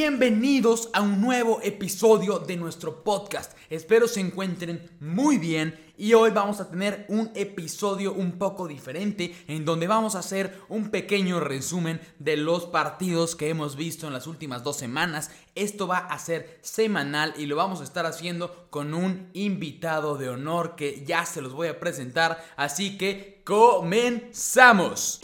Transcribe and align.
Bienvenidos 0.00 0.90
a 0.92 1.02
un 1.02 1.20
nuevo 1.20 1.58
episodio 1.60 2.38
de 2.38 2.56
nuestro 2.56 3.02
podcast. 3.02 3.58
Espero 3.68 4.06
se 4.06 4.20
encuentren 4.20 4.88
muy 5.00 5.38
bien 5.38 5.76
y 5.96 6.14
hoy 6.14 6.30
vamos 6.30 6.60
a 6.60 6.70
tener 6.70 7.04
un 7.08 7.32
episodio 7.34 8.12
un 8.12 8.38
poco 8.38 8.68
diferente 8.68 9.34
en 9.48 9.64
donde 9.64 9.88
vamos 9.88 10.14
a 10.14 10.20
hacer 10.20 10.56
un 10.68 10.90
pequeño 10.90 11.40
resumen 11.40 12.00
de 12.20 12.36
los 12.36 12.66
partidos 12.66 13.34
que 13.34 13.48
hemos 13.48 13.74
visto 13.74 14.06
en 14.06 14.12
las 14.12 14.28
últimas 14.28 14.62
dos 14.62 14.76
semanas. 14.76 15.32
Esto 15.56 15.88
va 15.88 15.98
a 15.98 16.16
ser 16.20 16.60
semanal 16.62 17.34
y 17.36 17.46
lo 17.46 17.56
vamos 17.56 17.80
a 17.80 17.84
estar 17.84 18.06
haciendo 18.06 18.68
con 18.70 18.94
un 18.94 19.30
invitado 19.32 20.16
de 20.16 20.28
honor 20.28 20.76
que 20.76 21.04
ya 21.04 21.26
se 21.26 21.42
los 21.42 21.54
voy 21.54 21.66
a 21.66 21.80
presentar. 21.80 22.46
Así 22.56 22.96
que 22.96 23.42
comenzamos. 23.44 25.22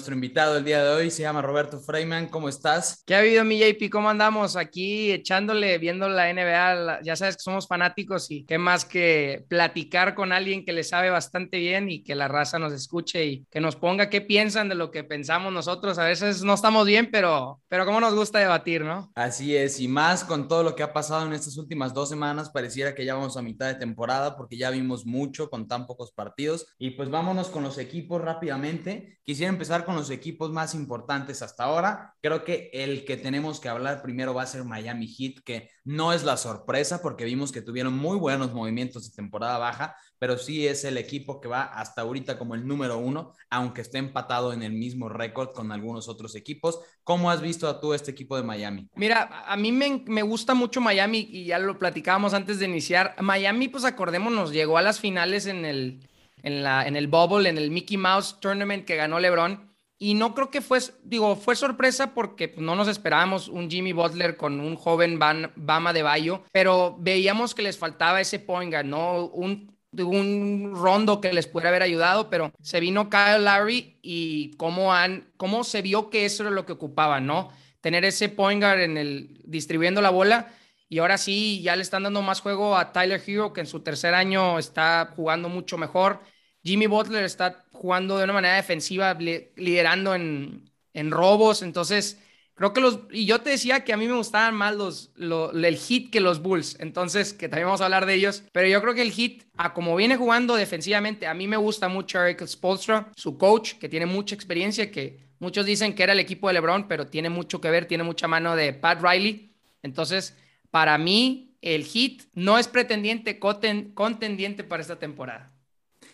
Nuestro 0.00 0.14
invitado 0.14 0.56
el 0.56 0.64
día 0.64 0.82
de 0.82 0.88
hoy 0.88 1.10
se 1.10 1.20
llama 1.20 1.42
Roberto 1.42 1.78
Freiman. 1.78 2.28
¿Cómo 2.28 2.48
estás? 2.48 3.02
¿Qué 3.04 3.14
ha 3.14 3.18
habido, 3.18 3.44
mi 3.44 3.58
JP? 3.58 3.90
¿Cómo 3.92 4.08
andamos? 4.08 4.56
Aquí 4.56 5.12
echándole, 5.12 5.76
viendo 5.76 6.08
la 6.08 6.32
NBA. 6.32 7.02
Ya 7.02 7.16
sabes 7.16 7.36
que 7.36 7.42
somos 7.42 7.68
fanáticos 7.68 8.30
y 8.30 8.46
qué 8.46 8.56
más 8.56 8.86
que 8.86 9.44
platicar 9.48 10.14
con 10.14 10.32
alguien 10.32 10.64
que 10.64 10.72
le 10.72 10.84
sabe 10.84 11.10
bastante 11.10 11.58
bien 11.58 11.90
y 11.90 12.02
que 12.02 12.14
la 12.14 12.28
raza 12.28 12.58
nos 12.58 12.72
escuche 12.72 13.26
y 13.26 13.44
que 13.50 13.60
nos 13.60 13.76
ponga 13.76 14.08
qué 14.08 14.22
piensan 14.22 14.70
de 14.70 14.74
lo 14.74 14.90
que 14.90 15.04
pensamos 15.04 15.52
nosotros. 15.52 15.98
A 15.98 16.04
veces 16.04 16.42
no 16.42 16.54
estamos 16.54 16.86
bien, 16.86 17.10
pero, 17.12 17.60
pero 17.68 17.84
cómo 17.84 18.00
nos 18.00 18.14
gusta 18.14 18.38
debatir, 18.38 18.82
¿no? 18.82 19.12
Así 19.14 19.54
es, 19.54 19.80
y 19.80 19.88
más 19.88 20.24
con 20.24 20.48
todo 20.48 20.62
lo 20.62 20.74
que 20.74 20.82
ha 20.82 20.94
pasado 20.94 21.26
en 21.26 21.34
estas 21.34 21.58
últimas 21.58 21.92
dos 21.92 22.08
semanas, 22.08 22.48
pareciera 22.48 22.94
que 22.94 23.04
ya 23.04 23.16
vamos 23.16 23.36
a 23.36 23.42
mitad 23.42 23.66
de 23.66 23.74
temporada 23.74 24.38
porque 24.38 24.56
ya 24.56 24.70
vimos 24.70 25.04
mucho 25.04 25.50
con 25.50 25.68
tan 25.68 25.86
pocos 25.86 26.10
partidos. 26.10 26.68
Y 26.78 26.92
pues 26.92 27.10
vámonos 27.10 27.48
con 27.48 27.62
los 27.62 27.76
equipos 27.76 28.22
rápidamente. 28.22 29.18
Quisiera 29.24 29.50
empezar 29.50 29.84
con 29.84 29.89
los 29.94 30.10
equipos 30.10 30.50
más 30.50 30.74
importantes 30.74 31.42
hasta 31.42 31.64
ahora. 31.64 32.14
Creo 32.20 32.44
que 32.44 32.70
el 32.72 33.04
que 33.04 33.16
tenemos 33.16 33.60
que 33.60 33.68
hablar 33.68 34.02
primero 34.02 34.34
va 34.34 34.42
a 34.42 34.46
ser 34.46 34.64
Miami 34.64 35.06
Heat, 35.06 35.42
que 35.44 35.70
no 35.84 36.12
es 36.12 36.24
la 36.24 36.36
sorpresa 36.36 37.02
porque 37.02 37.24
vimos 37.24 37.52
que 37.52 37.62
tuvieron 37.62 37.96
muy 37.96 38.18
buenos 38.18 38.52
movimientos 38.52 39.08
de 39.08 39.14
temporada 39.14 39.58
baja, 39.58 39.96
pero 40.18 40.36
sí 40.36 40.66
es 40.66 40.84
el 40.84 40.98
equipo 40.98 41.40
que 41.40 41.48
va 41.48 41.62
hasta 41.62 42.02
ahorita 42.02 42.38
como 42.38 42.54
el 42.54 42.66
número 42.66 42.98
uno, 42.98 43.32
aunque 43.48 43.80
esté 43.80 43.98
empatado 43.98 44.52
en 44.52 44.62
el 44.62 44.72
mismo 44.72 45.08
récord 45.08 45.52
con 45.52 45.72
algunos 45.72 46.08
otros 46.08 46.34
equipos. 46.34 46.80
¿Cómo 47.04 47.30
has 47.30 47.40
visto 47.40 47.68
a 47.68 47.80
tú 47.80 47.94
este 47.94 48.10
equipo 48.10 48.36
de 48.36 48.42
Miami? 48.42 48.88
Mira, 48.94 49.44
a 49.46 49.56
mí 49.56 49.72
me, 49.72 50.04
me 50.06 50.22
gusta 50.22 50.54
mucho 50.54 50.80
Miami 50.80 51.26
y 51.30 51.44
ya 51.46 51.58
lo 51.58 51.78
platicábamos 51.78 52.34
antes 52.34 52.58
de 52.58 52.66
iniciar. 52.66 53.16
Miami, 53.20 53.68
pues 53.68 53.84
acordémonos, 53.84 54.52
llegó 54.52 54.78
a 54.78 54.82
las 54.82 55.00
finales 55.00 55.46
en 55.46 55.64
el, 55.64 56.06
en, 56.42 56.62
la, 56.62 56.86
en 56.86 56.96
el 56.96 57.08
Bubble, 57.08 57.48
en 57.48 57.58
el 57.58 57.70
Mickey 57.70 57.96
Mouse 57.96 58.38
Tournament 58.40 58.84
que 58.84 58.96
ganó 58.96 59.18
LeBron 59.18 59.69
y 60.02 60.14
no 60.14 60.34
creo 60.34 60.50
que 60.50 60.62
fue, 60.62 60.80
digo, 61.04 61.36
fue 61.36 61.54
sorpresa 61.54 62.14
porque 62.14 62.48
pues, 62.48 62.64
no 62.64 62.74
nos 62.74 62.88
esperábamos 62.88 63.48
un 63.48 63.70
Jimmy 63.70 63.92
Butler 63.92 64.38
con 64.38 64.58
un 64.58 64.74
joven 64.74 65.18
Bama 65.18 65.92
de 65.92 66.02
Bayo, 66.02 66.42
pero 66.52 66.96
veíamos 66.98 67.54
que 67.54 67.60
les 67.60 67.76
faltaba 67.76 68.18
ese 68.18 68.38
point 68.38 68.72
guard, 68.72 68.86
¿no? 68.86 69.26
Un, 69.26 69.76
un 69.98 70.72
rondo 70.74 71.20
que 71.20 71.34
les 71.34 71.46
pudiera 71.46 71.68
haber 71.68 71.82
ayudado, 71.82 72.30
pero 72.30 72.50
se 72.62 72.80
vino 72.80 73.10
Kyle 73.10 73.44
Larry 73.44 73.98
y 74.00 74.52
cómo, 74.56 74.94
han, 74.94 75.30
cómo 75.36 75.64
se 75.64 75.82
vio 75.82 76.08
que 76.08 76.24
eso 76.24 76.44
era 76.44 76.50
lo 76.50 76.64
que 76.64 76.72
ocupaban, 76.72 77.26
¿no? 77.26 77.50
Tener 77.82 78.06
ese 78.06 78.30
point 78.30 78.62
en 78.62 78.96
el, 78.96 79.42
distribuyendo 79.44 80.00
la 80.00 80.10
bola. 80.10 80.54
Y 80.88 80.98
ahora 81.00 81.18
sí, 81.18 81.60
ya 81.62 81.76
le 81.76 81.82
están 81.82 82.04
dando 82.04 82.22
más 82.22 82.40
juego 82.40 82.74
a 82.76 82.92
Tyler 82.92 83.22
Hero, 83.26 83.52
que 83.52 83.60
en 83.60 83.66
su 83.66 83.80
tercer 83.80 84.14
año 84.14 84.58
está 84.58 85.12
jugando 85.14 85.50
mucho 85.50 85.76
mejor. 85.76 86.20
Jimmy 86.62 86.86
Butler 86.86 87.24
está 87.24 87.64
jugando 87.72 88.18
de 88.18 88.24
una 88.24 88.34
manera 88.34 88.56
defensiva, 88.56 89.14
liderando 89.14 90.14
en, 90.14 90.70
robos. 91.10 91.62
Entonces, 91.62 92.20
creo 92.54 92.72
que 92.72 92.80
los. 92.80 93.00
Y 93.10 93.24
yo 93.24 93.40
te 93.40 93.50
decía 93.50 93.84
que 93.84 93.92
a 93.92 93.96
mí 93.96 94.06
me 94.06 94.14
gustaban 94.14 94.54
más 94.54 94.74
los, 94.74 95.10
el 95.16 95.76
hit 95.76 96.12
que 96.12 96.20
los 96.20 96.42
Bulls. 96.42 96.76
Entonces, 96.78 97.32
que 97.32 97.48
también 97.48 97.66
vamos 97.66 97.80
a 97.80 97.84
hablar 97.84 98.04
de 98.04 98.14
ellos. 98.14 98.44
Pero 98.52 98.68
yo 98.68 98.82
creo 98.82 98.94
que 98.94 99.02
el 99.02 99.12
hit, 99.12 99.44
a 99.56 99.72
como 99.72 99.96
viene 99.96 100.16
jugando 100.16 100.56
defensivamente, 100.56 101.26
a 101.26 101.34
mí 101.34 101.48
me 101.48 101.56
gusta 101.56 101.88
mucho 101.88 102.22
Eric 102.22 102.46
Spolstra, 102.46 103.10
su 103.16 103.38
coach, 103.38 103.74
que 103.74 103.88
tiene 103.88 104.06
mucha 104.06 104.34
experiencia, 104.34 104.90
que 104.90 105.30
muchos 105.38 105.64
dicen 105.64 105.94
que 105.94 106.02
era 106.02 106.12
el 106.12 106.20
equipo 106.20 106.48
de 106.48 106.54
LeBron, 106.54 106.86
pero 106.88 107.06
tiene 107.06 107.30
mucho 107.30 107.60
que 107.60 107.70
ver, 107.70 107.86
tiene 107.86 108.04
mucha 108.04 108.28
mano 108.28 108.54
de 108.56 108.74
Pat 108.74 109.00
Riley. 109.02 109.54
Entonces, 109.82 110.36
para 110.70 110.98
mí, 110.98 111.56
el 111.62 111.84
hit 111.84 112.24
no 112.34 112.58
es 112.58 112.68
pretendiente, 112.68 113.38
contendiente 113.38 114.64
para 114.64 114.82
esta 114.82 114.98
temporada. 114.98 115.49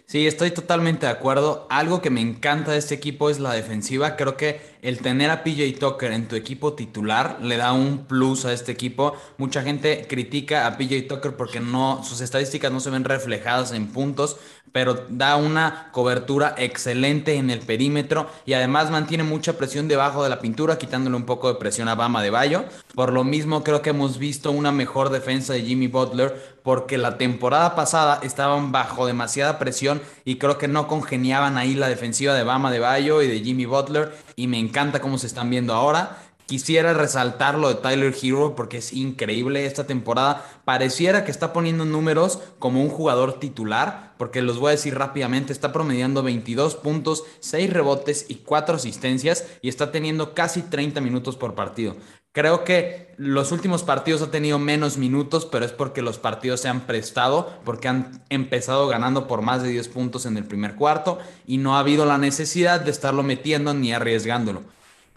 Sí, 0.09 0.29
estoy 0.29 0.53
totalmente 0.53 1.07
de 1.07 1.13
acuerdo. 1.13 1.67
Algo 1.69 2.01
que 2.01 2.11
me 2.11 2.21
encanta 2.21 2.71
de 2.71 2.79
este 2.79 2.95
equipo 2.95 3.29
es 3.29 3.41
la 3.41 3.53
defensiva. 3.53 4.15
Creo 4.17 4.37
que 4.37 4.61
el 4.87 5.01
tener 5.01 5.31
a 5.31 5.43
PJ 5.43 5.81
Tucker 5.81 6.13
en 6.13 6.29
tu 6.29 6.37
equipo 6.37 6.75
titular 6.75 7.39
le 7.43 7.57
da 7.57 7.73
un 7.73 8.07
plus 8.07 8.45
a 8.45 8.53
este 8.53 8.71
equipo. 8.71 9.17
Mucha 9.37 9.63
gente 9.63 10.07
critica 10.09 10.65
a 10.65 10.79
PJ 10.79 11.09
Tucker 11.09 11.37
porque 11.37 11.59
no, 11.59 12.05
sus 12.05 12.21
estadísticas 12.21 12.71
no 12.71 12.79
se 12.79 12.91
ven 12.91 13.03
reflejadas 13.03 13.73
en 13.73 13.89
puntos, 13.89 14.37
pero 14.71 15.07
da 15.09 15.37
una 15.37 15.89
cobertura 15.91 16.55
excelente 16.57 17.35
en 17.35 17.51
el 17.51 17.61
perímetro 17.61 18.31
y 18.45 18.53
además 18.53 18.93
mantiene 18.93 19.25
mucha 19.25 19.59
presión 19.59 19.89
debajo 19.89 20.23
de 20.23 20.31
la 20.31 20.39
pintura, 20.39 20.79
quitándole 20.79 21.17
un 21.17 21.27
poco 21.27 21.49
de 21.49 21.59
presión 21.59 21.89
a 21.89 21.97
Bama 21.97 22.23
de 22.23 22.31
Bayo. 22.31 22.65
Por 22.95 23.13
lo 23.13 23.25
mismo, 23.25 23.65
creo 23.65 23.83
que 23.83 23.91
hemos 23.91 24.19
visto 24.19 24.53
una 24.53 24.71
mejor 24.71 25.11
defensa 25.11 25.53
de 25.53 25.63
Jimmy 25.63 25.89
Butler 25.89 26.57
porque 26.63 26.99
la 26.99 27.17
temporada 27.17 27.75
pasada 27.75 28.21
estaban 28.23 28.71
bajo 28.71 29.07
demasiada 29.07 29.59
presión 29.59 30.01
y 30.25 30.37
creo 30.37 30.59
que 30.59 30.69
no 30.69 30.89
congeniaban 30.89 31.59
ahí 31.59 31.75
la 31.75 31.89
defensiva 31.89 32.35
de 32.35 32.45
Bama 32.45 32.71
de 32.71 32.81
Bayo 32.81 33.23
y 33.23 33.29
de 33.29 33.41
Jimmy 33.41 33.67
Butler 33.67 34.13
y 34.37 34.47
me 34.47 34.59
encanta 34.59 35.01
cómo 35.01 35.19
se 35.19 35.27
están 35.27 35.51
viendo 35.51 35.75
ahora. 35.75 36.19
Quisiera 36.47 36.95
resaltar 36.95 37.59
lo 37.59 37.69
de 37.69 37.75
Tyler 37.75 38.15
Hero 38.23 38.55
porque 38.55 38.77
es 38.79 38.93
increíble 38.93 39.67
esta 39.67 39.89
temporada. 39.89 40.47
Pareciera 40.65 41.25
que 41.25 41.33
está 41.33 41.53
poniendo 41.53 41.85
números 41.85 42.39
como 42.61 42.81
un 42.81 42.89
jugador 42.89 43.41
titular, 43.41 44.15
porque 44.17 44.43
los 44.43 44.61
voy 44.61 44.69
a 44.69 44.73
decir 44.73 44.97
rápidamente, 44.97 45.53
está 45.53 45.73
promediando 45.73 46.23
22 46.23 46.77
puntos, 46.77 47.25
6 47.41 47.73
rebotes 47.73 48.27
y 48.29 48.37
4 48.37 48.77
asistencias 48.77 49.45
y 49.61 49.69
está 49.69 49.91
teniendo 49.91 50.35
casi 50.35 50.63
30 50.63 51.01
minutos 51.01 51.37
por 51.37 51.57
partido. 51.57 51.97
Creo 52.31 52.63
que 52.63 53.06
los 53.19 53.53
últimos 53.53 53.83
partidos 53.83 54.23
ha 54.23 54.31
tenido 54.31 54.59
menos 54.59 54.99
minutos, 54.99 55.47
pero 55.47 55.65
es 55.65 55.73
porque 55.73 56.03
los 56.03 56.19
partidos 56.19 56.61
se 56.61 56.69
han 56.69 56.83
prestado, 56.83 57.51
porque 57.65 57.89
han 57.89 58.23
empezado 58.29 58.89
ganando 58.89 59.27
por 59.27 59.43
más 59.43 59.63
de 59.63 59.71
10 59.71 59.89
puntos 59.89 60.27
en 60.27 60.37
el 60.37 60.45
primer 60.45 60.75
cuarto 60.75 61.19
y 61.47 61.57
no 61.59 61.77
ha 61.77 61.81
habido 61.81 62.05
la 62.05 62.19
necesidad 62.19 62.81
de 62.81 62.91
estarlo 62.91 63.23
metiendo 63.23 63.73
ni 63.75 63.93
arriesgándolo. 63.93 64.63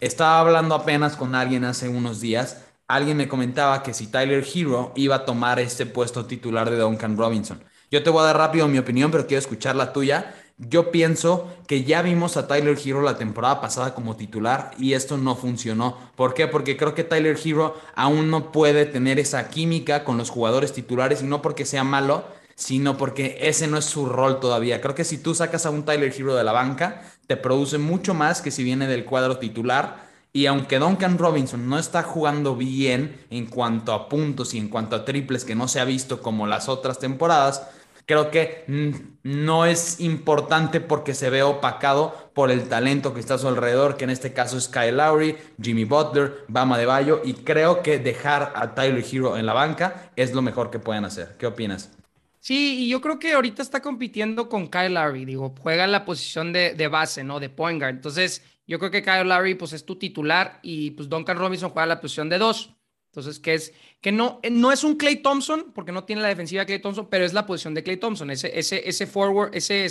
Estaba 0.00 0.40
hablando 0.40 0.74
apenas 0.74 1.16
con 1.16 1.34
alguien 1.34 1.64
hace 1.64 1.88
unos 1.88 2.20
días. 2.20 2.62
Alguien 2.88 3.18
me 3.18 3.28
comentaba 3.28 3.82
que 3.82 3.92
si 3.92 4.06
Tyler 4.06 4.44
Hero 4.54 4.92
iba 4.96 5.16
a 5.16 5.24
tomar 5.26 5.60
este 5.60 5.84
puesto 5.84 6.24
titular 6.24 6.70
de 6.70 6.78
Duncan 6.78 7.18
Robinson. 7.18 7.62
Yo 7.90 8.02
te 8.02 8.10
voy 8.10 8.22
a 8.22 8.26
dar 8.26 8.38
rápido 8.38 8.66
mi 8.68 8.78
opinión, 8.78 9.10
pero 9.10 9.26
quiero 9.26 9.40
escuchar 9.40 9.76
la 9.76 9.92
tuya. 9.92 10.34
Yo 10.68 10.90
pienso 10.90 11.50
que 11.66 11.84
ya 11.84 12.02
vimos 12.02 12.36
a 12.36 12.46
Tyler 12.46 12.76
Hero 12.84 13.00
la 13.00 13.16
temporada 13.16 13.62
pasada 13.62 13.94
como 13.94 14.16
titular 14.16 14.72
y 14.78 14.92
esto 14.92 15.16
no 15.16 15.34
funcionó. 15.34 15.96
¿Por 16.16 16.34
qué? 16.34 16.48
Porque 16.48 16.76
creo 16.76 16.94
que 16.94 17.02
Tyler 17.02 17.38
Hero 17.42 17.80
aún 17.94 18.30
no 18.30 18.52
puede 18.52 18.84
tener 18.84 19.18
esa 19.18 19.48
química 19.48 20.04
con 20.04 20.18
los 20.18 20.28
jugadores 20.28 20.74
titulares 20.74 21.22
y 21.22 21.24
no 21.24 21.40
porque 21.40 21.64
sea 21.64 21.82
malo, 21.82 22.24
sino 22.56 22.98
porque 22.98 23.38
ese 23.40 23.68
no 23.68 23.78
es 23.78 23.86
su 23.86 24.04
rol 24.04 24.38
todavía. 24.38 24.82
Creo 24.82 24.94
que 24.94 25.04
si 25.04 25.16
tú 25.16 25.34
sacas 25.34 25.64
a 25.64 25.70
un 25.70 25.86
Tyler 25.86 26.12
Hero 26.14 26.34
de 26.34 26.44
la 26.44 26.52
banca, 26.52 27.04
te 27.26 27.38
produce 27.38 27.78
mucho 27.78 28.12
más 28.12 28.42
que 28.42 28.50
si 28.50 28.62
viene 28.62 28.86
del 28.86 29.06
cuadro 29.06 29.38
titular. 29.38 30.10
Y 30.34 30.44
aunque 30.44 30.78
Duncan 30.78 31.16
Robinson 31.16 31.70
no 31.70 31.78
está 31.78 32.02
jugando 32.02 32.54
bien 32.54 33.24
en 33.30 33.46
cuanto 33.46 33.94
a 33.94 34.10
puntos 34.10 34.52
y 34.52 34.58
en 34.58 34.68
cuanto 34.68 34.94
a 34.94 35.06
triples 35.06 35.46
que 35.46 35.54
no 35.54 35.68
se 35.68 35.80
ha 35.80 35.84
visto 35.84 36.20
como 36.20 36.46
las 36.46 36.68
otras 36.68 36.98
temporadas, 36.98 37.62
creo 38.10 38.32
que 38.32 38.64
no 39.22 39.66
es 39.66 40.00
importante 40.00 40.80
porque 40.80 41.14
se 41.14 41.30
ve 41.30 41.44
opacado 41.44 42.32
por 42.34 42.50
el 42.50 42.68
talento 42.68 43.14
que 43.14 43.20
está 43.20 43.34
a 43.34 43.38
su 43.38 43.46
alrededor, 43.46 43.96
que 43.96 44.02
en 44.02 44.10
este 44.10 44.32
caso 44.32 44.58
es 44.58 44.66
Kyle 44.66 44.96
Lowry, 44.96 45.36
Jimmy 45.62 45.84
Butler, 45.84 46.44
Bama 46.48 46.76
de 46.76 46.86
Bayo, 46.86 47.22
y 47.24 47.34
creo 47.34 47.84
que 47.84 48.00
dejar 48.00 48.52
a 48.56 48.74
Tyler 48.74 49.04
Hero 49.08 49.36
en 49.36 49.46
la 49.46 49.52
banca 49.52 50.10
es 50.16 50.34
lo 50.34 50.42
mejor 50.42 50.72
que 50.72 50.80
pueden 50.80 51.04
hacer. 51.04 51.36
¿Qué 51.38 51.46
opinas? 51.46 51.92
Sí, 52.40 52.80
y 52.80 52.88
yo 52.88 53.00
creo 53.00 53.20
que 53.20 53.32
ahorita 53.34 53.62
está 53.62 53.80
compitiendo 53.80 54.48
con 54.48 54.66
Kyle 54.66 54.92
Lowry, 54.92 55.24
digo, 55.24 55.54
juega 55.60 55.84
en 55.84 55.92
la 55.92 56.04
posición 56.04 56.52
de, 56.52 56.88
base, 56.90 57.22
¿no? 57.22 57.38
De 57.38 57.48
point 57.48 57.78
guard. 57.80 57.94
Entonces, 57.94 58.42
yo 58.66 58.80
creo 58.80 58.90
que 58.90 59.04
Kyle 59.04 59.28
Lowry, 59.28 59.54
pues, 59.54 59.72
es 59.72 59.86
tu 59.86 59.94
titular 59.94 60.58
y, 60.62 60.90
pues, 60.90 61.08
Duncan 61.08 61.38
Robinson 61.38 61.70
juega 61.70 61.84
en 61.84 61.90
la 61.90 62.00
posición 62.00 62.28
de 62.28 62.38
dos. 62.38 62.74
Entonces, 63.10 63.40
que 63.40 63.54
es, 63.54 63.72
que 64.00 64.12
no, 64.12 64.40
no 64.50 64.70
es 64.70 64.84
un 64.84 64.96
Clay 64.96 65.16
Thompson, 65.16 65.72
porque 65.74 65.90
no 65.90 66.04
tiene 66.04 66.22
la 66.22 66.28
defensiva 66.28 66.60
de 66.60 66.66
Clay 66.66 66.78
Thompson, 66.78 67.08
pero 67.10 67.24
es 67.24 67.32
la 67.32 67.44
posición 67.44 67.74
de 67.74 67.82
Clay 67.82 67.96
Thompson, 67.96 68.30
ese, 68.30 68.56
ese, 68.56 68.88
ese 68.88 69.06
forward, 69.06 69.54
ese 69.54 69.88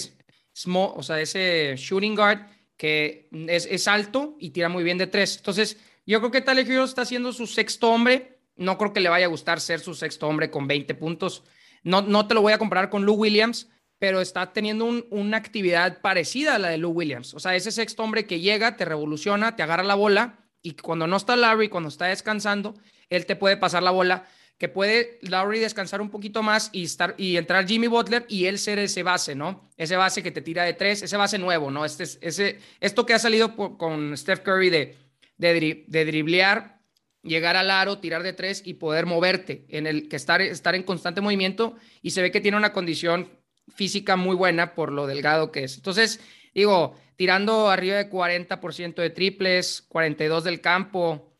small, 0.53 0.93
o 0.95 1.03
sea, 1.03 1.19
ese 1.19 1.75
shooting 1.77 2.15
guard 2.15 2.47
que 2.77 3.27
es, 3.31 3.67
es 3.69 3.89
alto 3.89 4.37
y 4.39 4.51
tira 4.51 4.69
muy 4.69 4.85
bien 4.85 4.97
de 4.97 5.07
tres. 5.07 5.35
Entonces, 5.35 5.77
yo 6.05 6.19
creo 6.19 6.31
que 6.31 6.39
Tyler 6.39 6.69
Hero 6.69 6.85
está 6.85 7.01
haciendo 7.01 7.33
su 7.33 7.45
sexto 7.45 7.91
hombre. 7.91 8.39
No 8.55 8.77
creo 8.77 8.93
que 8.93 9.01
le 9.01 9.09
vaya 9.09 9.25
a 9.25 9.29
gustar 9.29 9.59
ser 9.59 9.81
su 9.81 9.93
sexto 9.93 10.27
hombre 10.27 10.49
con 10.49 10.65
20 10.65 10.95
puntos. 10.95 11.43
no, 11.83 12.01
no 12.01 12.25
te 12.25 12.33
lo 12.33 12.41
voy 12.41 12.53
a 12.53 12.57
comparar 12.57 12.89
con 12.89 13.05
Lou 13.05 13.15
Williams, 13.15 13.69
pero 13.99 14.21
está 14.21 14.53
teniendo 14.53 14.85
una 15.09 15.35
actividad 15.35 15.99
parecida 15.99 16.55
a 16.55 16.59
la 16.59 16.69
de 16.69 16.77
Lou 16.77 16.91
Williams. 16.91 17.33
O 17.33 17.39
sea, 17.39 17.53
ese 17.57 17.71
sexto 17.71 18.01
hombre 18.01 18.25
que 18.25 18.39
llega, 18.39 18.77
te 18.77 18.85
revoluciona, 18.85 19.57
te 19.57 19.63
agarra 19.63 19.83
la 19.83 19.95
bola 19.95 20.38
y 20.61 20.73
cuando 20.73 21.07
no 21.07 21.17
está 21.17 21.35
Larry, 21.35 21.69
cuando 21.69 21.89
está 21.89 22.05
descansando, 22.05 22.75
él 23.09 23.25
te 23.25 23.35
puede 23.35 23.57
pasar 23.57 23.83
la 23.83 23.91
bola, 23.91 24.27
que 24.57 24.67
puede 24.67 25.19
Larry 25.21 25.59
descansar 25.59 26.01
un 26.01 26.09
poquito 26.09 26.43
más 26.43 26.69
y, 26.73 26.83
estar, 26.83 27.15
y 27.17 27.37
entrar 27.37 27.65
Jimmy 27.65 27.87
Butler 27.87 28.25
y 28.27 28.45
él 28.45 28.59
ser 28.59 28.77
ese 28.77 29.03
base, 29.03 29.33
¿no? 29.33 29.69
Ese 29.77 29.95
base 29.95 30.21
que 30.21 30.31
te 30.31 30.41
tira 30.41 30.63
de 30.63 30.73
tres, 30.73 31.01
ese 31.01 31.15
base 31.15 31.37
nuevo, 31.37 31.71
¿no? 31.71 31.85
Este, 31.85 32.03
ese, 32.03 32.59
esto 32.81 33.05
que 33.05 33.13
ha 33.13 33.19
salido 33.19 33.55
con 33.55 34.17
Steph 34.17 34.41
Curry 34.41 34.69
de, 34.69 34.97
de, 35.37 36.05
driblear 36.05 36.81
llegar 37.23 37.55
al 37.55 37.71
aro, 37.71 37.99
tirar 37.99 38.21
de 38.21 38.33
tres 38.33 38.61
y 38.65 38.75
poder 38.75 39.05
moverte, 39.05 39.65
en 39.69 39.87
el 39.87 40.09
que 40.09 40.17
estar, 40.17 40.41
estar 40.41 40.75
en 40.75 40.83
constante 40.83 41.21
movimiento 41.21 41.75
y 42.01 42.11
se 42.11 42.21
ve 42.21 42.31
que 42.31 42.41
tiene 42.41 42.57
una 42.57 42.73
condición 42.73 43.29
física 43.73 44.17
muy 44.17 44.35
buena 44.35 44.73
por 44.75 44.91
lo 44.91 45.07
delgado 45.07 45.51
que 45.51 45.63
es. 45.63 45.77
Entonces, 45.77 46.19
digo, 46.53 46.97
tirando 47.19 47.69
arriba 47.69 47.97
de 47.97 48.09
40% 48.09 48.95
de 48.95 49.09
triples, 49.09 49.83
42 49.89 50.45
del 50.45 50.61
campo, 50.61 51.33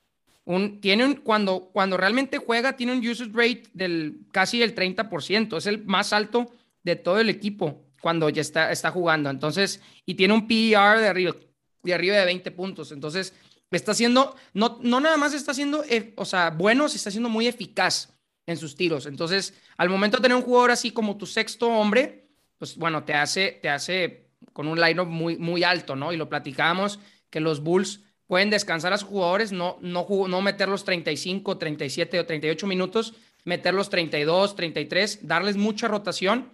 un, 0.44 0.82
tiene 0.82 1.06
un, 1.06 1.16
cuando, 1.16 1.70
cuando 1.72 1.96
realmente 1.96 2.38
juega, 2.38 2.76
tiene 2.76 2.92
un 2.92 3.08
usage 3.08 3.32
rate 3.34 3.64
del 3.72 4.26
casi 4.34 4.62
el 4.62 4.76
30%, 4.76 5.56
es 5.56 5.68
el 5.68 5.86
más 5.86 6.12
alto 6.12 6.52
de 6.84 6.98
todo 6.98 7.22
el 7.22 7.30
equipo 7.30 7.86
cuando 8.02 8.28
ya 8.28 8.42
está, 8.42 8.74
está 8.74 8.92
jugando. 8.92 9.30
Entonces, 9.30 9.82
y 10.06 10.16
tiene 10.16 10.34
un 10.34 10.50
PER 10.50 11.00
de 11.00 11.08
arriba, 11.08 11.34
de 11.82 11.94
arriba 11.94 12.18
de 12.18 12.26
20 12.26 12.52
puntos. 12.52 12.92
Entonces, 12.92 13.34
está 13.72 13.94
haciendo, 13.94 14.36
no, 14.54 14.80
no 14.82 15.00
nada 15.00 15.16
más 15.16 15.34
está 15.34 15.52
haciendo, 15.52 15.86
eh, 15.86 16.12
o 16.18 16.26
sea, 16.26 16.50
bueno, 16.50 16.90
se 16.90 16.98
está 16.98 17.08
haciendo 17.08 17.30
muy 17.30 17.48
eficaz 17.48 18.14
en 18.46 18.58
sus 18.58 18.76
tiros. 18.76 19.06
Entonces, 19.06 19.54
al 19.78 19.88
momento 19.88 20.18
de 20.18 20.24
tener 20.24 20.36
un 20.36 20.44
jugador 20.44 20.72
así 20.72 20.92
como 20.92 21.16
tu 21.16 21.26
sexto 21.26 21.70
hombre, 21.70 22.28
pues 22.58 22.76
bueno, 22.76 23.06
te 23.06 23.14
hace, 23.14 23.60
te 23.62 23.70
hace 23.70 24.29
con 24.54 24.68
un 24.68 24.80
line 24.80 25.04
muy, 25.04 25.38
muy 25.38 25.64
alto, 25.64 25.96
¿no? 25.96 26.14
Y 26.14 26.18
lo 26.18 26.30
platicábamos 26.30 27.00
que 27.30 27.40
los 27.40 27.62
Bulls 27.62 28.02
pueden 28.28 28.50
descansar 28.50 28.94
a 28.94 28.98
sus 28.98 29.10
jugadores, 29.10 29.52
no, 29.52 29.78
no, 29.82 30.06
no 30.28 30.42
meter 30.42 30.70
los 30.70 30.86
35, 30.86 31.58
37 31.58 32.20
o 32.20 32.26
38 32.26 32.68
minutos, 32.68 33.14
meter 33.44 33.74
los 33.74 33.90
32, 33.90 34.56
33, 34.56 35.28
darles 35.28 35.58
mucha 35.58 35.88
rotación 35.88 36.54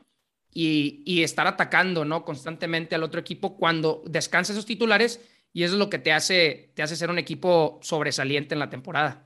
y, 0.54 1.04
y 1.06 1.24
estar 1.24 1.48
atacando, 1.48 2.06
¿no? 2.06 2.24
Constantemente 2.24 2.96
al 2.96 3.04
otro 3.04 3.20
equipo 3.20 3.58
cuando 3.58 4.04
descansa 4.06 4.54
esos 4.54 4.66
titulares 4.66 5.20
y 5.52 5.64
eso 5.64 5.74
es 5.74 5.80
lo 5.80 5.90
que 5.90 6.00
te 6.00 6.12
hace, 6.12 6.72
te 6.76 6.84
hace 6.84 6.96
ser 6.96 7.10
un 7.10 7.18
equipo 7.18 7.80
sobresaliente 7.82 8.56
en 8.56 8.60
la 8.60 8.70
temporada. 8.70 9.24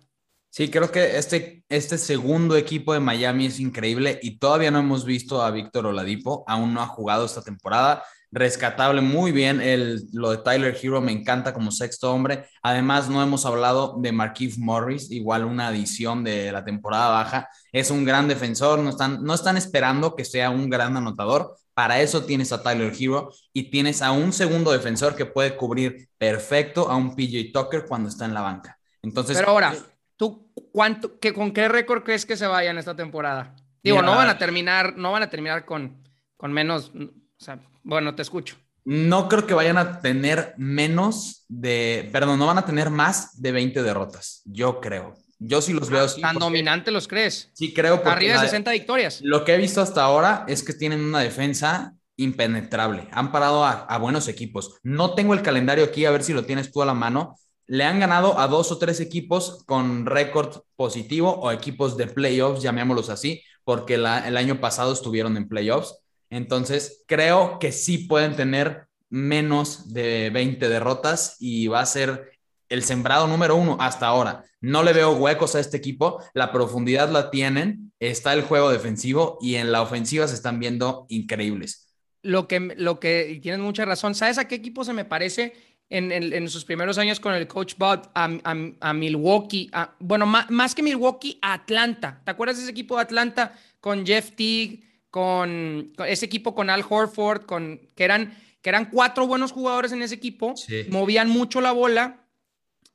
Sí, 0.51 0.69
creo 0.69 0.91
que 0.91 1.17
este, 1.17 1.63
este 1.69 1.97
segundo 1.97 2.55
equipo 2.55 2.93
de 2.93 2.99
Miami 2.99 3.45
es 3.45 3.59
increíble 3.59 4.19
y 4.21 4.37
todavía 4.37 4.71
no 4.71 4.79
hemos 4.79 5.05
visto 5.05 5.43
a 5.43 5.51
Víctor 5.51 5.85
Oladipo, 5.85 6.43
aún 6.47 6.73
no 6.73 6.81
ha 6.81 6.87
jugado 6.87 7.25
esta 7.25 7.43
temporada. 7.43 8.03
Rescatable 8.31 9.01
muy 9.01 9.31
bien, 9.31 9.59
el, 9.59 10.07
lo 10.13 10.29
de 10.29 10.37
Tyler 10.37 10.77
Hero 10.79 11.01
me 11.01 11.11
encanta 11.11 11.53
como 11.53 11.71
sexto 11.71 12.13
hombre. 12.13 12.45
Además, 12.61 13.09
no 13.09 13.23
hemos 13.23 13.45
hablado 13.45 13.97
de 13.99 14.11
Marquise 14.11 14.59
Morris, 14.59 15.09
igual 15.09 15.45
una 15.45 15.69
adición 15.69 16.23
de 16.23 16.51
la 16.51 16.63
temporada 16.63 17.09
baja. 17.09 17.49
Es 17.71 17.89
un 17.89 18.05
gran 18.05 18.27
defensor, 18.27 18.79
no 18.79 18.91
están, 18.91 19.23
no 19.23 19.33
están 19.33 19.57
esperando 19.57 20.15
que 20.15 20.25
sea 20.25 20.51
un 20.51 20.69
gran 20.69 20.95
anotador, 20.95 21.55
para 21.79 22.01
eso 22.01 22.25
tienes 22.25 22.51
a 22.51 22.61
Tyler 22.61 22.93
Hero 22.99 23.31
y 23.53 23.69
tienes 23.71 24.01
a 24.01 24.11
un 24.11 24.33
segundo 24.33 24.73
defensor 24.73 25.15
que 25.15 25.25
puede 25.25 25.55
cubrir 25.55 26.09
perfecto 26.17 26.89
a 26.89 26.97
un 26.97 27.15
PJ 27.15 27.51
Tucker 27.53 27.85
cuando 27.87 28.09
está 28.09 28.25
en 28.25 28.33
la 28.33 28.41
banca. 28.41 28.77
Entonces, 29.01 29.37
Pero 29.37 29.51
ahora, 29.51 29.73
¿tú 30.17 30.51
cuánto, 30.73 31.17
que, 31.19 31.33
con 31.33 31.53
qué 31.53 31.69
récord 31.69 32.03
crees 32.03 32.25
que 32.25 32.35
se 32.35 32.47
vayan 32.47 32.77
esta 32.77 32.97
temporada? 32.97 33.55
Digo, 33.81 34.01
no 34.01 34.11
van 34.13 34.27
a 34.27 34.37
terminar, 34.37 34.97
no 34.97 35.13
van 35.13 35.23
a 35.23 35.29
terminar 35.29 35.65
con, 35.65 36.03
con 36.35 36.51
menos, 36.51 36.91
o 36.93 37.11
sea, 37.37 37.61
bueno, 37.83 38.15
te 38.15 38.21
escucho. 38.21 38.55
No 38.85 39.27
creo 39.27 39.45
que 39.45 39.53
vayan 39.53 39.77
a 39.77 39.99
tener 40.01 40.53
menos 40.57 41.45
de, 41.47 42.09
perdón, 42.11 42.39
no 42.39 42.47
van 42.47 42.57
a 42.57 42.65
tener 42.65 42.89
más 42.89 43.39
de 43.41 43.51
20 43.51 43.83
derrotas, 43.83 44.41
yo 44.45 44.79
creo. 44.79 45.15
Yo 45.39 45.61
sí 45.61 45.73
los 45.73 45.89
veo. 45.89 46.05
Ah, 46.05 46.21
¿Tan 46.21 46.35
dominante 46.35 46.91
los 46.91 47.07
crees? 47.07 47.49
Sí, 47.53 47.73
creo. 47.73 48.01
Arriba 48.05 48.33
de 48.33 48.39
60 48.41 48.71
victorias. 48.71 49.21
Lo 49.21 49.45
que 49.45 49.53
he 49.53 49.57
visto 49.57 49.81
hasta 49.81 50.03
ahora 50.03 50.43
es 50.47 50.63
que 50.63 50.73
tienen 50.73 50.99
una 50.99 51.19
defensa 51.19 51.93
impenetrable. 52.17 53.07
Han 53.11 53.31
parado 53.31 53.63
a, 53.63 53.97
buenos 53.97 54.27
equipos. 54.27 54.75
No 54.83 55.15
tengo 55.15 55.33
el 55.33 55.41
calendario 55.41 55.85
aquí, 55.85 56.05
a 56.05 56.11
ver 56.11 56.23
si 56.23 56.33
lo 56.33 56.43
tienes 56.43 56.71
tú 56.71 56.81
a 56.81 56.85
la 56.85 56.93
mano. 56.93 57.37
Le 57.67 57.85
han 57.85 57.99
ganado 57.99 58.37
a 58.37 58.47
dos 58.47 58.71
o 58.71 58.77
tres 58.77 58.99
equipos 58.99 59.63
con 59.65 60.05
récord 60.05 60.63
positivo 60.75 61.31
o 61.31 61.51
equipos 61.51 61.95
de 61.95 62.07
playoffs, 62.07 62.61
llamémoslos 62.61 63.09
así, 63.09 63.41
porque 63.63 63.93
el 63.93 64.05
año 64.05 64.59
pasado 64.59 64.91
estuvieron 64.91 65.37
en 65.37 65.47
playoffs. 65.47 65.95
Entonces, 66.29 67.03
creo 67.07 67.59
que 67.59 67.71
sí 67.71 67.99
pueden 67.99 68.35
tener 68.35 68.87
menos 69.09 69.93
de 69.93 70.29
20 70.29 70.69
derrotas 70.69 71.35
y 71.39 71.67
va 71.67 71.81
a 71.81 71.85
ser 71.85 72.31
el 72.69 72.83
sembrado 72.83 73.27
número 73.27 73.55
uno 73.55 73.77
hasta 73.79 74.07
ahora. 74.07 74.45
No 74.61 74.83
le 74.83 74.93
veo 74.93 75.13
huecos 75.13 75.55
a 75.55 75.59
este 75.59 75.77
equipo, 75.77 76.23
la 76.33 76.51
profundidad 76.51 77.09
la 77.09 77.31
tienen, 77.31 77.91
está 77.99 78.33
el 78.33 78.43
juego 78.43 78.69
defensivo 78.69 79.37
y 79.41 79.55
en 79.55 79.71
la 79.71 79.81
ofensiva 79.81 80.27
se 80.27 80.35
están 80.35 80.59
viendo 80.59 81.05
increíbles. 81.09 81.93
Lo 82.21 82.47
que, 82.47 82.59
lo 82.59 82.99
que 82.99 83.39
tienes 83.41 83.61
mucha 83.61 83.85
razón. 83.85 84.13
¿Sabes 84.13 84.37
a 84.37 84.47
qué 84.47 84.55
equipo 84.55 84.83
se 84.83 84.93
me 84.93 85.05
parece 85.05 85.53
en, 85.89 86.49
sus 86.49 86.65
primeros 86.65 86.97
años 86.97 87.19
con 87.19 87.33
el 87.33 87.47
coach 87.47 87.75
Bud? 87.77 87.99
A, 88.13 88.93
Milwaukee, 88.93 89.71
bueno, 89.99 90.25
más, 90.25 90.75
que 90.75 90.83
Milwaukee, 90.83 91.39
a 91.41 91.53
Atlanta. 91.53 92.21
¿Te 92.23 92.31
acuerdas 92.31 92.59
ese 92.59 92.69
equipo 92.69 92.97
de 92.97 93.03
Atlanta 93.03 93.57
con 93.79 94.05
Jeff 94.05 94.31
Teague, 94.35 94.83
con, 95.09 95.93
ese 96.07 96.25
equipo 96.25 96.53
con 96.53 96.69
Al 96.69 96.85
Horford, 96.87 97.45
con, 97.45 97.79
que, 97.95 98.03
eran, 98.03 98.37
que 98.61 98.69
eran 98.69 98.89
cuatro 98.89 99.27
buenos 99.27 99.51
jugadores 99.51 99.91
en 99.91 100.01
ese 100.01 100.15
equipo, 100.15 100.53
movían 100.89 101.29
mucho 101.29 101.61
la 101.61 101.71
bola 101.71 102.27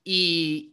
y, 0.05 0.71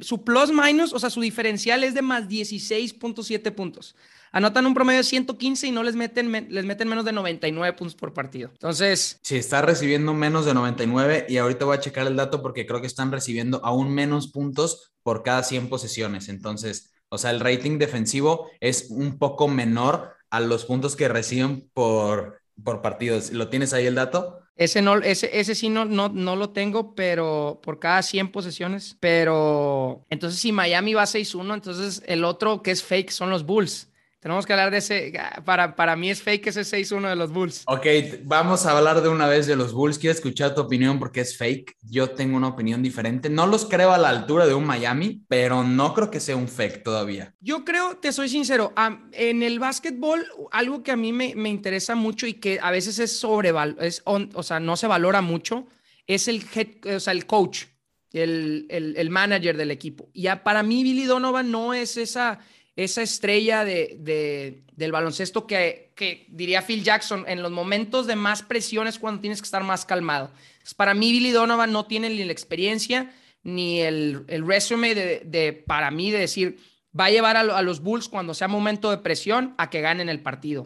su 0.00 0.24
plus 0.24 0.52
minus, 0.52 0.92
o 0.92 0.98
sea, 0.98 1.08
su 1.08 1.22
diferencial 1.22 1.84
es 1.84 1.94
de 1.94 2.02
más 2.02 2.28
16.7 2.28 3.54
puntos. 3.54 3.96
Anotan 4.30 4.66
un 4.66 4.74
promedio 4.74 4.98
de 4.98 5.04
115 5.04 5.68
y 5.68 5.70
no 5.70 5.82
les 5.82 5.94
meten, 5.94 6.32
les 6.50 6.64
meten 6.64 6.88
menos 6.88 7.04
de 7.04 7.12
99 7.12 7.74
puntos 7.74 7.94
por 7.94 8.12
partido. 8.12 8.50
Entonces... 8.50 9.20
Sí, 9.22 9.36
está 9.36 9.62
recibiendo 9.62 10.12
menos 10.12 10.44
de 10.44 10.52
99 10.52 11.26
y 11.28 11.38
ahorita 11.38 11.64
voy 11.64 11.76
a 11.76 11.80
checar 11.80 12.06
el 12.08 12.16
dato 12.16 12.42
porque 12.42 12.66
creo 12.66 12.80
que 12.80 12.88
están 12.88 13.12
recibiendo 13.12 13.64
aún 13.64 13.94
menos 13.94 14.28
puntos 14.28 14.92
por 15.02 15.22
cada 15.22 15.44
100 15.44 15.68
posesiones. 15.68 16.28
Entonces, 16.28 16.92
o 17.08 17.16
sea, 17.16 17.30
el 17.30 17.40
rating 17.40 17.78
defensivo 17.78 18.50
es 18.58 18.88
un 18.90 19.18
poco 19.18 19.46
menor 19.46 20.14
a 20.34 20.40
los 20.40 20.64
puntos 20.64 20.96
que 20.96 21.08
reciben 21.08 21.70
por, 21.72 22.40
por 22.62 22.82
partidos. 22.82 23.30
¿Lo 23.30 23.48
tienes 23.48 23.72
ahí 23.72 23.86
el 23.86 23.94
dato? 23.94 24.40
Ese, 24.56 24.82
no, 24.82 24.96
ese, 24.98 25.38
ese 25.38 25.54
sí 25.54 25.68
no, 25.68 25.84
no, 25.84 26.08
no 26.08 26.36
lo 26.36 26.50
tengo, 26.50 26.94
pero 26.94 27.60
por 27.62 27.78
cada 27.78 28.02
100 28.02 28.32
posesiones. 28.32 28.96
Pero 29.00 30.04
entonces 30.10 30.40
si 30.40 30.52
Miami 30.52 30.94
va 30.94 31.04
6-1, 31.04 31.54
entonces 31.54 32.02
el 32.06 32.24
otro 32.24 32.62
que 32.62 32.70
es 32.70 32.82
fake 32.82 33.10
son 33.10 33.30
los 33.30 33.44
Bulls. 33.44 33.90
Tenemos 34.24 34.46
que 34.46 34.54
hablar 34.54 34.70
de 34.70 34.78
ese. 34.78 35.12
Para, 35.44 35.76
para 35.76 35.96
mí 35.96 36.08
es 36.08 36.22
fake 36.22 36.46
ese 36.46 36.62
6-1 36.62 37.10
de 37.10 37.14
los 37.14 37.30
Bulls. 37.30 37.62
Ok, 37.66 37.86
vamos 38.22 38.64
a 38.64 38.74
hablar 38.74 39.02
de 39.02 39.10
una 39.10 39.26
vez 39.26 39.46
de 39.46 39.54
los 39.54 39.74
Bulls. 39.74 39.98
Quiero 39.98 40.14
escuchar 40.14 40.54
tu 40.54 40.62
opinión 40.62 40.98
porque 40.98 41.20
es 41.20 41.36
fake. 41.36 41.76
Yo 41.82 42.08
tengo 42.08 42.38
una 42.38 42.48
opinión 42.48 42.82
diferente. 42.82 43.28
No 43.28 43.46
los 43.46 43.66
creo 43.66 43.92
a 43.92 43.98
la 43.98 44.08
altura 44.08 44.46
de 44.46 44.54
un 44.54 44.64
Miami, 44.64 45.20
pero 45.28 45.62
no 45.62 45.92
creo 45.92 46.10
que 46.10 46.20
sea 46.20 46.36
un 46.36 46.48
fake 46.48 46.82
todavía. 46.82 47.34
Yo 47.40 47.66
creo, 47.66 47.98
te 47.98 48.12
soy 48.12 48.30
sincero, 48.30 48.72
en 49.12 49.42
el 49.42 49.58
básquetbol, 49.58 50.24
algo 50.52 50.82
que 50.82 50.92
a 50.92 50.96
mí 50.96 51.12
me, 51.12 51.34
me 51.34 51.50
interesa 51.50 51.94
mucho 51.94 52.26
y 52.26 52.32
que 52.32 52.58
a 52.62 52.70
veces 52.70 52.98
es 53.00 53.18
sobreval, 53.18 53.76
es 53.78 54.02
o 54.06 54.42
sea, 54.42 54.58
no 54.58 54.78
se 54.78 54.86
valora 54.86 55.20
mucho, 55.20 55.66
es 56.06 56.28
el, 56.28 56.42
head, 56.54 56.96
o 56.96 56.98
sea, 56.98 57.12
el 57.12 57.26
coach, 57.26 57.64
el, 58.10 58.64
el, 58.70 58.96
el 58.96 59.10
manager 59.10 59.58
del 59.58 59.70
equipo. 59.70 60.08
Y 60.14 60.28
para 60.42 60.62
mí, 60.62 60.82
Billy 60.82 61.04
Donovan 61.04 61.50
no 61.50 61.74
es 61.74 61.98
esa 61.98 62.40
esa 62.76 63.02
estrella 63.02 63.64
de, 63.64 64.62
del 64.72 64.92
baloncesto 64.92 65.46
que, 65.46 65.92
que, 65.94 66.26
diría 66.28 66.62
Phil 66.62 66.82
Jackson, 66.82 67.24
en 67.28 67.42
los 67.42 67.52
momentos 67.52 68.06
de 68.06 68.16
más 68.16 68.42
presiones 68.42 68.98
cuando 68.98 69.20
tienes 69.20 69.40
que 69.40 69.46
estar 69.46 69.62
más 69.62 69.84
calmado. 69.84 70.30
para 70.76 70.94
mí, 70.94 71.12
Billy 71.12 71.30
Donovan 71.30 71.72
no 71.72 71.86
tiene 71.86 72.10
ni 72.10 72.24
la 72.24 72.32
experiencia 72.32 73.12
ni 73.44 73.80
el, 73.80 74.24
el 74.28 74.46
resume 74.46 74.94
de, 74.94 75.64
para 75.66 75.90
mí, 75.90 76.10
de 76.10 76.18
decir, 76.18 76.58
va 76.98 77.06
a 77.06 77.10
llevar 77.10 77.36
a, 77.36 77.62
los 77.62 77.80
Bulls 77.80 78.08
cuando 78.08 78.34
sea 78.34 78.48
momento 78.48 78.90
de 78.90 78.98
presión 78.98 79.54
a 79.58 79.68
que 79.68 79.82
ganen 79.82 80.08
el 80.08 80.20
partido, 80.20 80.64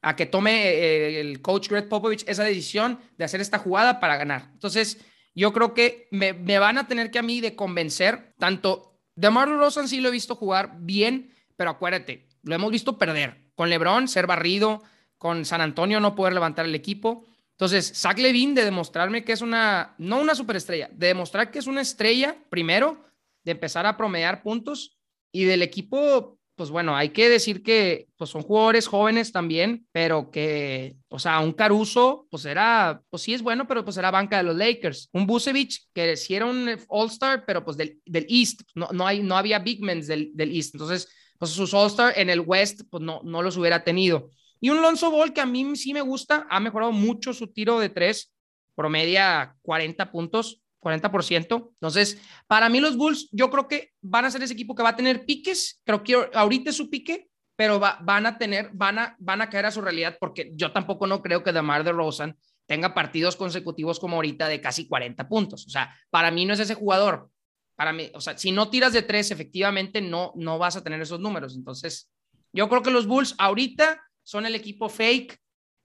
a 0.00 0.16
que 0.16 0.26
tome 0.26 0.68
eh, 0.68 1.20
el 1.20 1.42
coach 1.42 1.68
Greg 1.68 1.88
Popovich 1.88 2.24
esa 2.26 2.44
decisión 2.44 2.98
de 3.18 3.24
hacer 3.24 3.40
esta 3.40 3.58
jugada 3.58 4.00
para 4.00 4.16
ganar. 4.16 4.48
Entonces, 4.54 5.04
yo 5.34 5.52
creo 5.52 5.74
que 5.74 6.08
me, 6.10 6.32
me 6.32 6.58
van 6.58 6.78
a 6.78 6.88
tener 6.88 7.10
que 7.10 7.18
a 7.18 7.22
mí 7.22 7.40
de 7.40 7.54
convencer, 7.54 8.34
tanto 8.38 9.02
de 9.16 9.30
Marlon 9.30 9.58
Rosen 9.58 9.86
sí 9.86 10.00
lo 10.00 10.08
he 10.08 10.12
visto 10.12 10.34
jugar 10.34 10.76
bien, 10.80 11.33
pero 11.56 11.70
acuérdate, 11.70 12.28
lo 12.42 12.54
hemos 12.54 12.70
visto 12.70 12.98
perder. 12.98 13.42
Con 13.54 13.70
LeBron 13.70 14.08
ser 14.08 14.26
barrido, 14.26 14.82
con 15.18 15.44
San 15.44 15.60
Antonio 15.60 16.00
no 16.00 16.14
poder 16.14 16.34
levantar 16.34 16.66
el 16.66 16.74
equipo. 16.74 17.26
Entonces, 17.52 17.92
Zach 17.94 18.18
Levine 18.18 18.54
de 18.54 18.64
demostrarme 18.64 19.24
que 19.24 19.32
es 19.32 19.40
una, 19.40 19.94
no 19.98 20.20
una 20.20 20.34
superestrella, 20.34 20.88
de 20.92 21.08
demostrar 21.08 21.50
que 21.50 21.60
es 21.60 21.66
una 21.66 21.80
estrella, 21.80 22.36
primero, 22.50 23.04
de 23.44 23.52
empezar 23.52 23.86
a 23.86 23.96
promediar 23.96 24.42
puntos 24.42 24.98
y 25.30 25.44
del 25.44 25.62
equipo 25.62 26.38
pues 26.56 26.70
bueno, 26.70 26.96
hay 26.96 27.08
que 27.10 27.28
decir 27.28 27.62
que 27.62 28.08
pues 28.16 28.30
son 28.30 28.42
jugadores 28.42 28.86
jóvenes 28.86 29.32
también, 29.32 29.86
pero 29.90 30.30
que, 30.30 30.96
o 31.08 31.18
sea, 31.18 31.40
un 31.40 31.52
Caruso, 31.52 32.28
pues 32.30 32.44
era, 32.44 33.02
pues 33.10 33.22
sí 33.22 33.34
es 33.34 33.42
bueno, 33.42 33.66
pero 33.66 33.84
pues 33.84 33.96
era 33.96 34.10
banca 34.10 34.36
de 34.36 34.44
los 34.44 34.56
Lakers. 34.56 35.08
Un 35.12 35.26
Busevich, 35.26 35.88
que 35.92 36.16
sí 36.16 36.34
era 36.34 36.46
un 36.46 36.70
All-Star, 36.88 37.44
pero 37.44 37.64
pues 37.64 37.76
del, 37.76 38.00
del 38.06 38.26
East, 38.28 38.62
no, 38.74 38.88
no, 38.92 39.06
hay, 39.06 39.22
no 39.22 39.36
había 39.36 39.58
big 39.58 39.82
men 39.82 40.06
del, 40.06 40.30
del 40.34 40.54
East. 40.54 40.74
Entonces, 40.74 41.08
pues 41.38 41.50
sus 41.50 41.74
All-Star 41.74 42.14
en 42.16 42.30
el 42.30 42.40
West, 42.40 42.82
pues 42.90 43.02
no, 43.02 43.20
no 43.24 43.42
los 43.42 43.56
hubiera 43.56 43.84
tenido. 43.84 44.30
Y 44.60 44.70
un 44.70 44.80
Lonzo 44.80 45.10
Ball 45.10 45.32
que 45.32 45.40
a 45.40 45.46
mí 45.46 45.76
sí 45.76 45.92
me 45.92 46.00
gusta, 46.00 46.46
ha 46.48 46.60
mejorado 46.60 46.92
mucho 46.92 47.32
su 47.32 47.48
tiro 47.48 47.78
de 47.80 47.90
tres, 47.90 48.32
promedia 48.74 49.56
40 49.62 50.10
puntos, 50.10 50.62
40%. 50.80 51.70
Entonces, 51.72 52.20
para 52.46 52.68
mí 52.68 52.80
los 52.80 52.96
Bulls, 52.96 53.28
yo 53.32 53.50
creo 53.50 53.68
que 53.68 53.92
van 54.00 54.24
a 54.24 54.30
ser 54.30 54.42
ese 54.42 54.52
equipo 54.52 54.74
que 54.74 54.82
va 54.82 54.90
a 54.90 54.96
tener 54.96 55.24
piques. 55.24 55.80
Creo 55.84 56.02
que 56.02 56.30
ahorita 56.32 56.70
es 56.70 56.76
su 56.76 56.90
pique, 56.90 57.28
pero 57.56 57.80
van 57.80 58.26
a 58.26 58.38
tener, 58.38 58.70
van 58.72 58.98
a, 58.98 59.16
van 59.18 59.42
a 59.42 59.48
caer 59.48 59.66
a 59.66 59.70
su 59.70 59.80
realidad 59.80 60.16
porque 60.20 60.52
yo 60.54 60.72
tampoco 60.72 61.06
no 61.06 61.22
creo 61.22 61.42
que 61.42 61.52
DeMar 61.52 61.84
DeRozan 61.84 62.36
tenga 62.66 62.94
partidos 62.94 63.36
consecutivos 63.36 64.00
como 64.00 64.16
ahorita 64.16 64.48
de 64.48 64.60
casi 64.60 64.88
40 64.88 65.28
puntos. 65.28 65.66
O 65.66 65.70
sea, 65.70 65.94
para 66.10 66.30
mí 66.30 66.44
no 66.46 66.54
es 66.54 66.60
ese 66.60 66.74
jugador. 66.74 67.30
Para 67.76 67.92
mí, 67.92 68.10
o 68.14 68.20
sea, 68.20 68.38
si 68.38 68.52
no 68.52 68.70
tiras 68.70 68.92
de 68.92 69.02
tres, 69.02 69.30
efectivamente 69.30 70.00
no, 70.00 70.32
no 70.36 70.58
vas 70.58 70.76
a 70.76 70.84
tener 70.84 71.00
esos 71.00 71.20
números. 71.20 71.56
Entonces, 71.56 72.10
yo 72.52 72.68
creo 72.68 72.82
que 72.82 72.90
los 72.90 73.06
Bulls 73.06 73.34
ahorita 73.38 74.00
son 74.22 74.46
el 74.46 74.54
equipo 74.54 74.88
fake, 74.88 75.38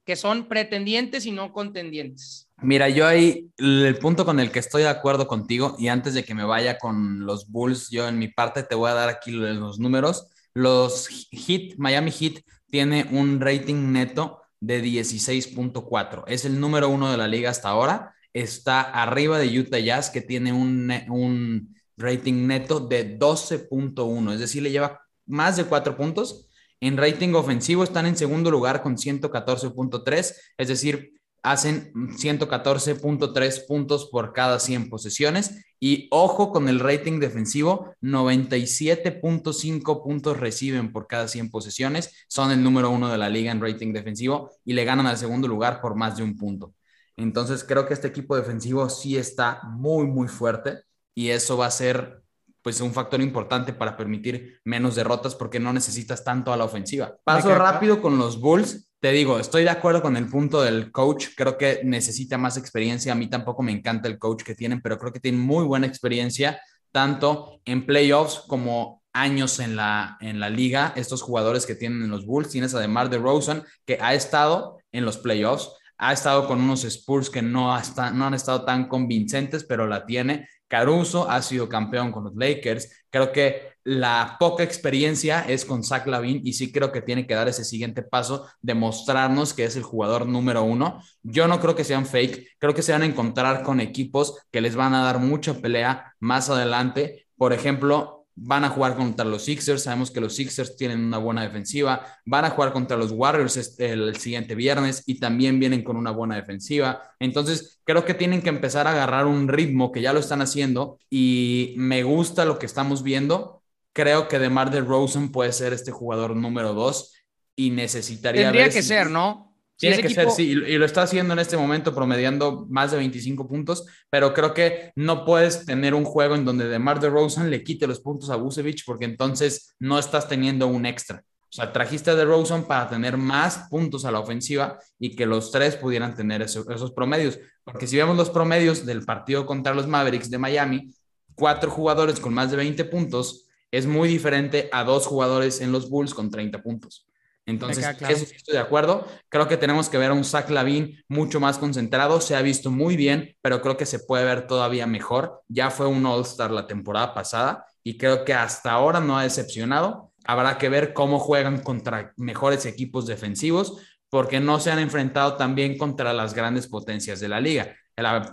que 0.06 0.16
son 0.16 0.48
pretendientes 0.48 1.26
y 1.26 1.32
no 1.32 1.52
contendientes. 1.52 2.50
Mira, 2.62 2.90
yo 2.90 3.08
ahí 3.08 3.50
el 3.58 3.98
punto 4.00 4.26
con 4.26 4.40
el 4.40 4.52
que 4.52 4.60
estoy 4.60 4.84
de 4.84 4.90
acuerdo 4.90 5.28
contigo 5.28 5.76
y 5.78 5.88
antes 5.88 6.14
de 6.14 6.24
que 6.24 6.36
me 6.36 6.44
vaya 6.44 6.78
con 6.78 7.26
los 7.26 7.50
Bulls, 7.50 7.90
yo 7.90 8.08
en 8.08 8.18
mi 8.18 8.28
parte 8.28 8.64
te 8.64 8.76
voy 8.76 8.90
a 8.90 8.96
dar 8.96 9.10
aquí 9.10 9.32
los 9.32 9.80
números. 9.80 10.28
Los 10.54 11.08
Heat, 11.32 11.78
Miami 11.78 12.12
Heat 12.12 12.44
tiene 12.70 13.08
un 13.12 13.40
rating 13.40 13.92
neto 13.92 14.42
de 14.60 14.84
16.4. 14.84 16.24
Es 16.28 16.46
el 16.46 16.60
número 16.60 16.90
uno 16.90 17.12
de 17.12 17.18
la 17.18 17.28
liga 17.28 17.50
hasta 17.50 17.70
ahora. 17.70 18.14
Está 18.34 18.82
arriba 18.82 19.40
de 19.40 19.60
Utah 19.60 19.80
Jazz 19.80 20.10
que 20.10 20.22
tiene 20.22 20.54
un, 20.54 20.92
un 21.10 21.79
rating 22.00 22.48
neto 22.48 22.80
de 22.80 23.20
12.1. 23.20 24.34
Es 24.34 24.40
decir, 24.40 24.64
le 24.64 24.72
lleva 24.72 25.02
más 25.26 25.58
de 25.58 25.66
cuatro 25.66 25.96
puntos. 25.96 26.48
En 26.80 26.98
rating 26.98 27.34
ofensivo 27.34 27.84
están 27.84 28.06
en 28.06 28.18
segundo 28.18 28.50
lugar 28.50 28.82
con 28.82 28.98
114.3. 28.98 30.36
Es 30.58 30.68
decir, 30.68 31.14
hacen 31.44 31.94
114.3 31.94 33.68
puntos 33.68 34.10
por 34.12 34.34
cada 34.34 34.60
100 34.60 34.90
posesiones 34.90 35.66
y 35.80 36.08
ojo 36.12 36.52
con 36.52 36.68
el 36.68 36.82
rating 36.82 37.20
defensivo, 37.20 37.94
97.5 38.02 40.04
puntos 40.04 40.38
reciben 40.38 40.92
por 40.92 41.08
cada 41.08 41.30
100 41.30 41.50
posesiones, 41.50 42.26
son 42.28 42.52
el 42.52 42.62
número 42.62 42.90
uno 42.90 43.10
de 43.10 43.18
la 43.18 43.30
liga 43.30 43.52
en 43.52 43.62
rating 43.62 43.94
defensivo 43.94 44.52
y 44.66 44.74
le 44.74 44.84
ganan 44.84 45.08
al 45.08 45.18
segundo 45.18 45.48
lugar 45.48 45.80
por 45.80 45.96
más 45.96 46.18
de 46.18 46.24
un 46.24 46.36
punto. 46.36 46.74
Entonces 47.16 47.64
creo 47.64 47.88
que 47.88 47.94
este 47.94 48.08
equipo 48.08 48.36
defensivo 48.36 48.90
sí 48.90 49.18
está 49.18 49.62
muy, 49.64 50.08
muy 50.08 50.28
fuerte 50.28 50.89
y 51.20 51.32
eso 51.32 51.58
va 51.58 51.66
a 51.66 51.72
ser 51.72 52.24
pues 52.62 52.80
un 52.80 52.94
factor 52.94 53.20
importante 53.20 53.74
para 53.74 53.98
permitir 53.98 54.62
menos 54.64 54.96
derrotas 54.96 55.36
porque 55.36 55.60
no 55.60 55.74
necesitas 55.74 56.24
tanto 56.24 56.54
a 56.54 56.58
la 56.58 56.64
ofensiva. 56.64 57.18
Paso 57.26 57.54
rápido 57.56 58.02
con 58.02 58.18
los 58.18 58.40
Bulls 58.40 58.90
te 59.02 59.12
digo, 59.12 59.38
estoy 59.38 59.64
de 59.64 59.70
acuerdo 59.70 60.02
con 60.02 60.16
el 60.16 60.28
punto 60.28 60.62
del 60.62 60.94
coach. 60.94 61.28
Creo 61.36 61.58
que 61.58 61.82
necesita 61.84 62.38
más 62.38 62.56
experiencia. 62.56 63.12
A 63.12 63.16
mí 63.16 63.28
tampoco 63.28 63.64
me 63.64 63.74
encanta 63.74 64.08
el 64.08 64.18
coach 64.18 64.44
que 64.44 64.56
tienen, 64.56 64.82
pero 64.82 64.98
creo 64.98 65.12
que 65.12 65.22
tienen 65.22 65.42
muy 65.42 65.66
buena 65.66 65.88
experiencia, 65.88 66.62
tanto 66.92 67.60
en 67.66 67.86
playoffs 67.86 68.44
como 68.48 69.02
años 69.14 69.60
en 69.60 69.76
la, 69.76 70.18
en 70.22 70.40
la 70.40 70.50
liga. 70.50 70.94
Estos 70.96 71.22
jugadores 71.22 71.66
que 71.66 71.76
tienen 71.76 72.04
en 72.04 72.10
los 72.10 72.26
Bulls, 72.26 72.50
tienes 72.50 72.76
además 72.76 73.10
de 73.10 73.18
Rosen, 73.18 73.64
que 73.86 73.98
ha 74.02 74.14
estado 74.14 74.80
en 74.94 75.04
los 75.04 75.18
playoffs, 75.18 75.70
ha 75.98 76.14
estado 76.14 76.48
con 76.48 76.62
unos 76.62 76.86
Spurs 76.86 77.30
que 77.30 77.42
no, 77.42 77.74
hasta, 77.74 78.12
no 78.12 78.26
han 78.26 78.34
estado 78.34 78.64
tan 78.64 78.88
convincentes, 78.88 79.66
pero 79.66 79.86
la 79.86 80.06
tiene. 80.06 80.48
Caruso 80.70 81.30
ha 81.30 81.42
sido 81.42 81.68
campeón 81.68 82.14
con 82.14 82.24
los 82.24 82.36
Lakers. 82.36 83.06
Creo 83.10 83.34
que 83.34 83.74
la 83.84 84.38
poca 84.40 84.64
experiencia 84.64 85.42
es 85.42 85.66
con 85.66 85.84
Zach 85.84 86.06
Lavin 86.06 86.42
y 86.46 86.54
sí 86.54 86.72
creo 86.72 86.92
que 86.92 87.02
tiene 87.02 87.26
que 87.26 87.34
dar 87.34 87.48
ese 87.48 87.66
siguiente 87.66 88.04
paso 88.04 88.48
de 88.62 88.76
mostrarnos 88.76 89.54
que 89.54 89.66
es 89.66 89.76
el 89.76 89.84
jugador 89.84 90.28
número 90.28 90.64
uno. 90.64 91.02
Yo 91.24 91.48
no 91.48 91.60
creo 91.60 91.76
que 91.76 91.84
sean 91.84 92.06
fake, 92.06 92.58
creo 92.60 92.76
que 92.76 92.84
se 92.84 92.92
van 92.92 93.02
a 93.02 93.08
encontrar 93.08 93.64
con 93.64 93.80
equipos 93.80 94.38
que 94.52 94.62
les 94.62 94.76
van 94.76 94.94
a 94.94 95.04
dar 95.04 95.20
mucha 95.20 95.56
pelea 95.56 96.14
más 96.20 96.50
adelante. 96.52 97.28
Por 97.36 97.52
ejemplo, 97.52 98.19
van 98.42 98.64
a 98.64 98.70
jugar 98.70 98.96
contra 98.96 99.26
los 99.26 99.44
Sixers, 99.44 99.84
sabemos 99.84 100.12
que 100.12 100.22
los 100.22 100.36
Sixers 100.36 100.76
tienen 100.76 101.04
una 101.04 101.18
buena 101.18 101.44
defensiva, 101.44 102.06
van 102.26 102.46
a 102.46 102.50
jugar 102.52 102.72
contra 102.72 102.96
los 102.96 103.12
Warriors 103.12 103.78
el 103.80 104.16
siguiente 104.16 104.56
viernes 104.56 105.04
y 105.06 105.20
también 105.20 105.60
vienen 105.60 105.84
con 105.84 105.98
una 105.98 106.12
buena 106.12 106.36
defensiva. 106.36 107.02
Entonces, 107.20 107.82
creo 107.84 108.06
que 108.06 108.14
tienen 108.14 108.42
que 108.42 108.50
empezar 108.50 108.88
a 108.88 108.92
agarrar 108.92 109.26
un 109.26 109.48
ritmo 109.48 109.92
que 109.92 110.02
ya 110.02 110.14
lo 110.14 110.20
están 110.20 110.42
haciendo 110.42 111.00
y 111.10 111.74
me 111.78 112.04
gusta 112.04 112.46
lo 112.46 112.60
que 112.60 112.66
estamos 112.66 113.04
viendo. 113.04 113.62
Creo 113.94 114.28
que 114.28 114.40
DeMar 114.40 114.72
DeRozan 114.72 115.32
puede 115.32 115.52
ser 115.52 115.74
este 115.74 115.92
jugador 115.92 116.36
número 116.36 116.74
dos 116.74 117.16
y 117.56 117.72
necesitaría... 117.72 118.44
Tendría 118.44 118.70
que 118.70 118.84
ser, 118.84 119.10
¿no? 119.10 119.49
Tiene 119.80 120.02
que 120.02 120.10
ser, 120.10 120.30
sí, 120.30 120.50
y 120.50 120.78
lo 120.78 120.86
está 120.86 121.04
haciendo 121.04 121.32
en 121.34 121.40
este 121.40 121.56
momento 121.56 121.96
promediando 121.96 122.68
más 122.70 122.92
de 122.92 122.98
25 122.98 123.48
puntos, 123.48 123.86
pero 124.10 124.34
creo 124.34 124.54
que 124.54 124.92
no 124.98 125.24
puedes 125.24 125.66
tener 125.66 125.94
un 125.94 126.04
juego 126.04 126.36
en 126.36 126.44
donde 126.44 126.68
DeMar 126.68 127.00
DeRozan 127.00 127.50
le 127.50 127.64
quite 127.64 127.88
los 127.88 128.02
puntos 128.02 128.30
a 128.30 128.36
Busevich 128.36 128.84
porque 128.86 129.06
entonces 129.06 129.78
no 129.80 129.98
estás 129.98 130.28
teniendo 130.28 130.68
un 130.68 130.86
extra. 130.86 131.24
O 131.44 131.52
sea, 131.52 131.72
trajiste 131.72 132.12
a 132.12 132.16
DeRozan 132.16 132.66
para 132.66 132.90
tener 132.90 133.16
más 133.16 133.70
puntos 133.70 134.04
a 134.04 134.12
la 134.12 134.20
ofensiva 134.20 134.78
y 135.00 135.16
que 135.16 135.26
los 135.26 135.50
tres 135.50 135.78
pudieran 135.78 136.14
tener 136.14 136.42
esos 136.42 136.92
promedios. 136.92 137.40
Porque 137.64 137.88
si 137.88 137.96
vemos 137.96 138.18
los 138.18 138.30
promedios 138.30 138.86
del 138.86 139.06
partido 139.06 139.46
contra 139.46 139.74
los 139.74 139.88
Mavericks 139.88 140.30
de 140.30 140.38
Miami, 140.38 140.94
cuatro 141.36 141.72
jugadores 141.72 142.20
con 142.20 142.34
más 142.34 142.52
de 142.52 142.58
20 142.58 142.84
puntos 142.86 143.48
es 143.72 143.86
muy 143.86 144.10
diferente 144.10 144.70
a 144.74 144.84
dos 144.84 145.08
jugadores 145.08 145.62
en 145.62 145.72
los 145.72 145.90
Bulls 145.90 146.14
con 146.14 146.30
30 146.30 146.62
puntos. 146.62 147.09
Entonces, 147.50 147.86
eso 148.08 148.26
sí 148.26 148.36
estoy 148.36 148.54
de 148.54 148.60
acuerdo. 148.60 149.06
Creo 149.30 149.48
que 149.48 149.58
tenemos 149.58 149.90
que 149.90 149.98
ver 149.98 150.12
a 150.12 150.14
un 150.14 150.24
Zach 150.24 150.50
Lavin 150.50 151.04
mucho 151.08 151.40
más 151.40 151.58
concentrado. 151.58 152.22
Se 152.22 152.36
ha 152.36 152.42
visto 152.42 152.72
muy 152.72 152.96
bien, 152.96 153.36
pero 153.42 153.62
creo 153.62 153.78
que 153.78 153.86
se 153.86 154.00
puede 154.00 154.26
ver 154.26 154.48
todavía 154.48 154.88
mejor. 154.88 155.42
Ya 155.48 155.72
fue 155.72 155.88
un 155.88 156.06
All-Star 156.06 156.52
la 156.52 156.68
temporada 156.68 157.14
pasada 157.14 157.66
y 157.84 157.98
creo 157.98 158.24
que 158.24 158.34
hasta 158.34 158.72
ahora 158.72 159.00
no 159.00 159.18
ha 159.18 159.24
decepcionado. 159.24 160.12
Habrá 160.26 160.58
que 160.58 160.70
ver 160.70 160.94
cómo 160.94 161.20
juegan 161.20 161.62
contra 161.62 162.14
mejores 162.18 162.66
equipos 162.66 163.08
defensivos, 163.08 163.78
porque 164.10 164.40
no 164.40 164.60
se 164.60 164.72
han 164.72 164.80
enfrentado 164.80 165.36
también 165.36 165.78
contra 165.78 166.14
las 166.14 166.34
grandes 166.34 166.68
potencias 166.68 167.20
de 167.20 167.30
la 167.30 167.40
liga. 167.40 167.76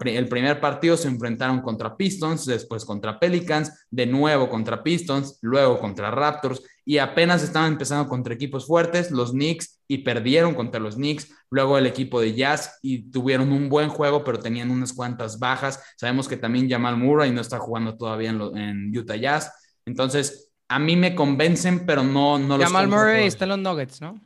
El, 0.05 0.29
primer 0.29 0.61
partido 0.61 0.97
se 0.97 1.09
enfrentaron 1.09 1.61
contra 1.61 1.97
Pistons, 1.97 2.47
después 2.47 2.85
contra 2.85 3.19
Pelicans, 3.19 3.87
de 3.91 4.07
nuevo 4.07 4.49
contra 4.49 4.83
Pistons, 4.83 5.39
luego 5.43 5.79
contra 5.79 6.11
Raptors 6.11 6.63
y 6.89 6.99
apenas 6.99 7.43
estaban 7.43 7.73
empezando 7.73 8.09
contra 8.09 8.33
equipos 8.33 8.65
fuertes, 8.65 9.11
los 9.11 9.33
Knicks, 9.33 9.83
y 9.89 9.99
perdieron 9.99 10.55
contra 10.55 10.81
los 10.81 10.95
Knicks, 10.95 11.29
luego 11.51 11.79
el 11.79 11.87
equipo 11.87 12.21
de 12.21 12.33
Jazz 12.35 12.79
y 12.81 13.11
tuvieron 13.11 13.53
un 13.53 13.69
buen 13.69 13.89
juego, 13.89 14.23
pero 14.23 14.39
tenían 14.39 14.71
unas 14.71 14.93
cuantas 14.93 15.41
bajas. 15.41 15.83
Sabemos 15.97 16.29
que 16.29 16.37
también 16.37 16.71
Jamal 16.71 16.97
Murray 16.97 17.33
no 17.33 17.41
está 17.41 17.59
jugando 17.59 17.97
todavía 17.97 18.31
en, 18.31 18.97
Utah 18.97 19.17
Jazz. 19.17 19.53
Entonces, 19.85 20.53
a 20.69 20.79
mí 20.79 20.95
me 20.95 21.17
convencen, 21.17 21.87
pero 21.87 22.05
no, 22.05 22.39
no 22.39 22.57
los 22.57 22.67
Jamal 22.67 22.87
Murray 22.87 23.27
está 23.27 23.47
en 23.47 23.49
los 23.51 23.59
Nuggets, 23.59 24.01
¿no? 24.01 24.21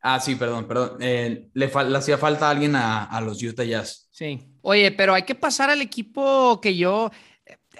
Ah, 0.00 0.18
sí, 0.18 0.34
perdón, 0.34 0.66
perdón. 0.66 0.98
Eh, 1.00 1.50
le, 1.54 1.66
hacía 1.66 2.18
falta 2.18 2.50
alguien 2.50 2.74
a, 2.74 3.04
a, 3.04 3.20
los 3.20 3.40
Utah 3.40 3.64
Jazz. 3.64 4.08
Sí. 4.10 4.40
Oye, 4.60 4.90
pero 4.90 5.14
hay 5.14 5.22
que 5.22 5.36
pasar 5.36 5.70
al 5.70 5.80
equipo 5.80 6.60
que 6.60 6.76
yo. 6.76 7.10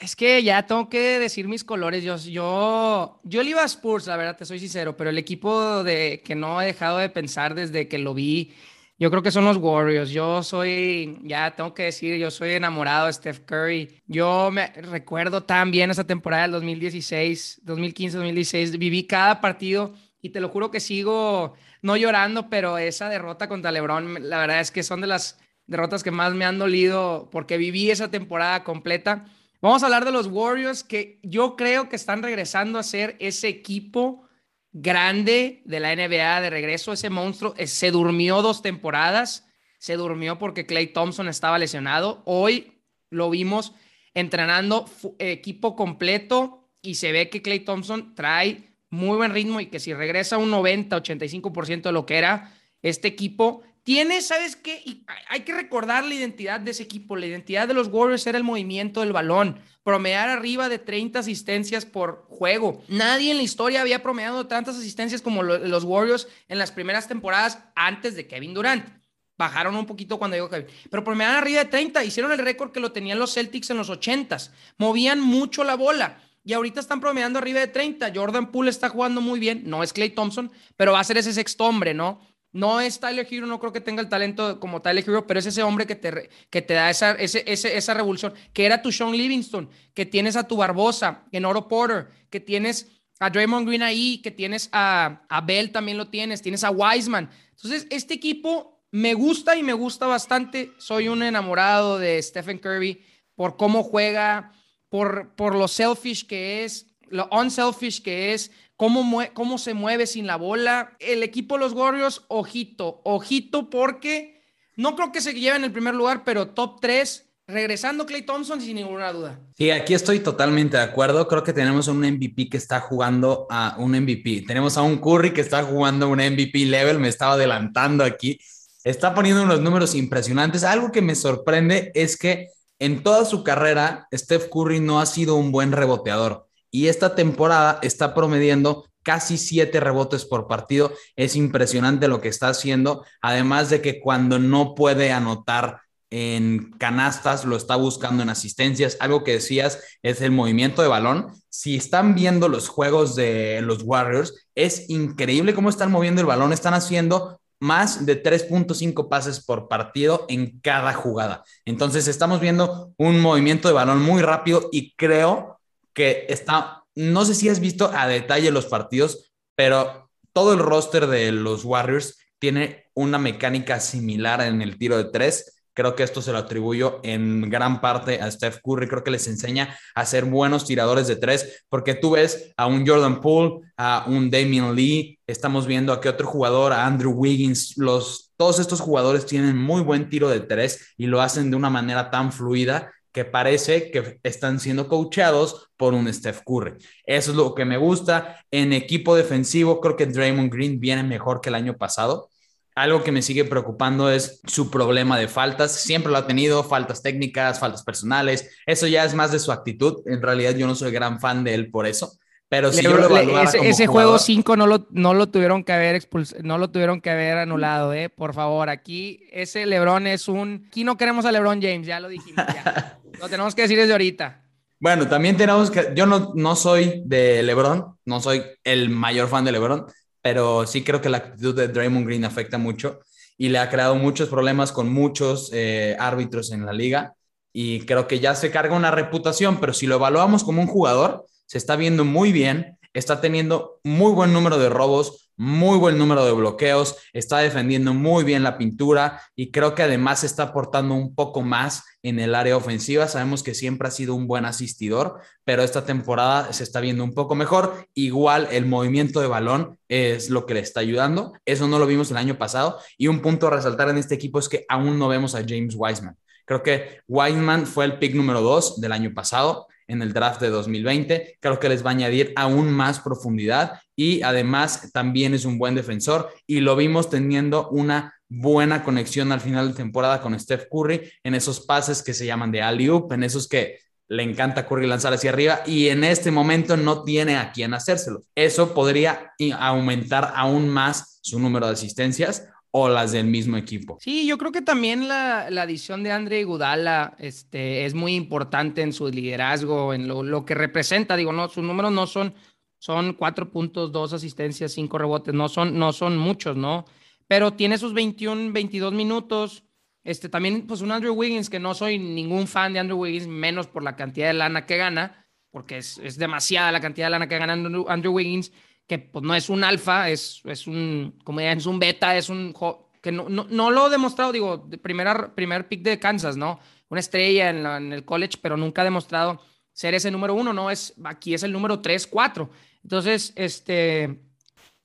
Es 0.01 0.17
que 0.17 0.43
ya 0.43 0.67
tengo 0.67 0.89
que 0.89 1.19
decir 1.19 1.49
mis 1.49 1.65
colores. 1.65 2.03
Yo, 2.03 2.17
yo, 2.17 3.21
yo 3.23 3.43
le 3.43 3.51
iba 3.51 3.63
a 3.63 3.67
Spurs, 3.67 4.07
la 4.07 4.17
verdad, 4.17 4.37
te 4.37 4.45
soy 4.45 4.59
sincero, 4.59 4.97
pero 4.97 5.11
el 5.11 5.19
equipo 5.19 5.85
de 5.85 6.23
que 6.25 6.35
no 6.35 6.61
he 6.61 6.67
dejado 6.67 6.99
de 6.99 7.09
pensar 7.09 7.55
desde 7.55 7.89
que 7.89 7.99
lo 7.99 8.13
vi, 8.15 8.55
yo 8.99 9.11
creo 9.11 9.23
que 9.23 9.31
son 9.31 9.45
los 9.45 9.57
Warriors. 9.57 10.11
Yo 10.11 10.43
soy, 10.43 11.19
ya 11.23 11.55
tengo 11.55 11.75
que 11.75 11.85
decir, 11.85 12.17
yo 12.17 12.31
soy 12.31 12.53
enamorado 12.53 13.07
de 13.07 13.13
Steph 13.13 13.41
Curry. 13.41 14.03
Yo 14.07 14.51
me 14.53 14.69
recuerdo 14.69 15.43
tan 15.43 15.71
bien 15.71 15.91
esa 15.91 16.05
temporada 16.05 16.43
del 16.43 16.53
2016, 16.53 17.61
2015, 17.63 18.17
2016. 18.17 18.79
Viví 18.79 19.07
cada 19.07 19.41
partido 19.41 19.95
y 20.21 20.31
te 20.31 20.41
lo 20.41 20.49
juro 20.49 20.71
que 20.71 20.81
sigo 20.81 21.55
no 21.83 21.97
llorando, 21.97 22.49
pero 22.49 22.79
esa 22.79 23.09
derrota 23.09 23.49
contra 23.49 23.73
LeBron, 23.73 24.29
la 24.29 24.39
verdad 24.39 24.61
es 24.61 24.71
que 24.71 24.83
son 24.83 25.01
de 25.01 25.07
las 25.07 25.39
derrotas 25.67 26.03
que 26.03 26.11
más 26.11 26.35
me 26.35 26.45
han 26.45 26.59
dolido 26.59 27.29
porque 27.31 27.59
viví 27.59 27.91
esa 27.91 28.11
temporada 28.11 28.65
completa. 28.65 29.27
Vamos 29.65 29.83
a 29.83 29.87
hablar 29.87 30.05
de 30.05 30.13
los 30.13 30.27
Warriors 30.27 30.85
que 30.85 31.19
yo 31.23 31.57
creo 31.57 31.89
que 31.89 31.97
están 31.97 32.23
regresando 32.23 32.79
a 32.79 32.83
ser 32.83 33.17
ese 33.19 33.49
equipo 33.49 34.29
grande 34.73 35.63
de 35.65 35.81
la 35.81 35.97
NBA 35.97 36.43
de 36.43 36.51
regreso, 36.51 36.93
ese 36.93 37.09
monstruo. 37.09 37.55
Eh, 37.57 37.67
se 37.67 37.91
durmió 37.91 38.43
dos 38.43 38.61
temporadas, 38.61 39.49
se 39.79 39.97
durmió 39.97 40.39
porque 40.39 40.67
Clay 40.67 40.89
Thompson 40.89 41.29
estaba 41.29 41.59
lesionado. 41.59 42.23
Hoy 42.27 42.83
lo 43.09 43.31
vimos 43.31 43.73
entrenando 44.13 44.85
equipo 45.19 45.77
completo 45.77 46.69
y 46.83 46.97
se 46.97 47.13
ve 47.13 47.31
que 47.31 47.41
Clay 47.41 47.61
Thompson 47.61 48.15
trae 48.15 48.77
muy 48.91 49.17
buen 49.17 49.33
ritmo 49.33 49.63
y 49.63 49.69
que 49.69 49.81
si 49.81 49.95
regresa 49.95 50.37
un 50.37 50.51
90, 50.51 50.95
85% 50.95 51.85
de 51.85 51.93
lo 51.93 52.05
que 52.05 52.19
era 52.19 52.53
este 52.83 53.09
equipo, 53.09 53.63
tiene, 53.85 54.23
¿sabes 54.23 54.57
qué? 54.57 54.81
Y 54.85 55.05
hay 55.29 55.41
que 55.41 55.55
recordar 55.55 56.05
la 56.05 56.15
identidad 56.15 56.59
de 56.59 56.71
ese 56.71 56.83
equipo. 56.83 57.17
La 57.17 57.27
identidad 57.27 57.69
de 57.69 57.75
los 57.75 57.89
Warriors 57.89 58.27
era 58.27 58.39
el 58.39 58.45
movimiento 58.45 59.01
del 59.01 59.13
balón, 59.13 59.61
promediar 59.83 60.31
arriba 60.31 60.71
de 60.71 60.79
30 60.79 61.19
asistencias 61.19 61.85
por 61.85 62.25
juego. 62.29 62.83
Nadie 62.89 63.31
en 63.31 63.37
la 63.37 63.43
historia 63.43 63.83
había 63.83 64.03
promediado 64.03 64.47
tantas 64.47 64.77
asistencias 64.77 65.21
como 65.21 65.43
los 65.43 65.85
Warriors 65.85 66.29
en 66.49 66.59
las 66.59 66.73
primeras 66.73 67.09
temporadas 67.09 67.59
antes 67.77 68.17
de 68.17 68.27
Kevin 68.27 68.55
Durant. 68.55 68.89
Bajaron 69.37 69.77
un 69.77 69.85
poquito 69.85 70.19
cuando 70.19 70.37
llegó 70.37 70.49
Kevin. 70.49 70.67
Pero 70.91 71.05
promediaron 71.05 71.43
arriba 71.43 71.65
de 71.65 71.71
30. 71.71 72.05
Hicieron 72.05 72.33
el 72.33 72.39
récord 72.39 72.73
que 72.73 72.81
lo 72.81 72.93
tenían 72.93 73.19
los 73.19 73.35
Celtics 73.35 73.69
en 73.69 73.77
los 73.77 73.91
80s. 73.91 74.51
Movían 74.79 75.21
mucho 75.21 75.63
la 75.65 75.75
bola. 75.75 76.23
Y 76.45 76.53
ahorita 76.53 76.79
están 76.79 77.01
promediando 77.01 77.39
arriba 77.39 77.61
de 77.61 77.69
30. 77.69 78.13
Jordan 78.15 78.53
Poole 78.53 78.71
está 78.71 78.89
jugando 78.89 79.21
muy 79.21 79.41
bien. 79.41 79.63
No 79.67 79.83
es 79.83 79.93
Clay 79.93 80.11
Thompson, 80.11 80.53
pero 80.77 80.93
va 80.93 81.01
a 81.01 81.05
ser 81.05 81.19
ese 81.19 81.33
sexto 81.33 81.65
hombre, 81.65 81.95
¿no? 81.95 82.21
No 82.55 82.81
es 82.81 83.01
Tyler 83.01 83.27
Hero, 83.29 83.47
no 83.47 83.59
creo 83.59 83.73
que 83.73 83.81
tenga 83.81 84.01
el 84.01 84.09
talento 84.09 84.61
como 84.61 84.81
Tyler 84.81 85.03
Hero, 85.05 85.27
pero 85.27 85.41
es 85.41 85.47
ese 85.47 85.65
hombre 85.65 85.87
que 85.87 85.97
te, 85.97 86.31
que 86.51 86.63
te 86.63 86.75
da 86.75 86.89
esa, 86.89 87.11
ese, 87.13 87.43
esa 87.47 87.95
revolución, 87.95 88.33
que 88.53 88.65
era 88.65 88.81
tu 88.81 88.93
Sean 88.93 89.11
Livingston, 89.11 89.69
que 89.93 90.07
tienes 90.07 90.37
a 90.37 90.47
tu 90.47 90.57
Barbosa, 90.57 91.25
en 91.33 91.45
Oro 91.45 91.67
Porter, 91.67 92.07
que 92.31 92.39
tienes 92.39 92.87
a 93.19 93.29
Draymond 93.29 93.67
Green 93.67 93.83
ahí, 93.83 94.19
que 94.23 94.31
tienes 94.31 94.69
a, 94.71 95.23
a 95.29 95.41
Bell 95.41 95.73
también 95.73 95.99
lo 95.99 96.07
tienes, 96.09 96.43
tienes 96.43 96.63
a 96.63 96.71
Wiseman. 96.71 97.29
Entonces, 97.57 97.89
este 97.91 98.15
equipo 98.15 98.87
me 98.93 99.15
gusta 99.15 99.57
y 99.57 99.65
me 99.65 99.73
gusta 99.73 100.07
bastante. 100.07 100.71
Soy 100.79 101.09
un 101.09 101.25
enamorado 101.25 101.99
de 101.99 102.23
Stephen 102.23 102.59
Curry 102.59 103.03
por 103.35 103.57
cómo 103.57 103.83
juega, 103.83 104.53
por, 104.89 105.35
por 105.35 105.57
lo 105.57 105.67
selfish 105.67 106.25
que 106.25 106.63
es, 106.63 106.87
lo 107.09 107.29
unselfish 107.33 108.01
que 108.01 108.33
es, 108.33 108.53
cómo, 108.77 109.23
cómo 109.33 109.59
se 109.59 109.75
mueve 109.75 110.07
sin 110.07 110.27
la 110.27 110.37
bola. 110.37 110.97
El 110.99 111.23
equipo 111.23 111.55
de 111.55 111.61
los 111.61 111.73
Warriors, 111.73 112.23
ojito, 112.29 113.01
ojito, 113.05 113.71
porque 113.71 114.41
no 114.77 114.97
creo 114.97 115.13
que 115.13 115.21
se 115.21 115.35
lleve 115.35 115.57
en 115.57 115.65
el 115.65 115.73
primer 115.73 115.95
lugar, 115.95 116.23
pero 116.25 116.49
top 116.49 116.81
3, 116.81 117.31
regresando 117.47 118.07
Clay 118.07 118.23
Thompson 118.23 118.61
sin 118.61 118.77
ninguna 118.77 119.13
duda. 119.13 119.41
Sí, 119.57 119.71
aquí 119.71 119.95
estoy 119.95 120.21
totalmente 120.21 120.77
de 120.77 120.83
acuerdo. 120.83 121.29
Creo 121.29 121.45
que 121.45 121.53
tenemos 121.53 121.89
un 121.89 121.99
MVP 122.01 122.49
que 122.49 122.57
está 122.57 122.81
jugando 122.81 123.47
a 123.51 123.77
un 123.79 123.93
MVP. 123.93 124.45
Tenemos 124.47 124.77
a 124.77 124.83
un 124.83 124.99
Curry 124.99 125.33
que 125.33 125.41
está 125.41 125.63
jugando 125.63 126.09
un 126.09 126.19
MVP 126.19 126.67
level. 126.67 126.99
Me 126.99 127.09
estaba 127.09 127.35
adelantando 127.35 128.03
aquí. 128.03 128.39
Está 128.83 129.15
poniendo 129.15 129.43
unos 129.43 129.61
números 129.61 129.95
impresionantes. 129.95 130.65
Algo 130.65 130.91
que 130.91 131.03
me 131.03 131.15
sorprende 131.15 131.93
es 131.95 132.17
que 132.17 132.49
en 132.79 133.03
toda 133.03 133.25
su 133.25 133.45
carrera, 133.45 134.09
Steph 134.13 134.49
Curry 134.51 134.81
no 134.81 135.01
ha 135.01 135.07
sido 135.07 135.37
un 135.37 135.53
buen 135.53 135.73
reboteador 135.73 136.44
y 136.75 136.89
esta 136.89 137.15
temporada 137.15 137.79
está 137.83 138.15
promediando 138.15 138.89
casi 139.05 139.39
siete 139.39 139.79
rebotes 139.79 140.25
por 140.25 140.49
partido. 140.49 140.93
Es 141.15 141.37
impresionante 141.37 142.09
lo 142.09 142.21
que 142.21 142.27
está 142.27 142.49
haciendo, 142.49 143.05
además 143.23 143.71
de 143.71 143.81
que 143.81 144.01
cuando 144.01 144.41
no 144.41 144.75
puede 144.75 145.13
anotar 145.13 145.83
en 146.11 146.73
canastas, 146.73 147.45
lo 147.45 147.55
está 147.55 147.77
buscando 147.77 148.25
en 148.25 148.29
asistencias. 148.29 148.97
Algo 148.99 149.23
que 149.23 149.35
decías 149.35 149.85
es 150.03 150.21
el 150.21 150.33
movimiento 150.33 150.83
de 150.83 150.89
balón. 150.89 151.29
Si 151.49 151.77
están 151.77 152.17
viendo 152.17 152.49
los 152.49 152.67
juegos 152.67 153.15
de 153.15 153.61
los 153.63 153.85
Warriors, 153.85 154.49
es 154.57 154.91
increíble 154.91 155.55
cómo 155.55 155.69
están 155.69 155.93
moviendo 155.93 156.23
el 156.23 156.27
balón. 156.27 156.53
Están 156.53 156.75
haciendo 156.75 157.41
más 157.61 158.05
de 158.05 158.21
3.5 158.21 159.09
pases 159.09 159.45
por 159.45 159.69
partido 159.69 160.27
en 160.29 160.59
cada 160.59 160.93
jugada. 160.93 161.45
Entonces 161.65 162.09
estamos 162.09 162.41
viendo 162.41 162.93
un 162.97 163.21
movimiento 163.21 163.69
de 163.69 163.75
balón 163.75 164.03
muy 164.03 164.23
rápido 164.23 164.69
y 164.73 164.93
creo 164.97 165.54
que 165.95 166.27
está, 166.29 166.85
no 166.95 167.25
sé 167.25 167.35
si 167.35 167.49
has 167.49 167.61
visto 167.61 167.91
a 167.95 168.07
detalle 168.07 168.51
los 168.51 168.67
partidos, 168.67 169.33
pero 169.55 170.11
todo 170.33 170.53
el 170.53 170.59
roster 170.59 171.07
de 171.07 171.33
los 171.33 171.65
Warriors 171.65 172.19
tiene 172.39 172.91
una 172.95 173.19
mecánica 173.19 173.81
similar 173.81 174.43
en 174.43 174.61
el 174.61 174.77
tiro 174.77 174.99
de 174.99 175.05
tres. 175.05 175.63
Creo 175.73 175.97
que 175.97 176.05
esto 176.05 176.23
se 176.23 176.31
lo 176.31 176.39
atribuyo 176.39 177.01
en 177.03 177.49
gran 177.51 177.81
parte 177.81 178.21
a 178.21 178.31
Steph 178.31 178.59
Curry. 178.63 178.87
Creo 178.87 179.03
que 179.03 179.11
les 179.11 179.27
enseña 179.27 179.77
a 179.95 180.07
ser 180.07 180.25
buenos 180.25 180.67
tiradores 180.67 181.09
de 181.09 181.17
tres, 181.17 181.65
porque 181.69 181.95
tú 181.95 182.13
ves 182.13 182.53
a 182.57 182.67
un 182.67 182.87
Jordan 182.87 183.21
Poole, 183.21 183.61
a 183.77 184.05
un 184.07 184.31
Damian 184.31 184.75
Lee, 184.75 185.19
estamos 185.27 185.67
viendo 185.67 185.93
a 185.93 186.01
qué 186.01 186.09
otro 186.09 186.27
jugador, 186.27 186.73
a 186.73 186.87
Andrew 186.87 187.13
Wiggins. 187.13 187.77
Los, 187.77 188.33
todos 188.37 188.61
estos 188.61 188.81
jugadores 188.81 189.27
tienen 189.27 189.57
muy 189.57 189.83
buen 189.83 190.09
tiro 190.09 190.29
de 190.29 190.41
tres 190.41 190.93
y 190.97 191.07
lo 191.07 191.21
hacen 191.21 191.51
de 191.51 191.57
una 191.57 191.71
manera 191.71 192.11
tan 192.11 192.33
fluida 192.33 192.93
que 193.15 193.25
parece 193.25 193.93
que 193.93 194.19
están 194.25 194.59
siendo 194.59 194.89
coachados 194.89 195.71
por 195.77 195.95
un 195.95 196.13
Steph 196.13 196.41
Curry. 196.45 196.73
Eso 197.07 197.31
es 197.31 197.37
lo 197.37 197.55
que 197.55 197.65
me 197.65 197.77
gusta. 197.77 198.45
En 198.51 198.73
equipo 198.73 199.15
defensivo, 199.15 199.81
creo 199.81 199.97
que 199.97 200.07
Draymond 200.07 200.53
Green 200.53 200.81
viene 200.81 201.05
mejor 201.05 201.41
que 201.41 201.49
el 201.49 201.55
año 201.55 201.77
pasado. 201.77 202.29
Algo 202.75 203.05
que 203.05 203.13
me 203.13 203.23
sigue 203.23 203.45
preocupando 203.45 204.11
es 204.11 204.41
su 204.49 204.69
problema 204.69 205.17
de 205.17 205.29
faltas. 205.29 205.77
Siempre 205.77 206.11
lo 206.11 206.19
ha 206.19 206.27
tenido, 206.27 206.65
faltas 206.65 207.03
técnicas, 207.03 207.61
faltas 207.61 207.85
personales. 207.85 208.51
Eso 208.67 208.89
ya 208.89 209.05
es 209.05 209.15
más 209.15 209.31
de 209.31 209.39
su 209.39 209.53
actitud. 209.53 210.03
En 210.07 210.21
realidad 210.21 210.57
yo 210.57 210.67
no 210.67 210.75
soy 210.75 210.91
gran 210.91 211.21
fan 211.21 211.45
de 211.45 211.55
él 211.55 211.71
por 211.71 211.87
eso. 211.87 212.19
Pero 212.55 212.73
si 212.73 212.85
yo 212.85 212.97
lo 212.97 213.41
ese, 213.43 213.69
ese 213.69 213.89
juego 213.89 214.17
5 214.17 214.57
no 214.57 214.69
lo, 214.69 214.87
no 214.93 215.13
lo 215.13 215.29
tuvieron 215.29 215.65
que 215.65 215.73
haber 215.73 216.01
no 216.45 216.57
lo 216.57 216.71
tuvieron 216.71 217.01
que 217.01 217.11
haber 217.11 217.39
anulado, 217.39 217.93
eh. 217.93 218.09
Por 218.11 218.33
favor, 218.33 218.71
aquí 218.71 219.27
ese 219.33 219.67
LeBron 219.67 220.07
es 220.07 220.29
un. 220.29 220.63
Aquí 220.69 220.85
no 220.85 220.97
queremos 220.97 221.25
a 221.25 221.33
LeBron 221.33 221.61
James, 221.61 221.85
ya 221.85 221.99
lo 221.99 222.07
dijimos. 222.07 222.47
Ya. 222.47 223.01
lo 223.21 223.29
tenemos 223.29 223.57
que 223.57 223.63
decir 223.63 223.77
desde 223.77 223.91
ahorita. 223.91 224.41
Bueno, 224.79 225.09
también 225.09 225.37
tenemos 225.37 225.69
que. 225.69 225.95
Yo 225.97 226.07
no, 226.07 226.31
no 226.37 226.55
soy 226.55 227.03
de 227.05 227.43
LeBron, 227.43 227.97
no 228.05 228.21
soy 228.21 228.45
el 228.63 228.89
mayor 228.89 229.29
fan 229.29 229.45
de 229.45 229.51
LeBron, 229.51 229.87
pero 230.23 230.65
sí 230.65 230.85
creo 230.85 231.01
que 231.01 231.09
la 231.09 231.17
actitud 231.17 231.57
de 231.57 231.67
Draymond 231.67 232.07
Green 232.07 232.25
afecta 232.25 232.57
mucho 232.57 233.01
y 233.37 233.49
le 233.49 233.59
ha 233.59 233.69
creado 233.69 233.97
muchos 233.97 234.29
problemas 234.29 234.71
con 234.71 234.93
muchos 234.93 235.51
eh, 235.53 235.97
árbitros 235.99 236.53
en 236.53 236.65
la 236.65 236.73
liga. 236.73 237.15
Y 237.53 237.81
creo 237.81 238.07
que 238.07 238.21
ya 238.21 238.37
se 238.37 238.53
carga 238.53 238.77
una 238.77 238.93
reputación, 238.93 239.59
pero 239.59 239.73
si 239.73 239.89
lo 239.89 239.97
evaluamos 239.97 240.45
como 240.45 240.63
un 240.63 240.69
jugador, 240.69 241.27
se 241.47 241.59
está 241.59 241.77
viendo 241.77 242.05
muy 242.05 242.33
bien, 242.33 242.79
está 242.95 243.21
teniendo 243.21 243.81
muy 243.83 244.13
buen 244.13 244.33
número 244.33 244.57
de 244.59 244.69
robos, 244.69 245.25
muy 245.37 245.79
buen 245.79 245.99
número 245.99 246.25
de 246.25 246.33
bloqueos, 246.33 246.97
está 247.13 247.39
defendiendo 247.39 247.93
muy 247.93 248.23
bien 248.23 248.45
la 248.45 248.57
pintura 248.57 249.21
y 249.35 249.51
creo 249.51 249.75
que 249.75 249.83
además 249.83 250.23
está 250.23 250.45
aportando 250.45 250.95
un 250.95 251.15
poco 251.15 251.43
más 251.43 251.83
en 252.03 252.21
el 252.21 252.37
área 252.37 252.57
ofensiva. 252.57 253.09
Sabemos 253.09 253.43
que 253.43 253.55
siempre 253.55 253.89
ha 253.89 253.91
sido 253.91 254.15
un 254.15 254.29
buen 254.29 254.45
asistidor, 254.45 255.21
pero 255.45 255.65
esta 255.65 255.85
temporada 255.85 256.53
se 256.53 256.63
está 256.63 256.81
viendo 256.81 257.03
un 257.03 257.15
poco 257.15 257.35
mejor. 257.35 257.89
Igual 257.95 258.47
el 258.53 258.67
movimiento 258.67 259.21
de 259.21 259.27
balón 259.27 259.79
es 259.89 260.31
lo 260.31 260.47
que 260.47 260.55
le 260.55 260.61
está 260.61 260.81
ayudando. 260.81 261.33
Eso 261.45 261.67
no 261.67 261.81
lo 261.81 261.87
vimos 261.87 262.13
el 262.13 262.17
año 262.17 262.39
pasado. 262.39 262.79
Y 262.97 263.09
un 263.09 263.21
punto 263.21 263.49
a 263.49 263.51
resaltar 263.51 263.89
en 263.89 263.99
este 263.99 264.15
equipo 264.15 264.39
es 264.39 264.49
que 264.49 264.65
aún 264.69 264.99
no 264.99 265.09
vemos 265.09 265.35
a 265.35 265.41
James 265.41 265.75
Wiseman. 265.77 266.17
Creo 266.45 266.63
que 266.63 267.01
Wiseman 267.09 267.67
fue 267.67 267.87
el 267.87 267.99
pick 267.99 268.15
número 268.15 268.41
dos 268.41 268.81
del 268.81 268.93
año 268.93 269.13
pasado 269.15 269.67
en 269.89 270.03
el 270.03 270.13
draft 270.13 270.41
de 270.41 270.51
2020. 270.51 271.39
Creo 271.41 271.61
que 271.61 271.69
les 271.69 271.85
va 271.85 271.91
a 271.91 271.95
añadir 271.95 272.33
aún 272.37 272.71
más 272.71 273.01
profundidad 273.01 273.81
y 273.97 274.23
además 274.23 274.91
también 274.93 275.35
es 275.35 275.45
un 275.45 275.59
buen 275.59 275.75
defensor 275.75 276.33
y 276.47 276.61
lo 276.61 276.77
vimos 276.77 277.11
teniendo 277.11 277.69
una 277.71 278.15
buena 278.29 278.83
conexión 278.83 279.33
al 279.33 279.41
final 279.41 279.69
de 279.69 279.75
temporada 279.75 280.21
con 280.21 280.39
Steph 280.39 280.67
Curry 280.71 281.11
en 281.23 281.35
esos 281.35 281.61
pases 281.61 282.03
que 282.03 282.15
se 282.15 282.27
llaman 282.27 282.51
de 282.51 282.63
alley-oop, 282.63 283.13
en 283.13 283.23
esos 283.23 283.49
que 283.49 283.79
le 284.09 284.23
encanta 284.23 284.67
Curry 284.67 284.87
lanzar 284.87 285.13
hacia 285.15 285.31
arriba 285.31 285.63
y 285.67 285.89
en 285.89 286.05
este 286.05 286.31
momento 286.31 286.77
no 286.77 287.05
tiene 287.05 287.37
a 287.37 287.53
quién 287.53 287.75
hacérselo. 287.75 288.23
Eso 288.35 288.75
podría 288.75 289.33
aumentar 289.59 290.33
aún 290.35 290.69
más 290.69 291.21
su 291.23 291.39
número 291.39 291.67
de 291.67 291.73
asistencias 291.73 292.49
o 292.77 292.89
las 292.89 293.13
del 293.13 293.27
mismo 293.27 293.57
equipo. 293.57 293.99
Sí, 294.01 294.27
yo 294.27 294.37
creo 294.37 294.51
que 294.51 294.61
también 294.61 295.07
la, 295.07 295.49
la 295.49 295.63
adición 295.63 296.03
de 296.03 296.11
Andre 296.11 296.43
Gudala 296.43 297.15
este, 297.21 297.85
es 297.85 297.95
muy 297.95 298.17
importante 298.17 298.83
en 298.83 298.93
su 298.93 299.09
liderazgo, 299.09 299.95
en 299.95 300.09
lo, 300.09 300.25
lo, 300.25 300.45
que 300.45 300.57
representa. 300.57 301.15
Digo, 301.15 301.33
no, 301.33 301.49
sus 301.49 301.63
números 301.63 301.93
no 301.93 302.09
son, 302.09 302.35
son 302.79 303.13
cuatro 303.13 303.53
puntos, 303.53 303.93
dos 303.93 304.13
asistencias, 304.13 304.73
cinco 304.73 304.99
rebotes, 304.99 305.33
no 305.33 305.49
son, 305.49 305.79
no 305.79 305.93
son 305.93 306.19
muchos, 306.19 306.57
¿no? 306.57 306.85
Pero 307.29 307.53
tiene 307.53 307.79
sus 307.79 307.95
21, 307.95 308.53
22 308.53 308.93
minutos. 308.93 309.63
Este, 310.03 310.29
también, 310.29 310.67
pues 310.67 310.81
un 310.81 310.91
Andrew 310.91 311.15
Wiggins, 311.15 311.49
que 311.49 311.61
no 311.61 311.75
soy 311.75 312.01
ningún 312.01 312.49
fan 312.49 312.73
de 312.73 312.81
Andrew 312.81 312.99
Wiggins, 312.99 313.29
menos 313.29 313.69
por 313.69 313.85
la 313.85 313.95
cantidad 313.95 314.27
de 314.27 314.35
lana 314.35 314.67
que 314.67 314.79
gana, 314.79 315.25
porque 315.53 315.79
es, 315.79 315.99
es 315.99 316.19
demasiada 316.19 316.73
la 316.73 316.81
cantidad 316.81 317.07
de 317.07 317.11
lana 317.13 317.29
que 317.29 317.39
gana 317.39 317.53
Andrew, 317.53 317.87
Andrew 317.89 318.13
Wiggins 318.13 318.51
que 318.87 318.99
pues 318.99 319.25
no 319.25 319.35
es 319.35 319.49
un 319.49 319.65
alfa, 319.65 320.11
es, 320.11 320.43
es 320.45 320.67
un, 320.67 321.19
como 321.25 321.41
ya 321.41 321.53
es 321.53 321.67
un 321.67 321.79
beta, 321.79 322.17
es 322.17 322.29
un, 322.29 322.55
que 323.01 323.13
no, 323.13 323.29
no, 323.29 323.47
no 323.49 323.71
lo 323.71 323.87
he 323.87 323.91
demostrado, 323.91 324.33
digo, 324.33 324.69
primera, 324.83 325.35
primer 325.35 325.69
pick 325.69 325.83
de 325.83 325.99
Kansas, 325.99 326.37
¿no? 326.37 326.61
Una 326.89 327.01
estrella 327.01 327.51
en, 327.51 327.67
en, 327.67 327.93
el 327.93 328.05
college, 328.05 328.39
pero 328.41 328.57
nunca 328.57 328.83
ha 328.83 328.85
demostrado 328.85 329.41
ser 329.73 329.95
ese 329.95 330.11
número 330.11 330.35
uno, 330.35 330.53
¿no? 330.53 330.71
Es, 330.71 330.95
aquí 331.05 331.35
es 331.35 331.43
el 331.43 331.53
número 331.53 331.81
tres, 331.81 332.07
cuatro. 332.07 332.51
Entonces, 332.83 333.33
este, 333.37 334.21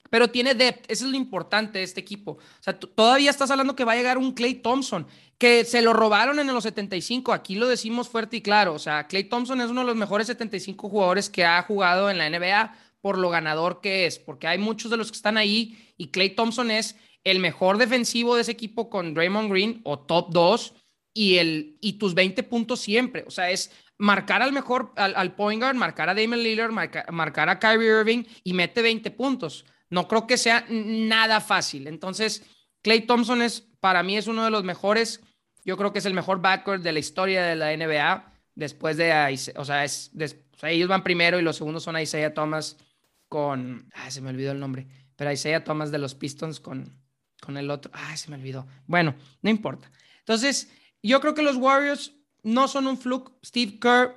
pero 0.09 0.29
tiene 0.29 0.55
depth, 0.55 0.85
eso 0.89 1.05
es 1.05 1.11
lo 1.11 1.17
importante 1.17 1.79
de 1.79 1.83
este 1.83 1.99
equipo. 1.99 2.31
O 2.31 2.63
sea, 2.63 2.77
todavía 2.77 3.29
estás 3.29 3.51
hablando 3.51 3.75
que 3.75 3.83
va 3.83 3.93
a 3.93 3.95
llegar 3.95 4.17
un 4.17 4.33
Clay 4.33 4.55
Thompson, 4.55 5.07
que 5.37 5.65
se 5.65 5.81
lo 5.81 5.93
robaron 5.93 6.39
en 6.39 6.47
los 6.47 6.63
75, 6.63 7.31
aquí 7.31 7.55
lo 7.55 7.67
decimos 7.67 8.09
fuerte 8.09 8.37
y 8.37 8.41
claro, 8.41 8.73
o 8.73 8.79
sea, 8.79 9.07
Clay 9.07 9.25
Thompson 9.25 9.61
es 9.61 9.69
uno 9.69 9.81
de 9.81 9.87
los 9.87 9.95
mejores 9.95 10.27
75 10.27 10.89
jugadores 10.89 11.29
que 11.29 11.45
ha 11.45 11.61
jugado 11.63 12.09
en 12.09 12.17
la 12.17 12.29
NBA 12.29 12.75
por 13.01 13.17
lo 13.17 13.29
ganador 13.29 13.81
que 13.81 14.05
es, 14.05 14.19
porque 14.19 14.47
hay 14.47 14.57
muchos 14.57 14.91
de 14.91 14.97
los 14.97 15.11
que 15.11 15.17
están 15.17 15.37
ahí 15.37 15.93
y 15.97 16.07
Clay 16.07 16.31
Thompson 16.31 16.71
es 16.71 16.95
el 17.23 17.39
mejor 17.39 17.77
defensivo 17.77 18.35
de 18.35 18.41
ese 18.41 18.51
equipo 18.51 18.89
con 18.89 19.13
Draymond 19.13 19.51
Green 19.51 19.81
o 19.83 19.99
top 19.99 20.29
2 20.31 20.73
y, 21.13 21.37
el, 21.37 21.77
y 21.81 21.93
tus 21.93 22.13
20 22.13 22.43
puntos 22.43 22.79
siempre. 22.79 23.23
O 23.27 23.31
sea, 23.31 23.51
es 23.51 23.71
marcar 23.97 24.41
al 24.41 24.53
mejor, 24.53 24.93
al, 24.95 25.35
point 25.35 25.61
guard, 25.61 25.75
marcar 25.75 26.09
a 26.09 26.15
Damon 26.15 26.41
Lillard, 26.41 26.71
marcar 26.71 27.49
a 27.49 27.59
Kyrie 27.59 27.99
Irving 27.99 28.23
y 28.43 28.53
mete 28.53 28.81
20 28.81 29.11
puntos. 29.11 29.65
No 29.89 30.07
creo 30.07 30.27
que 30.27 30.37
sea 30.37 30.65
nada 30.69 31.41
fácil. 31.41 31.87
Entonces, 31.87 32.43
Clay 32.81 33.01
Thompson 33.01 33.41
es, 33.41 33.67
para 33.79 34.03
mí, 34.03 34.17
es 34.17 34.27
uno 34.27 34.45
de 34.45 34.51
los 34.51 34.63
mejores. 34.63 35.21
Yo 35.65 35.77
creo 35.77 35.91
que 35.91 35.99
es 35.99 36.05
el 36.05 36.13
mejor 36.13 36.41
backcourt 36.41 36.81
de 36.81 36.93
la 36.93 36.99
historia 36.99 37.43
de 37.43 37.55
la 37.55 37.75
NBA. 37.75 38.33
Después 38.55 38.97
de, 38.97 39.11
o 39.55 39.65
sea, 39.65 39.83
es, 39.83 40.11
ellos 40.63 40.87
van 40.87 41.03
primero 41.03 41.39
y 41.39 41.41
los 41.41 41.57
segundos 41.57 41.83
son 41.83 41.99
Isaiah 41.99 42.33
Thomas 42.33 42.77
con, 43.29 43.89
ah, 43.93 44.11
se 44.11 44.21
me 44.21 44.29
olvidó 44.29 44.51
el 44.51 44.59
nombre, 44.59 44.87
pero 45.15 45.31
Isaiah 45.31 45.63
Thomas 45.63 45.91
de 45.91 45.99
los 45.99 46.15
Pistons 46.15 46.59
con, 46.59 46.99
con 47.41 47.55
el 47.57 47.69
otro, 47.71 47.91
ah, 47.93 48.17
se 48.17 48.29
me 48.29 48.35
olvidó. 48.35 48.67
Bueno, 48.87 49.15
no 49.41 49.49
importa. 49.49 49.91
Entonces, 50.19 50.69
yo 51.01 51.21
creo 51.21 51.33
que 51.33 51.41
los 51.41 51.55
Warriors 51.55 52.13
no 52.43 52.67
son 52.67 52.87
un 52.87 52.97
fluke. 52.97 53.31
Steve 53.43 53.79
Kerr 53.79 54.15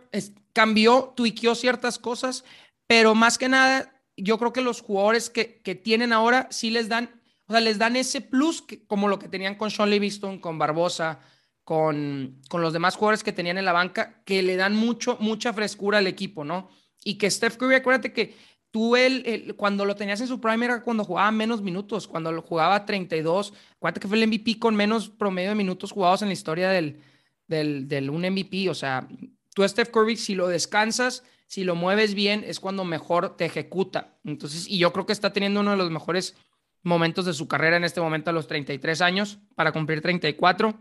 cambió, 0.53 1.13
tuiqueó 1.17 1.55
ciertas 1.55 1.99
cosas, 1.99 2.45
pero 2.87 3.15
más 3.15 3.39
que 3.39 3.49
nada, 3.49 3.93
yo 4.17 4.39
creo 4.39 4.53
que 4.53 4.61
los 4.61 4.81
jugadores 4.81 5.31
que, 5.31 5.61
que, 5.63 5.75
tienen 5.75 6.13
ahora 6.13 6.49
sí 6.51 6.71
les 6.71 6.89
dan, 6.89 7.11
o 7.47 7.53
sea, 7.53 7.61
les 7.61 7.79
dan 7.79 7.97
ese 7.97 8.21
plus 8.21 8.63
que, 8.63 8.85
como 8.87 9.09
lo 9.09 9.19
que 9.19 9.29
tenían 9.29 9.55
con 9.55 9.71
Sean 9.71 9.91
Livingston, 9.91 10.39
con 10.39 10.59
Barbosa, 10.59 11.21
con, 11.65 12.41
con 12.49 12.61
los 12.61 12.73
demás 12.73 12.97
jugadores 12.97 13.23
que 13.23 13.33
tenían 13.33 13.59
en 13.59 13.65
la 13.65 13.73
banca, 13.73 14.23
que 14.25 14.43
le 14.43 14.57
dan 14.57 14.75
mucho, 14.75 15.17
mucha 15.21 15.53
frescura 15.53 15.99
al 15.99 16.07
equipo, 16.07 16.45
¿no? 16.45 16.69
Y 17.05 17.15
que 17.19 17.31
Steph 17.31 17.57
Curry, 17.57 17.77
acuérdate 17.77 18.13
que 18.13 18.37
tú 18.73 18.97
él, 18.97 19.55
cuando 19.57 19.85
lo 19.85 19.95
tenías 19.95 20.21
en 20.21 20.27
su 20.27 20.41
prime 20.41 20.65
era 20.65 20.83
cuando 20.83 21.05
jugaba 21.05 21.31
menos 21.31 21.63
minutos, 21.63 22.09
cuando 22.09 22.33
lo 22.33 22.43
jugaba 22.43 22.85
32, 22.85 23.53
acuérdate 23.77 24.01
que 24.01 24.09
fue 24.09 24.21
el 24.21 24.27
MVP 24.27 24.59
con 24.59 24.75
menos 24.75 25.11
promedio 25.11 25.51
de 25.51 25.55
minutos 25.55 25.93
jugados 25.93 26.23
en 26.23 26.29
la 26.29 26.35
historia 26.35 26.71
del, 26.71 26.99
del, 27.47 27.87
del 27.87 28.11
un 28.11 28.23
MVP, 28.23 28.71
o 28.71 28.75
sea, 28.75 29.07
tú 29.55 29.63
Steph 29.69 29.91
Curry, 29.91 30.17
si 30.17 30.35
lo 30.35 30.49
descansas, 30.49 31.23
si 31.47 31.65
lo 31.65 31.75
mueves 31.75 32.15
bien, 32.15 32.45
es 32.47 32.61
cuando 32.61 32.83
mejor 32.85 33.37
te 33.37 33.45
ejecuta. 33.45 34.17
Entonces, 34.25 34.67
y 34.67 34.79
yo 34.79 34.91
creo 34.91 35.05
que 35.05 35.13
está 35.13 35.35
teniendo 35.35 35.61
uno 35.61 35.73
de 35.73 35.77
los 35.77 35.91
mejores 35.91 36.35
momentos 36.83 37.27
de 37.27 37.35
su 37.35 37.47
carrera 37.47 37.77
en 37.77 37.85
este 37.85 38.01
momento 38.01 38.31
a 38.31 38.33
los 38.33 38.47
33 38.47 39.03
años 39.03 39.39
para 39.55 39.71
cumplir 39.71 40.01
34. 40.01 40.75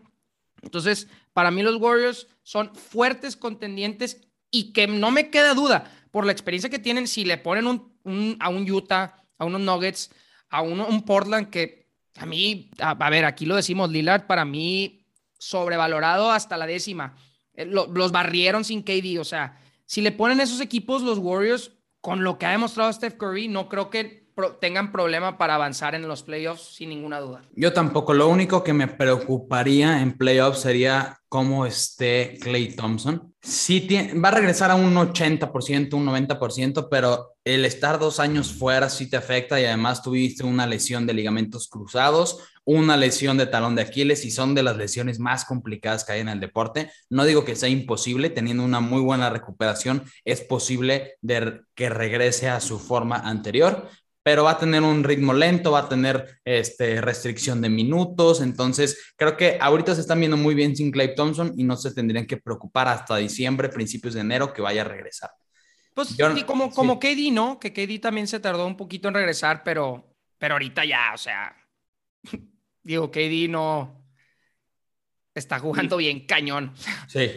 Entonces, 0.62 1.10
para 1.34 1.51
mí 1.51 1.62
los 1.62 1.75
Warriors 1.75 2.27
son 2.43 2.73
fuertes 2.73 3.36
contendientes 3.36 4.21
y 4.49 4.71
que 4.71 4.88
no 4.88 5.12
me 5.12 5.30
queda 5.30 5.54
duda 5.54 5.91
por 6.12 6.26
la 6.26 6.32
experiencia 6.32 6.69
que 6.69 6.80
tienen, 6.80 7.08
si 7.08 7.26
le 7.26 7.38
ponen 7.38 7.65
a 8.39 8.50
un 8.50 8.71
Utah, 8.71 9.24
a 9.38 9.45
unos 9.45 9.62
Nuggets, 9.62 10.12
a 10.50 10.62
un 10.62 11.04
Portland 11.04 11.50
que 11.50 11.82
a 12.17 12.26
mí, 12.26 12.69
a, 12.80 13.10
ver, 13.10 13.26
aquí 13.26 13.45
lo 13.45 13.56
decimos, 13.56 13.89
Lillard 13.89 14.28
para 14.28 14.45
mí 14.45 15.06
sobrevalorado 15.38 16.32
hasta 16.32 16.58
la 16.58 16.67
décima. 16.67 17.15
Eh, 17.54 17.65
los 17.65 18.12
barrieron 18.12 18.63
sin 18.63 18.84
KD, 18.84 19.19
o 19.19 19.24
sea, 19.24 19.58
si 19.86 20.02
le 20.02 20.12
ponen 20.12 20.39
esos 20.39 20.62
equipos 20.62 21.02
los 21.02 21.17
Warriors, 21.17 21.71
con 22.02 22.24
lo 22.24 22.38
que 22.38 22.45
ha 22.45 22.52
demostrado 22.52 22.91
Steph 22.91 23.17
Curry, 23.17 23.47
no 23.47 23.69
creo 23.69 23.89
que 23.89 24.20
tengan 24.59 24.91
problema 24.91 25.37
para 25.37 25.55
avanzar 25.55 25.95
en 25.95 26.07
los 26.07 26.23
playoffs 26.23 26.75
sin 26.75 26.89
ninguna 26.89 27.19
duda. 27.19 27.41
Yo 27.55 27.73
tampoco. 27.73 28.13
Lo 28.13 28.27
único 28.27 28.63
que 28.63 28.73
me 28.73 28.87
preocuparía 28.87 30.01
en 30.01 30.17
playoffs 30.17 30.61
sería 30.61 31.19
cómo 31.29 31.65
esté 31.65 32.37
Clay 32.41 32.75
Thompson. 32.75 33.33
Sí 33.41 33.87
va 34.23 34.29
a 34.29 34.33
regresar 34.33 34.69
a 34.69 34.75
un 34.75 34.93
80%, 34.93 35.93
un 35.93 36.05
90%, 36.05 36.87
pero 36.89 37.35
el 37.43 37.65
estar 37.65 37.99
dos 37.99 38.19
años 38.19 38.53
fuera 38.53 38.89
sí 38.89 39.09
te 39.09 39.17
afecta 39.17 39.59
y 39.59 39.65
además 39.65 40.03
tuviste 40.03 40.43
una 40.43 40.67
lesión 40.67 41.07
de 41.07 41.13
ligamentos 41.13 41.67
cruzados, 41.67 42.39
una 42.65 42.97
lesión 42.97 43.37
de 43.37 43.47
talón 43.47 43.75
de 43.75 43.81
Aquiles 43.81 44.25
y 44.25 44.31
son 44.31 44.53
de 44.53 44.63
las 44.63 44.77
lesiones 44.77 45.19
más 45.19 45.45
complicadas 45.45 46.03
que 46.03 46.13
hay 46.13 46.19
en 46.19 46.29
el 46.29 46.39
deporte. 46.39 46.91
No 47.09 47.25
digo 47.25 47.43
que 47.43 47.55
sea 47.55 47.69
imposible, 47.69 48.29
teniendo 48.29 48.63
una 48.63 48.79
muy 48.79 49.01
buena 49.01 49.29
recuperación, 49.29 50.03
es 50.25 50.41
posible 50.41 51.15
de 51.21 51.61
que 51.73 51.89
regrese 51.89 52.49
a 52.49 52.59
su 52.59 52.77
forma 52.77 53.17
anterior, 53.17 53.89
pero 54.23 54.43
va 54.43 54.51
a 54.51 54.57
tener 54.57 54.84
un 54.84 55.03
ritmo 55.03 55.34
lento, 55.34 55.71
va 55.71 55.79
a 55.79 55.89
tener 55.89 56.39
este, 56.45 57.01
restricción 57.01 57.62
de 57.62 57.69
minutos, 57.69 58.41
entonces 58.41 59.13
creo 59.15 59.36
que 59.36 59.57
ahorita 59.60 59.95
se 59.95 60.01
están 60.01 60.19
viendo 60.19 60.38
muy 60.38 60.53
bien 60.53 60.75
sin 60.75 60.91
Clay 60.91 61.15
Thompson 61.15 61.53
y 61.57 61.63
no 61.63 61.75
se 61.75 61.93
tendrían 61.93 62.27
que 62.27 62.38
preocupar 62.38 62.88
hasta 62.88 63.17
diciembre, 63.17 63.69
principios 63.69 64.13
de 64.13 64.21
enero 64.21 64.53
que 64.53 64.62
vaya 64.62 64.81
a 64.81 64.86
regresar. 64.86 65.31
Pues 65.93 66.10
sí, 66.10 66.43
como, 66.45 66.71
como 66.71 66.99
KD, 66.99 67.31
¿no? 67.31 67.60
Que 67.60 67.73
KD 67.73 67.99
también 67.99 68.27
se 68.27 68.39
tardó 68.39 68.65
un 68.65 68.77
poquito 68.77 69.07
en 69.07 69.13
regresar, 69.13 69.63
pero, 69.63 70.15
pero 70.38 70.55
ahorita 70.55 70.86
ya, 70.86 71.12
o 71.13 71.17
sea, 71.17 71.55
digo, 72.84 73.12
KD 73.12 73.49
no 73.49 74.05
está 75.34 75.60
jugando 75.60 75.97
bien 75.97 76.25
cañón. 76.25 76.73
Sí, 77.07 77.31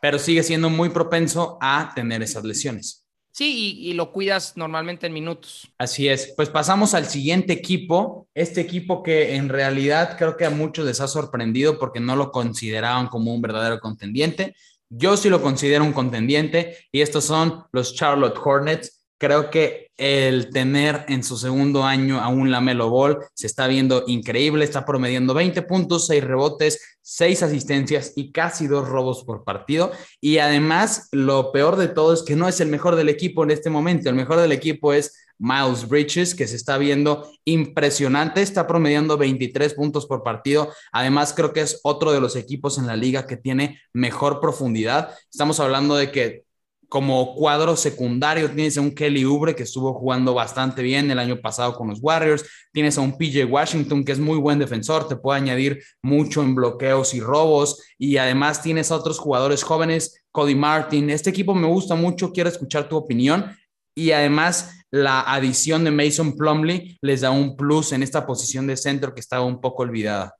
pero 0.00 0.18
sigue 0.18 0.42
siendo 0.42 0.70
muy 0.70 0.90
propenso 0.90 1.58
a 1.60 1.92
tener 1.94 2.22
esas 2.22 2.44
lesiones. 2.44 2.99
Sí, 3.40 3.78
y, 3.80 3.94
lo 3.94 4.12
cuidas 4.12 4.58
normalmente 4.58 5.06
en 5.06 5.14
minutos. 5.14 5.72
Así 5.78 6.10
es. 6.10 6.34
Pues 6.36 6.50
pasamos 6.50 6.92
al 6.92 7.06
siguiente 7.06 7.54
equipo. 7.54 8.28
Este 8.34 8.60
equipo 8.60 9.02
que 9.02 9.34
en 9.34 9.48
realidad 9.48 10.18
creo 10.18 10.36
que 10.36 10.44
a 10.44 10.50
muchos 10.50 10.84
les 10.84 11.00
ha 11.00 11.08
sorprendido 11.08 11.78
porque 11.78 12.00
no 12.00 12.16
lo 12.16 12.32
consideraban 12.32 13.06
como 13.06 13.32
un 13.32 13.40
verdadero 13.40 13.80
contendiente. 13.80 14.54
Yo 14.90 15.16
sí 15.16 15.30
lo 15.30 15.40
considero 15.40 15.84
un 15.84 15.94
contendiente 15.94 16.76
y 16.92 17.00
estos 17.00 17.24
son 17.24 17.64
los 17.72 17.94
Charlotte 17.94 18.38
Hornets 18.44 19.00
Creo 19.20 19.50
que 19.50 19.89
el 20.00 20.48
tener 20.48 21.04
en 21.08 21.22
su 21.22 21.36
segundo 21.36 21.84
año 21.84 22.20
a 22.20 22.28
un 22.28 22.50
Lamelo 22.50 22.88
Ball 22.88 23.18
se 23.34 23.46
está 23.46 23.66
viendo 23.66 24.04
increíble, 24.06 24.64
está 24.64 24.86
promediando 24.86 25.34
20 25.34 25.60
puntos, 25.62 26.06
6 26.06 26.24
rebotes, 26.24 26.98
6 27.02 27.42
asistencias 27.42 28.14
y 28.16 28.32
casi 28.32 28.66
dos 28.66 28.88
robos 28.88 29.24
por 29.24 29.44
partido. 29.44 29.92
Y 30.18 30.38
además, 30.38 31.08
lo 31.12 31.52
peor 31.52 31.76
de 31.76 31.88
todo 31.88 32.14
es 32.14 32.22
que 32.22 32.34
no 32.34 32.48
es 32.48 32.60
el 32.60 32.68
mejor 32.68 32.96
del 32.96 33.10
equipo 33.10 33.44
en 33.44 33.50
este 33.50 33.68
momento, 33.68 34.08
el 34.08 34.14
mejor 34.14 34.40
del 34.40 34.52
equipo 34.52 34.94
es 34.94 35.14
Miles 35.38 35.86
Bridges, 35.86 36.34
que 36.34 36.48
se 36.48 36.56
está 36.56 36.78
viendo 36.78 37.30
impresionante, 37.44 38.40
está 38.40 38.66
promediando 38.66 39.18
23 39.18 39.74
puntos 39.74 40.06
por 40.06 40.22
partido. 40.22 40.72
Además, 40.92 41.34
creo 41.34 41.52
que 41.52 41.60
es 41.60 41.78
otro 41.82 42.12
de 42.12 42.20
los 42.20 42.36
equipos 42.36 42.78
en 42.78 42.86
la 42.86 42.96
liga 42.96 43.26
que 43.26 43.36
tiene 43.36 43.80
mejor 43.92 44.40
profundidad. 44.40 45.14
Estamos 45.30 45.60
hablando 45.60 45.94
de 45.96 46.10
que 46.10 46.44
como 46.90 47.36
cuadro 47.36 47.76
secundario 47.76 48.50
tienes 48.50 48.76
a 48.76 48.80
un 48.80 48.90
Kelly 48.90 49.24
Ubre 49.24 49.54
que 49.54 49.62
estuvo 49.62 49.94
jugando 49.94 50.34
bastante 50.34 50.82
bien 50.82 51.08
el 51.08 51.20
año 51.20 51.40
pasado 51.40 51.74
con 51.74 51.88
los 51.88 52.00
Warriors, 52.02 52.44
tienes 52.72 52.98
a 52.98 53.00
un 53.00 53.16
PJ 53.16 53.44
Washington 53.44 54.04
que 54.04 54.10
es 54.10 54.18
muy 54.18 54.38
buen 54.38 54.58
defensor, 54.58 55.06
te 55.06 55.14
puede 55.14 55.38
añadir 55.38 55.80
mucho 56.02 56.42
en 56.42 56.56
bloqueos 56.56 57.14
y 57.14 57.20
robos 57.20 57.80
y 57.96 58.16
además 58.16 58.60
tienes 58.60 58.90
a 58.90 58.96
otros 58.96 59.20
jugadores 59.20 59.62
jóvenes, 59.62 60.24
Cody 60.32 60.56
Martin, 60.56 61.10
este 61.10 61.30
equipo 61.30 61.54
me 61.54 61.68
gusta 61.68 61.94
mucho, 61.94 62.32
quiero 62.32 62.50
escuchar 62.50 62.88
tu 62.88 62.96
opinión 62.96 63.56
y 63.94 64.10
además 64.10 64.72
la 64.90 65.20
adición 65.20 65.84
de 65.84 65.92
Mason 65.92 66.36
Plumley 66.36 66.98
les 67.02 67.20
da 67.20 67.30
un 67.30 67.56
plus 67.56 67.92
en 67.92 68.02
esta 68.02 68.26
posición 68.26 68.66
de 68.66 68.76
centro 68.76 69.14
que 69.14 69.20
estaba 69.20 69.44
un 69.44 69.60
poco 69.60 69.84
olvidada. 69.84 70.39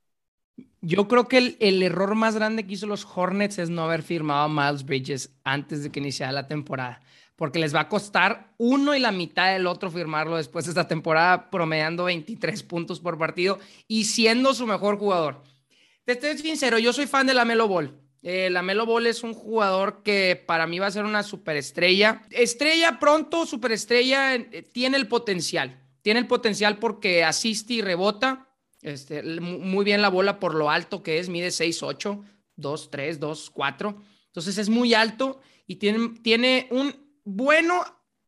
Yo 0.82 1.08
creo 1.08 1.28
que 1.28 1.56
el, 1.60 1.82
error 1.82 2.14
más 2.14 2.34
grande 2.34 2.66
que 2.66 2.72
hizo 2.72 2.86
los 2.86 3.06
Hornets 3.14 3.58
es 3.58 3.68
no 3.68 3.82
haber 3.82 4.02
firmado 4.02 4.44
a 4.44 4.48
Miles 4.48 4.84
Bridges 4.84 5.30
antes 5.44 5.82
de 5.82 5.90
que 5.90 6.00
iniciara 6.00 6.32
la 6.32 6.48
temporada, 6.48 7.02
porque 7.36 7.58
les 7.58 7.74
va 7.74 7.80
a 7.80 7.88
costar 7.88 8.54
uno 8.56 8.94
y 8.94 8.98
la 8.98 9.12
mitad 9.12 9.52
del 9.52 9.66
otro 9.66 9.90
firmarlo 9.90 10.38
después 10.38 10.64
de 10.64 10.70
esta 10.70 10.88
temporada, 10.88 11.50
promediando 11.50 12.04
23 12.04 12.62
puntos 12.62 12.98
por 12.98 13.18
partido 13.18 13.58
y 13.88 14.04
siendo 14.04 14.54
su 14.54 14.66
mejor 14.66 14.98
jugador. 14.98 15.42
Te 16.06 16.12
estoy 16.12 16.38
sincero, 16.38 16.78
yo 16.78 16.94
soy 16.94 17.06
fan 17.06 17.26
de 17.26 17.34
la 17.34 17.44
Melo 17.44 17.68
Ball. 17.68 17.94
Eh, 18.22 18.48
la 18.50 18.62
Melo 18.62 18.86
Ball 18.86 19.06
es 19.06 19.22
un 19.22 19.34
jugador 19.34 20.02
que 20.02 20.42
para 20.46 20.66
mí 20.66 20.78
va 20.78 20.86
a 20.86 20.90
ser 20.90 21.04
una 21.04 21.22
superestrella. 21.22 22.22
Estrella 22.30 22.98
pronto, 22.98 23.44
superestrella, 23.44 24.34
eh, 24.34 24.62
tiene 24.72 24.96
el 24.96 25.08
potencial. 25.08 25.78
Tiene 26.00 26.20
el 26.20 26.26
potencial 26.26 26.78
porque 26.78 27.22
asiste 27.22 27.74
y 27.74 27.82
rebota 27.82 28.49
este, 28.82 29.22
muy 29.40 29.84
bien 29.84 30.02
la 30.02 30.08
bola 30.08 30.40
por 30.40 30.54
lo 30.54 30.70
alto 30.70 31.02
que 31.02 31.18
es, 31.18 31.28
mide 31.28 31.48
6'8, 31.48 32.22
2'3, 32.56 33.18
2'4. 33.18 33.96
Entonces 34.26 34.58
es 34.58 34.68
muy 34.68 34.94
alto 34.94 35.40
y 35.66 35.76
tiene, 35.76 36.20
tiene 36.22 36.68
un 36.70 36.94
bueno, 37.24 37.84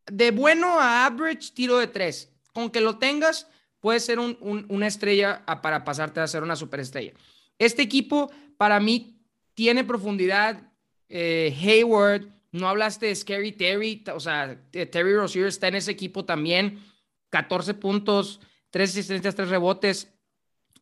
de 0.07 0.31
bueno 0.31 0.79
a 0.79 1.07
average 1.07 1.53
tiro 1.55 1.79
de 1.79 1.87
tres. 1.87 2.33
Con 2.53 2.71
que 2.71 2.81
lo 2.81 2.99
tengas, 2.99 3.49
puede 3.81 4.01
ser 4.01 4.19
una 4.19 4.87
estrella 4.87 5.45
para 5.63 5.85
pasarte 5.85 6.21
a 6.21 6.27
ser 6.27 6.43
una 6.43 6.57
superestrella. 6.57 7.13
Este 7.59 7.83
equipo, 7.83 8.31
para 8.57 8.79
mí, 8.79 9.19
tiene 9.55 9.85
profundidad. 9.85 10.71
Eh, 11.09 11.57
Hayward, 11.61 12.29
no 12.53 12.69
hablaste 12.69 13.07
de 13.07 13.15
Scary 13.15 13.53
Terry, 13.53 14.05
o 14.15 14.21
sea, 14.21 14.61
Terry 14.71 15.15
Rozier 15.15 15.47
está 15.47 15.69
en 15.69 15.77
ese 15.77 15.91
equipo 15.91 16.25
también. 16.25 16.79
14 17.31 17.75
puntos, 17.75 18.41
3 18.71 18.91
asistencias, 18.91 19.35
3 19.35 19.49
rebotes. 19.49 20.13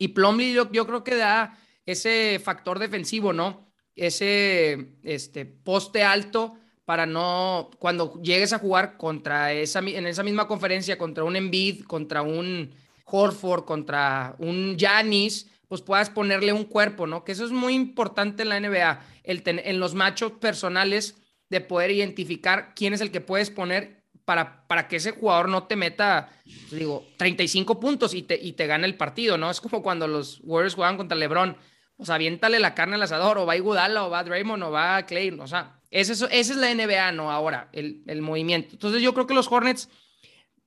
Y 0.00 0.08
Plumlee 0.08 0.54
yo, 0.54 0.86
creo 0.86 1.04
que 1.04 1.14
da 1.14 1.58
ese 1.84 2.40
factor 2.42 2.78
defensivo, 2.78 3.34
¿no? 3.34 3.70
Ese 3.94 4.94
este, 5.02 5.44
poste 5.44 6.02
alto 6.02 6.54
para 6.86 7.04
no, 7.04 7.70
cuando 7.78 8.18
llegues 8.22 8.54
a 8.54 8.58
jugar 8.58 8.96
contra 8.96 9.52
esa, 9.52 9.80
en 9.80 10.06
esa 10.06 10.22
misma 10.22 10.48
conferencia, 10.48 10.96
contra 10.96 11.22
un 11.22 11.36
Embiid, 11.36 11.84
contra 11.84 12.22
un 12.22 12.74
Horford, 13.04 13.66
contra 13.66 14.36
un 14.38 14.78
Giannis, 14.78 15.50
pues 15.68 15.82
puedas 15.82 16.08
ponerle 16.08 16.54
un 16.54 16.64
cuerpo, 16.64 17.06
¿no? 17.06 17.22
Que 17.22 17.32
eso 17.32 17.44
es 17.44 17.52
muy 17.52 17.74
importante 17.74 18.42
en 18.42 18.48
la 18.48 18.58
NBA, 18.58 19.04
el 19.22 19.42
en 19.44 19.80
los 19.80 19.94
machos 19.94 20.32
personales, 20.32 21.20
de 21.50 21.60
poder 21.60 21.90
identificar 21.90 22.72
quién 22.74 22.94
es 22.94 23.02
el 23.02 23.10
que 23.10 23.20
puedes 23.20 23.50
poner 23.50 23.99
para, 24.30 24.64
para 24.68 24.86
que 24.86 24.94
ese 24.94 25.10
jugador 25.10 25.48
no 25.48 25.64
te 25.64 25.74
meta, 25.74 26.28
digo, 26.70 27.04
35 27.16 27.80
puntos 27.80 28.14
y 28.14 28.22
te, 28.22 28.40
y 28.40 28.52
te 28.52 28.68
gane 28.68 28.86
el 28.86 28.94
partido, 28.94 29.36
¿no? 29.36 29.50
Es 29.50 29.60
como 29.60 29.82
cuando 29.82 30.06
los 30.06 30.40
Warriors 30.44 30.76
juegan 30.76 30.96
contra 30.96 31.18
LeBron. 31.18 31.56
O 31.96 32.04
sea, 32.04 32.14
aviéntale 32.14 32.60
la 32.60 32.72
carne 32.72 32.94
al 32.94 33.02
asador, 33.02 33.38
o 33.38 33.44
va 33.44 33.56
Iguodala, 33.56 34.04
o 34.04 34.08
va 34.08 34.22
Draymond, 34.22 34.62
o 34.62 34.70
va 34.70 35.02
Clay. 35.02 35.30
O 35.30 35.48
sea, 35.48 35.80
esa 35.90 36.12
es, 36.12 36.22
esa 36.22 36.52
es 36.52 36.56
la 36.56 36.72
NBA, 36.72 37.10
¿no? 37.10 37.32
Ahora, 37.32 37.70
el, 37.72 38.04
el 38.06 38.22
movimiento. 38.22 38.68
Entonces 38.74 39.02
yo 39.02 39.14
creo 39.14 39.26
que 39.26 39.34
los 39.34 39.50
Hornets 39.50 39.88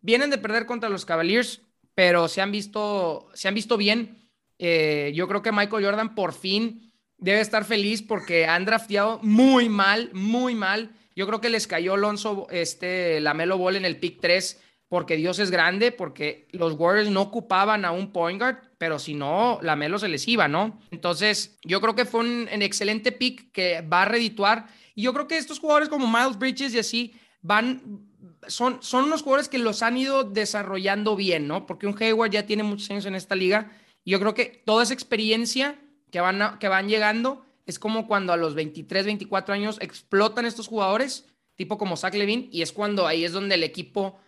vienen 0.01 0.29
de 0.29 0.37
perder 0.37 0.65
contra 0.65 0.89
los 0.89 1.05
Cavaliers, 1.05 1.61
pero 1.95 2.27
se 2.27 2.41
han 2.41 2.51
visto, 2.51 3.29
se 3.33 3.47
han 3.47 3.55
visto 3.55 3.77
bien. 3.77 4.29
Eh, 4.59 5.13
yo 5.15 5.25
creo 5.29 5.41
que 5.41 5.53
Michael 5.53 5.85
Jordan 5.85 6.15
por 6.15 6.33
fin 6.33 6.91
debe 7.17 7.39
estar 7.39 7.63
feliz 7.63 8.01
porque 8.01 8.45
han 8.45 8.65
drafteado 8.65 9.19
muy 9.23 9.69
mal, 9.69 10.09
muy 10.11 10.53
mal. 10.53 10.91
Yo 11.15 11.27
creo 11.27 11.41
que 11.41 11.49
les 11.49 11.67
cayó 11.67 11.93
Alonso, 11.93 12.47
este, 12.49 13.19
la 13.21 13.33
Melo 13.33 13.57
Ball 13.57 13.75
en 13.75 13.85
el 13.85 13.97
pick 13.97 14.19
3 14.19 14.61
porque 14.93 15.15
Dios 15.15 15.39
es 15.39 15.49
grande, 15.49 15.91
porque 15.91 16.47
los 16.51 16.73
Warriors 16.73 17.09
no 17.09 17.21
ocupaban 17.21 17.83
a 17.83 17.91
un 17.91 18.11
point 18.11 18.39
guard, 18.39 18.57
pero 18.77 18.99
si 18.99 19.15
no, 19.15 19.57
la 19.63 19.75
Melo 19.75 19.97
se 19.97 20.07
les 20.07 20.27
iba, 20.27 20.47
¿no? 20.47 20.79
Entonces, 20.91 21.57
yo 21.63 21.81
creo 21.81 21.95
que 21.95 22.05
fue 22.05 22.19
un, 22.19 22.47
un 22.53 22.61
excelente 22.61 23.11
pick 23.11 23.51
que 23.51 23.81
va 23.81 24.03
a 24.03 24.05
redituar. 24.05 24.67
Y 24.93 25.01
yo 25.01 25.13
creo 25.13 25.27
que 25.27 25.37
estos 25.37 25.57
jugadores 25.57 25.89
como 25.89 26.07
Miles 26.07 26.37
Bridges 26.37 26.75
y 26.75 26.77
así 26.77 27.15
van, 27.41 28.05
son, 28.47 28.83
son 28.83 29.05
unos 29.05 29.23
jugadores 29.23 29.49
que 29.49 29.57
los 29.57 29.81
han 29.81 29.97
ido 29.97 30.25
desarrollando 30.25 31.15
bien, 31.15 31.47
¿no? 31.47 31.65
Porque 31.65 31.87
un 31.87 31.95
Hayward 31.99 32.29
ya 32.29 32.45
tiene 32.45 32.61
muchos 32.61 32.91
años 32.91 33.07
en 33.07 33.15
esta 33.15 33.35
liga 33.35 33.71
y 34.03 34.11
yo 34.11 34.19
creo 34.19 34.35
que 34.35 34.61
toda 34.63 34.83
esa 34.83 34.93
experiencia 34.93 35.79
que 36.11 36.21
van, 36.21 36.59
que 36.59 36.67
van 36.67 36.87
llegando 36.87 37.42
es 37.65 37.79
como 37.79 38.07
cuando 38.07 38.33
a 38.33 38.37
los 38.37 38.55
23, 38.55 39.05
24 39.05 39.53
años 39.53 39.77
explotan 39.81 40.45
estos 40.45 40.67
jugadores, 40.67 41.27
tipo 41.55 41.77
como 41.77 41.97
Zach 41.97 42.13
Levine, 42.13 42.49
y 42.51 42.61
es 42.61 42.71
cuando 42.71 43.07
ahí 43.07 43.23
es 43.23 43.31
donde 43.31 43.55
el 43.55 43.63
equipo 43.63 44.19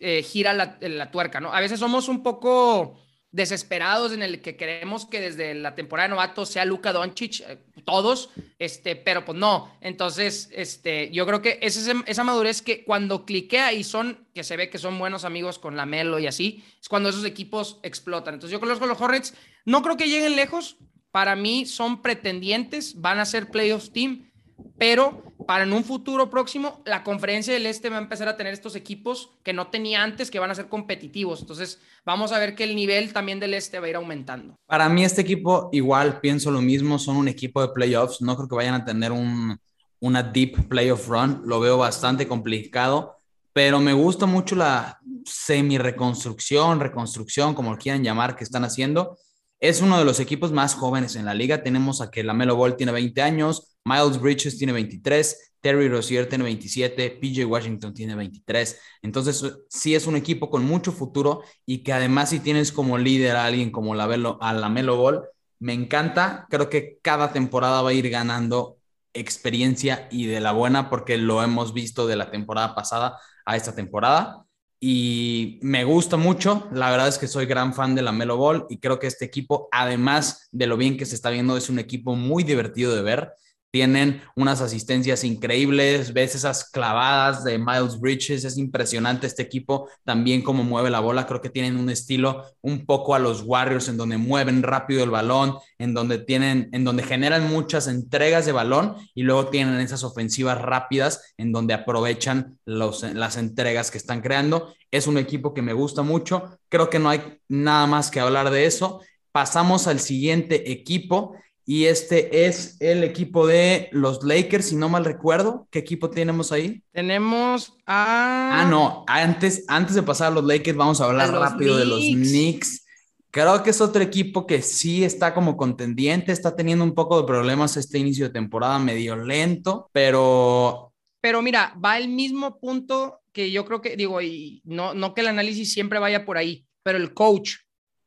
eh, 0.00 0.22
gira 0.22 0.52
la, 0.54 0.78
la, 0.80 1.10
tuerca, 1.10 1.40
¿no? 1.40 1.52
A 1.52 1.60
veces 1.60 1.80
somos 1.80 2.08
un 2.08 2.22
poco 2.22 2.98
desesperados 3.30 4.12
en 4.12 4.22
el 4.22 4.40
que 4.40 4.56
queremos 4.56 5.04
que 5.04 5.20
desde 5.20 5.54
la 5.54 5.74
temporada 5.74 6.08
de 6.08 6.14
novato 6.14 6.46
sea 6.46 6.64
Luka 6.64 6.92
Doncic, 6.92 7.40
eh, 7.40 7.58
todos, 7.84 8.30
este, 8.58 8.96
pero 8.96 9.24
pues 9.24 9.36
no. 9.36 9.76
Entonces, 9.80 10.48
este, 10.52 11.10
yo 11.10 11.26
creo 11.26 11.42
que 11.42 11.58
es 11.60 11.76
esa 11.76 12.24
madurez 12.24 12.62
que 12.62 12.84
cuando 12.84 13.24
cliquea 13.24 13.72
y 13.72 13.84
son, 13.84 14.26
que 14.34 14.44
se 14.44 14.56
ve 14.56 14.70
que 14.70 14.78
son 14.78 14.98
buenos 14.98 15.24
amigos 15.24 15.58
con 15.58 15.76
la 15.76 15.86
Melo 15.86 16.18
y 16.18 16.26
así, 16.26 16.64
es 16.80 16.88
cuando 16.88 17.10
esos 17.10 17.24
equipos 17.24 17.80
explotan. 17.82 18.34
Entonces, 18.34 18.52
yo 18.52 18.60
conozco 18.60 18.86
los 18.86 19.00
Hornets, 19.00 19.34
no 19.64 19.82
creo 19.82 19.96
que 19.96 20.08
lleguen 20.08 20.36
lejos. 20.36 20.76
Para 21.10 21.36
mí 21.36 21.66
son 21.66 22.02
pretendientes, 22.02 23.00
van 23.00 23.18
a 23.18 23.24
ser 23.24 23.50
playoffs 23.50 23.92
team, 23.92 24.30
pero 24.78 25.28
para 25.48 25.64
en 25.64 25.72
un 25.72 25.82
futuro 25.82 26.28
próximo, 26.28 26.82
la 26.84 27.02
conferencia 27.02 27.54
del 27.54 27.64
Este 27.64 27.88
va 27.88 27.96
a 27.96 28.00
empezar 28.00 28.28
a 28.28 28.36
tener 28.36 28.52
estos 28.52 28.76
equipos 28.76 29.30
que 29.42 29.54
no 29.54 29.68
tenía 29.68 30.02
antes, 30.02 30.30
que 30.30 30.38
van 30.38 30.50
a 30.50 30.54
ser 30.54 30.68
competitivos. 30.68 31.40
Entonces, 31.40 31.80
vamos 32.04 32.32
a 32.32 32.38
ver 32.38 32.54
que 32.54 32.64
el 32.64 32.76
nivel 32.76 33.14
también 33.14 33.40
del 33.40 33.54
Este 33.54 33.80
va 33.80 33.86
a 33.86 33.88
ir 33.88 33.96
aumentando. 33.96 34.56
Para 34.66 34.90
mí, 34.90 35.04
este 35.04 35.22
equipo, 35.22 35.70
igual 35.72 36.20
pienso 36.20 36.50
lo 36.50 36.60
mismo, 36.60 36.98
son 36.98 37.16
un 37.16 37.28
equipo 37.28 37.62
de 37.62 37.68
playoffs. 37.68 38.20
No 38.20 38.36
creo 38.36 38.46
que 38.46 38.56
vayan 38.56 38.74
a 38.74 38.84
tener 38.84 39.10
un, 39.10 39.58
una 40.00 40.22
deep 40.22 40.68
playoff 40.68 41.08
run. 41.08 41.40
Lo 41.46 41.60
veo 41.60 41.78
bastante 41.78 42.28
complicado, 42.28 43.16
pero 43.54 43.80
me 43.80 43.94
gusta 43.94 44.26
mucho 44.26 44.54
la 44.54 45.00
semi-reconstrucción, 45.24 46.78
reconstrucción, 46.78 47.54
como 47.54 47.70
lo 47.70 47.78
quieran 47.78 48.04
llamar, 48.04 48.36
que 48.36 48.44
están 48.44 48.64
haciendo. 48.64 49.16
Es 49.60 49.80
uno 49.80 49.98
de 49.98 50.04
los 50.04 50.20
equipos 50.20 50.52
más 50.52 50.74
jóvenes 50.74 51.16
en 51.16 51.24
la 51.24 51.34
liga. 51.34 51.62
Tenemos 51.62 52.00
a 52.00 52.10
que 52.10 52.22
la 52.22 52.32
Melo 52.32 52.54
Ball 52.54 52.76
tiene 52.76 52.92
20 52.92 53.22
años, 53.22 53.76
Miles 53.84 54.20
Bridges 54.20 54.56
tiene 54.56 54.72
23, 54.72 55.54
Terry 55.60 55.88
Rozier 55.88 56.28
tiene 56.28 56.44
27, 56.44 57.10
PJ 57.20 57.44
Washington 57.44 57.92
tiene 57.92 58.14
23. 58.14 58.80
Entonces, 59.02 59.44
sí 59.68 59.96
es 59.96 60.06
un 60.06 60.14
equipo 60.14 60.48
con 60.48 60.64
mucho 60.64 60.92
futuro 60.92 61.42
y 61.66 61.78
que 61.82 61.92
además 61.92 62.30
si 62.30 62.38
tienes 62.38 62.70
como 62.70 62.98
líder 62.98 63.34
a 63.34 63.46
alguien 63.46 63.72
como 63.72 63.96
la, 63.96 64.04
a 64.40 64.52
la 64.52 64.68
Melo 64.68 64.96
Ball, 64.96 65.24
me 65.58 65.72
encanta. 65.72 66.46
Creo 66.50 66.68
que 66.70 66.98
cada 67.02 67.32
temporada 67.32 67.82
va 67.82 67.90
a 67.90 67.94
ir 67.94 68.08
ganando 68.10 68.78
experiencia 69.12 70.06
y 70.12 70.26
de 70.26 70.40
la 70.40 70.52
buena 70.52 70.88
porque 70.88 71.16
lo 71.18 71.42
hemos 71.42 71.74
visto 71.74 72.06
de 72.06 72.14
la 72.14 72.30
temporada 72.30 72.76
pasada 72.76 73.18
a 73.44 73.56
esta 73.56 73.74
temporada 73.74 74.44
y 74.80 75.58
me 75.62 75.84
gusta 75.84 76.16
mucho. 76.16 76.68
La 76.72 76.90
verdad 76.90 77.08
es 77.08 77.18
que 77.18 77.26
soy 77.26 77.46
gran 77.46 77.74
fan 77.74 77.94
de 77.94 78.02
la 78.02 78.12
Melo 78.12 78.36
Ball 78.36 78.66
y 78.68 78.78
creo 78.78 78.98
que 78.98 79.06
este 79.06 79.24
equipo, 79.24 79.68
además 79.72 80.48
de 80.52 80.66
lo 80.66 80.76
bien 80.76 80.96
que 80.96 81.06
se 81.06 81.14
está 81.14 81.30
viendo, 81.30 81.56
es 81.56 81.68
un 81.68 81.78
equipo 81.78 82.14
muy 82.14 82.44
divertido 82.44 82.94
de 82.94 83.02
ver 83.02 83.32
tienen 83.70 84.22
unas 84.34 84.62
asistencias 84.62 85.24
increíbles, 85.24 86.14
ves 86.14 86.34
esas 86.34 86.70
clavadas 86.70 87.44
de 87.44 87.58
Miles 87.58 88.00
Bridges, 88.00 88.44
es 88.44 88.56
impresionante 88.56 89.26
este 89.26 89.42
equipo, 89.42 89.88
también 90.04 90.42
cómo 90.42 90.64
mueve 90.64 90.88
la 90.88 91.00
bola, 91.00 91.26
creo 91.26 91.42
que 91.42 91.50
tienen 91.50 91.76
un 91.76 91.90
estilo 91.90 92.44
un 92.62 92.86
poco 92.86 93.14
a 93.14 93.18
los 93.18 93.42
Warriors 93.42 93.88
en 93.88 93.98
donde 93.98 94.16
mueven 94.16 94.62
rápido 94.62 95.04
el 95.04 95.10
balón, 95.10 95.56
en 95.78 95.92
donde 95.92 96.18
tienen, 96.18 96.70
en 96.72 96.84
donde 96.84 97.02
generan 97.02 97.48
muchas 97.50 97.88
entregas 97.88 98.46
de 98.46 98.52
balón 98.52 98.96
y 99.14 99.22
luego 99.22 99.48
tienen 99.48 99.80
esas 99.80 100.02
ofensivas 100.02 100.60
rápidas 100.60 101.34
en 101.36 101.52
donde 101.52 101.74
aprovechan 101.74 102.58
los, 102.64 103.02
las 103.02 103.36
entregas 103.36 103.90
que 103.90 103.98
están 103.98 104.22
creando. 104.22 104.74
Es 104.90 105.06
un 105.06 105.18
equipo 105.18 105.52
que 105.52 105.62
me 105.62 105.74
gusta 105.74 106.02
mucho, 106.02 106.58
creo 106.70 106.88
que 106.88 106.98
no 106.98 107.10
hay 107.10 107.38
nada 107.48 107.86
más 107.86 108.10
que 108.10 108.20
hablar 108.20 108.50
de 108.50 108.64
eso. 108.64 109.02
Pasamos 109.30 109.86
al 109.86 110.00
siguiente 110.00 110.72
equipo 110.72 111.34
y 111.70 111.84
este 111.84 112.46
es 112.46 112.78
el 112.80 113.04
equipo 113.04 113.46
de 113.46 113.90
los 113.92 114.24
Lakers, 114.24 114.70
si 114.70 114.74
no 114.74 114.88
mal 114.88 115.04
recuerdo. 115.04 115.68
¿Qué 115.70 115.80
equipo 115.80 116.08
tenemos 116.08 116.50
ahí? 116.50 116.82
Tenemos 116.92 117.76
a... 117.84 118.62
Ah, 118.62 118.66
no, 118.70 119.04
antes, 119.06 119.66
antes 119.68 119.94
de 119.94 120.02
pasar 120.02 120.28
a 120.28 120.34
los 120.34 120.44
Lakers, 120.44 120.78
vamos 120.78 120.98
a 120.98 121.04
hablar 121.04 121.30
rápido 121.30 121.76
de 121.76 121.84
los 121.84 122.00
Knicks. 122.00 122.86
Creo 123.30 123.62
que 123.62 123.68
es 123.68 123.82
otro 123.82 124.02
equipo 124.02 124.46
que 124.46 124.62
sí 124.62 125.04
está 125.04 125.34
como 125.34 125.58
contendiente, 125.58 126.32
está 126.32 126.56
teniendo 126.56 126.84
un 126.84 126.94
poco 126.94 127.20
de 127.20 127.26
problemas 127.26 127.76
este 127.76 127.98
inicio 127.98 128.28
de 128.28 128.32
temporada, 128.32 128.78
medio 128.78 129.14
lento, 129.16 129.90
pero... 129.92 130.94
Pero 131.20 131.42
mira, 131.42 131.74
va 131.84 131.98
el 131.98 132.08
mismo 132.08 132.58
punto 132.58 133.20
que 133.30 133.50
yo 133.50 133.66
creo 133.66 133.82
que, 133.82 133.94
digo, 133.94 134.22
y 134.22 134.62
no, 134.64 134.94
no 134.94 135.12
que 135.12 135.20
el 135.20 135.26
análisis 135.26 135.70
siempre 135.70 135.98
vaya 135.98 136.24
por 136.24 136.38
ahí, 136.38 136.64
pero 136.82 136.96
el 136.96 137.12
coach, 137.12 137.56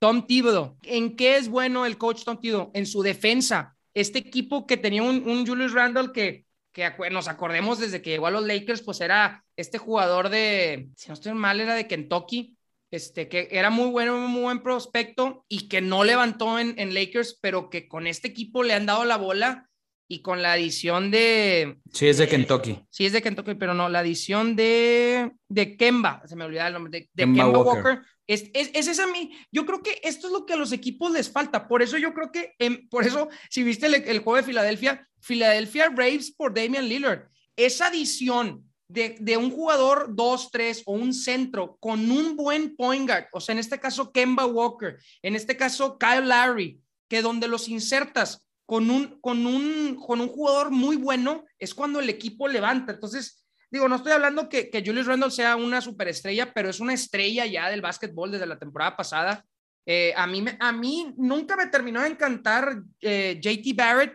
Tom 0.01 0.25
Thibodeau. 0.25 0.79
¿En 0.81 1.15
qué 1.15 1.37
es 1.37 1.47
bueno 1.47 1.85
el 1.85 1.99
coach 1.99 2.23
Tom 2.23 2.39
Thibodeau? 2.39 2.71
En 2.73 2.87
su 2.87 3.03
defensa. 3.03 3.77
Este 3.93 4.17
equipo 4.17 4.65
que 4.65 4.75
tenía 4.75 5.03
un, 5.03 5.45
Julius 5.45 5.73
Randle 5.73 6.11
que, 6.11 6.47
que 6.71 6.91
nos 7.11 7.27
acordemos 7.27 7.77
desde 7.77 8.01
que 8.01 8.09
llegó 8.09 8.25
a 8.25 8.31
los 8.31 8.43
Lakers, 8.43 8.81
pues 8.81 8.99
era 8.99 9.45
este 9.55 9.77
jugador 9.77 10.29
de, 10.29 10.89
si 10.95 11.09
no 11.09 11.13
estoy 11.13 11.33
mal, 11.33 11.59
era 11.59 11.75
de 11.75 11.85
Kentucky, 11.85 12.57
este, 12.89 13.27
que 13.27 13.49
era 13.51 13.69
muy 13.69 13.91
bueno, 13.91 14.17
muy 14.27 14.41
buen 14.41 14.63
prospecto 14.63 15.45
y 15.47 15.67
que 15.67 15.81
no 15.81 16.03
levantó 16.03 16.57
en, 16.57 16.73
en 16.79 16.95
Lakers, 16.95 17.37
pero 17.39 17.69
que 17.69 17.87
con 17.87 18.07
este 18.07 18.29
equipo 18.29 18.63
le 18.63 18.73
han 18.73 18.87
dado 18.87 19.05
la 19.05 19.17
bola 19.17 19.69
y 20.11 20.21
con 20.21 20.41
la 20.41 20.51
adición 20.51 21.09
de... 21.09 21.77
Sí, 21.93 22.07
es 22.07 22.17
de 22.17 22.27
Kentucky. 22.27 22.85
Sí, 22.89 23.05
es 23.05 23.13
de 23.13 23.21
Kentucky, 23.21 23.55
pero 23.55 23.73
no, 23.73 23.87
la 23.87 23.99
adición 23.99 24.57
de, 24.57 25.31
de 25.47 25.77
Kemba, 25.77 26.21
se 26.25 26.35
me 26.35 26.43
olvidaba 26.43 26.67
el 26.67 26.73
nombre, 26.73 27.09
de, 27.13 27.23
Kemba, 27.23 27.47
Walker 27.47 28.01
es, 28.27 28.49
es, 28.53 28.87
esa 28.87 29.07
mi, 29.07 29.31
yo 29.53 29.65
creo 29.65 29.81
que 29.81 30.01
esto 30.03 30.27
es 30.27 30.33
lo 30.33 30.45
que 30.45 30.53
a 30.53 30.57
los 30.57 30.73
equipos 30.73 31.13
les 31.13 31.31
falta. 31.31 31.65
Por 31.65 31.81
eso 31.81 31.97
yo 31.97 32.13
creo 32.13 32.29
que, 32.29 32.55
por 32.89 33.05
eso, 33.05 33.29
si 33.49 33.63
viste 33.63 33.85
el, 33.87 33.95
el, 33.95 34.19
juego 34.19 34.35
de 34.35 34.43
Filadelfia, 34.43 35.07
Filadelfia 35.21 35.89
Braves 35.89 36.31
por 36.31 36.53
Damian 36.53 36.89
Lillard, 36.89 37.29
esa 37.55 37.87
adición 37.87 38.69
de, 38.89 39.15
de, 39.19 39.37
un 39.37 39.49
jugador 39.49 40.13
2-3 40.13 40.83
o 40.87 40.93
un 40.93 41.13
centro 41.13 41.77
con 41.79 42.11
un 42.11 42.35
buen 42.35 42.75
point 42.75 43.07
guard, 43.07 43.27
o 43.31 43.39
sea, 43.39 43.53
en 43.53 43.59
este 43.59 43.79
caso 43.79 44.11
Kemba 44.11 44.45
Walker, 44.45 44.97
en 45.21 45.35
este 45.37 45.55
caso 45.55 45.97
Kyle 45.97 46.27
Larry, 46.27 46.81
que 47.07 47.21
donde 47.21 47.47
los 47.47 47.69
insertas 47.69 48.45
con 48.71 48.89
un, 48.89 49.19
con 49.19 49.45
un, 49.45 49.97
con 49.97 50.21
un 50.21 50.29
jugador 50.29 50.71
muy 50.71 50.95
bueno, 50.95 51.43
es 51.59 51.75
cuando 51.75 51.99
el 51.99 52.09
equipo 52.09 52.47
levanta. 52.47 52.93
Entonces, 52.93 53.43
Digo, 53.69 53.87
no 53.87 53.97
estoy 53.97 54.13
hablando 54.13 54.49
que, 54.49 54.69
que 54.69 54.83
Julius 54.85 55.07
Randle 55.07 55.31
sea 55.31 55.55
una 55.57 55.79
superestrella, 55.79 56.53
pero 56.53 56.69
es 56.69 56.81
una 56.81 56.93
estrella 56.93 57.45
ya 57.45 57.69
del 57.69 57.81
básquetbol 57.81 58.31
desde 58.31 58.45
la 58.45 58.59
temporada 58.59 58.97
pasada. 58.97 59.45
Eh, 59.85 60.13
a, 60.15 60.27
mí, 60.27 60.43
a 60.59 60.71
mí 60.73 61.13
nunca 61.17 61.55
me 61.55 61.67
terminó 61.67 62.01
de 62.01 62.09
encantar 62.09 62.81
eh, 62.99 63.39
JT 63.41 63.73
Barrett, 63.73 64.13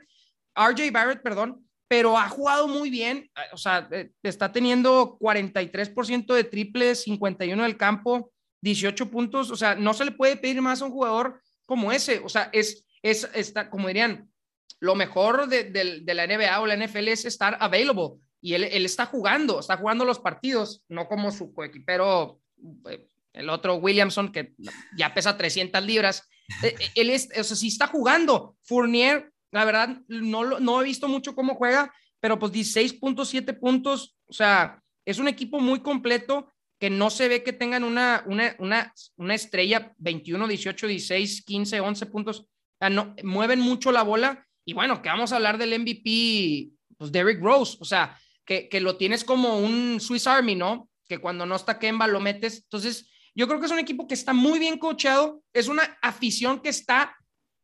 RJ 0.55 0.91
Barrett, 0.91 1.23
perdón, 1.23 1.67
pero 1.89 2.19
ha 2.19 2.29
jugado 2.29 2.69
muy 2.69 2.91
bien. 2.91 3.31
Eh, 3.35 3.41
o 3.53 3.57
sea, 3.57 3.89
está 4.23 4.53
teniendo 4.53 5.19
43% 5.19 6.35
de 6.35 6.45
triples, 6.45 7.03
51 7.05 7.63
del 7.63 7.79
campo, 7.79 8.33
18 8.61 9.11
puntos. 9.11 9.51
O 9.51 9.57
sea, 9.57 9.75
no 9.75 9.95
se 9.95 10.05
le 10.05 10.13
puede 10.13 10.37
pedir 10.37 10.61
más 10.61 10.83
a 10.83 10.85
un 10.85 10.93
jugador 10.93 11.41
como 11.65 11.93
ese. 11.93 12.19
O 12.19 12.29
sea, 12.29 12.51
es, 12.53 12.87
es 13.03 13.27
está, 13.33 13.71
como 13.71 13.89
dirían, 13.89 14.31
lo 14.81 14.95
mejor 14.95 15.49
de, 15.49 15.65
de, 15.65 16.01
de 16.01 16.15
la 16.15 16.27
NBA 16.27 16.61
o 16.61 16.67
la 16.67 16.77
NFL 16.77 17.09
es 17.09 17.25
estar 17.25 17.57
available 17.61 18.21
y 18.41 18.55
él, 18.55 18.65
él 18.65 18.85
está 18.85 19.07
jugando, 19.07 19.59
está 19.59 19.77
jugando 19.77 20.05
los 20.05 20.21
partidos, 20.21 20.85
no 20.89 21.09
como 21.09 21.33
su 21.33 21.53
coequipero, 21.53 22.41
eh, 22.89 23.09
el 23.33 23.51
otro 23.51 23.75
Williamson, 23.75 24.31
que 24.31 24.55
ya 24.97 25.13
pesa 25.13 25.37
300 25.37 25.83
libras. 25.85 26.29
Eh, 26.63 26.75
eh, 26.79 26.91
él 26.95 27.11
es, 27.11 27.29
o 27.39 27.43
sea, 27.43 27.57
sí 27.57 27.69
está 27.69 27.89
jugando. 27.89 28.57
Fournier, 28.63 29.33
la 29.51 29.65
verdad, 29.65 30.01
no, 30.09 30.61
no 30.61 30.81
he 30.81 30.85
visto 30.85 31.09
mucho 31.09 31.35
cómo 31.35 31.55
juega, 31.57 31.93
pero 32.21 32.39
pues 32.39 32.53
16.7 32.53 33.59
puntos, 33.59 34.17
o 34.27 34.33
sea, 34.33 34.81
es 35.05 35.19
un 35.19 35.29
equipo 35.29 35.59
muy 35.61 35.81
completo 35.81 36.53
que 36.79 36.91
no 36.91 37.11
se 37.11 37.29
ve 37.29 37.43
que 37.43 37.53
tengan 37.53 37.85
una, 37.85 38.23
una, 38.27 38.55
una, 38.59 38.93
una 39.17 39.35
estrella 39.35 39.93
21, 39.99 40.47
18, 40.47 40.87
16, 40.87 41.43
15, 41.43 41.81
11 41.81 42.07
puntos. 42.07 42.41
O 42.41 42.47
sea, 42.79 42.91
no, 42.91 43.15
mueven 43.25 43.61
mucho 43.61 43.91
la 43.93 44.03
bola. 44.03 44.46
Y 44.67 44.75
bueno, 44.75 45.01
que 45.01 45.09
vamos 45.09 45.33
a 45.33 45.37
hablar 45.37 45.57
del 45.57 45.79
MVP, 45.79 46.71
pues 46.99 47.13
Derrick 47.13 47.41
Rose, 47.41 47.79
o 47.81 47.85
sea, 47.85 48.19
que, 48.45 48.69
que 48.69 48.81
lo 48.81 48.97
tienes 48.97 49.25
como 49.25 49.59
un 49.61 50.01
Swiss 50.01 50.27
Army, 50.27 50.57
¿no? 50.57 50.91
Que 51.09 51.19
cuando 51.19 51.47
no 51.47 51.55
está 51.55 51.79
Kemba 51.79 52.07
lo 52.09 52.21
metes. 52.21 52.65
Entonces, 52.65 53.09
yo 53.35 53.47
creo 53.47 53.61
que 53.61 53.67
es 53.67 53.73
un 53.73 53.79
equipo 53.79 54.09
que 54.09 54.15
está 54.15 54.33
muy 54.33 54.59
bien 54.59 54.79
coachado, 54.79 55.43
es 55.53 55.69
una 55.69 55.97
afición 56.03 56.61
que 56.61 56.71
está 56.71 57.17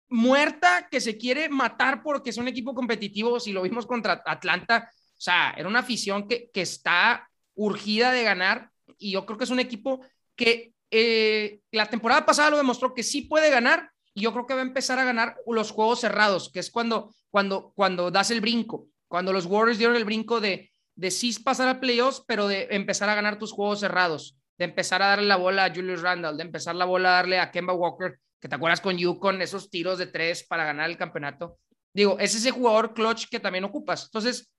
muerta, 0.08 0.88
que 0.90 1.00
se 1.00 1.18
quiere 1.18 1.48
matar 1.48 2.02
porque 2.02 2.30
es 2.30 2.36
un 2.36 2.46
equipo 2.46 2.72
competitivo. 2.72 3.40
Si 3.40 3.52
lo 3.52 3.62
vimos 3.62 3.84
contra 3.86 4.22
Atlanta, 4.24 4.88
o 4.94 5.20
sea, 5.20 5.54
era 5.56 5.68
una 5.68 5.80
afición 5.80 6.28
que, 6.28 6.50
que 6.52 6.62
está 6.62 7.28
urgida 7.54 8.12
de 8.12 8.22
ganar 8.22 8.70
y 8.98 9.10
yo 9.10 9.26
creo 9.26 9.38
que 9.38 9.44
es 9.44 9.50
un 9.50 9.60
equipo 9.60 10.00
que 10.36 10.72
eh, 10.90 11.60
la 11.70 11.86
temporada 11.86 12.24
pasada 12.24 12.50
lo 12.50 12.56
demostró 12.58 12.94
que 12.94 13.02
sí 13.02 13.22
puede 13.22 13.50
ganar 13.50 13.91
yo 14.14 14.32
creo 14.32 14.46
que 14.46 14.54
va 14.54 14.60
a 14.60 14.64
empezar 14.64 14.98
a 14.98 15.04
ganar 15.04 15.36
los 15.46 15.70
juegos 15.70 16.00
cerrados, 16.00 16.50
que 16.52 16.60
es 16.60 16.70
cuando, 16.70 17.14
cuando, 17.30 17.72
cuando 17.74 18.10
das 18.10 18.30
el 18.30 18.40
brinco, 18.40 18.88
cuando 19.08 19.32
los 19.32 19.46
Warriors 19.46 19.78
dieron 19.78 19.96
el 19.96 20.04
brinco 20.04 20.40
de, 20.40 20.70
de 20.94 21.10
sí 21.10 21.34
pasar 21.42 21.68
a 21.68 21.80
playoffs, 21.80 22.22
pero 22.26 22.48
de 22.48 22.68
empezar 22.70 23.08
a 23.08 23.14
ganar 23.14 23.38
tus 23.38 23.52
juegos 23.52 23.80
cerrados, 23.80 24.36
de 24.58 24.64
empezar 24.66 25.02
a 25.02 25.08
darle 25.08 25.26
la 25.26 25.36
bola 25.36 25.64
a 25.64 25.74
Julius 25.74 26.02
Randall, 26.02 26.36
de 26.36 26.42
empezar 26.42 26.74
la 26.74 26.84
bola 26.84 27.10
a 27.10 27.16
darle 27.16 27.38
a 27.38 27.50
Kemba 27.50 27.72
Walker, 27.72 28.18
que 28.40 28.48
te 28.48 28.54
acuerdas 28.54 28.80
con 28.80 28.96
Yukon, 28.96 29.40
esos 29.40 29.70
tiros 29.70 29.98
de 29.98 30.06
tres 30.06 30.44
para 30.44 30.64
ganar 30.64 30.90
el 30.90 30.96
campeonato. 30.96 31.58
Digo, 31.94 32.18
es 32.18 32.34
ese 32.34 32.50
jugador 32.50 32.94
clutch 32.94 33.26
que 33.28 33.40
también 33.40 33.64
ocupas. 33.64 34.04
Entonces, 34.04 34.50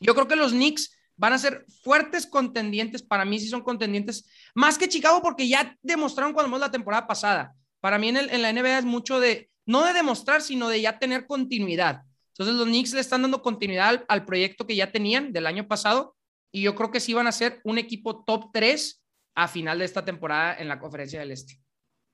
yo 0.00 0.14
creo 0.14 0.26
que 0.26 0.36
los 0.36 0.52
Knicks 0.52 0.96
van 1.16 1.34
a 1.34 1.38
ser 1.38 1.66
fuertes 1.82 2.26
contendientes. 2.26 3.02
Para 3.02 3.24
mí 3.24 3.38
sí 3.38 3.48
son 3.48 3.62
contendientes. 3.62 4.28
Más 4.54 4.78
que 4.78 4.88
Chicago 4.88 5.20
porque 5.22 5.46
ya 5.46 5.76
demostraron 5.82 6.32
cuando 6.32 6.58
la 6.58 6.70
temporada 6.70 7.06
pasada. 7.06 7.54
Para 7.80 7.98
mí 7.98 8.08
en, 8.08 8.16
en, 8.16 8.42
la 8.42 8.52
NBA 8.52 8.78
es 8.78 8.84
mucho 8.84 9.20
de, 9.20 9.50
no 9.66 9.84
de 9.84 9.92
demostrar, 9.92 10.42
sino 10.42 10.68
de 10.68 10.80
ya 10.80 10.98
tener 10.98 11.26
continuidad. 11.26 12.02
Entonces 12.34 12.56
los 12.56 12.66
Knicks 12.66 12.92
le 12.92 13.00
están 13.00 13.22
dando 13.22 13.42
continuidad 13.42 13.88
al, 13.88 14.04
al 14.08 14.24
proyecto 14.24 14.66
que 14.66 14.76
ya 14.76 14.92
tenían 14.92 15.32
del 15.32 15.46
año 15.46 15.66
pasado. 15.66 16.16
Y 16.52 16.62
yo 16.62 16.74
creo 16.74 16.90
que 16.90 17.00
sí 17.00 17.14
van 17.14 17.26
a 17.26 17.32
ser 17.32 17.60
un 17.64 17.78
equipo 17.78 18.24
top 18.24 18.50
3 18.52 19.02
a 19.34 19.48
final 19.48 19.78
de 19.78 19.84
esta 19.84 20.04
temporada 20.04 20.56
en 20.58 20.68
la 20.68 20.78
conferencia 20.78 21.20
del 21.20 21.30
Este. 21.30 21.60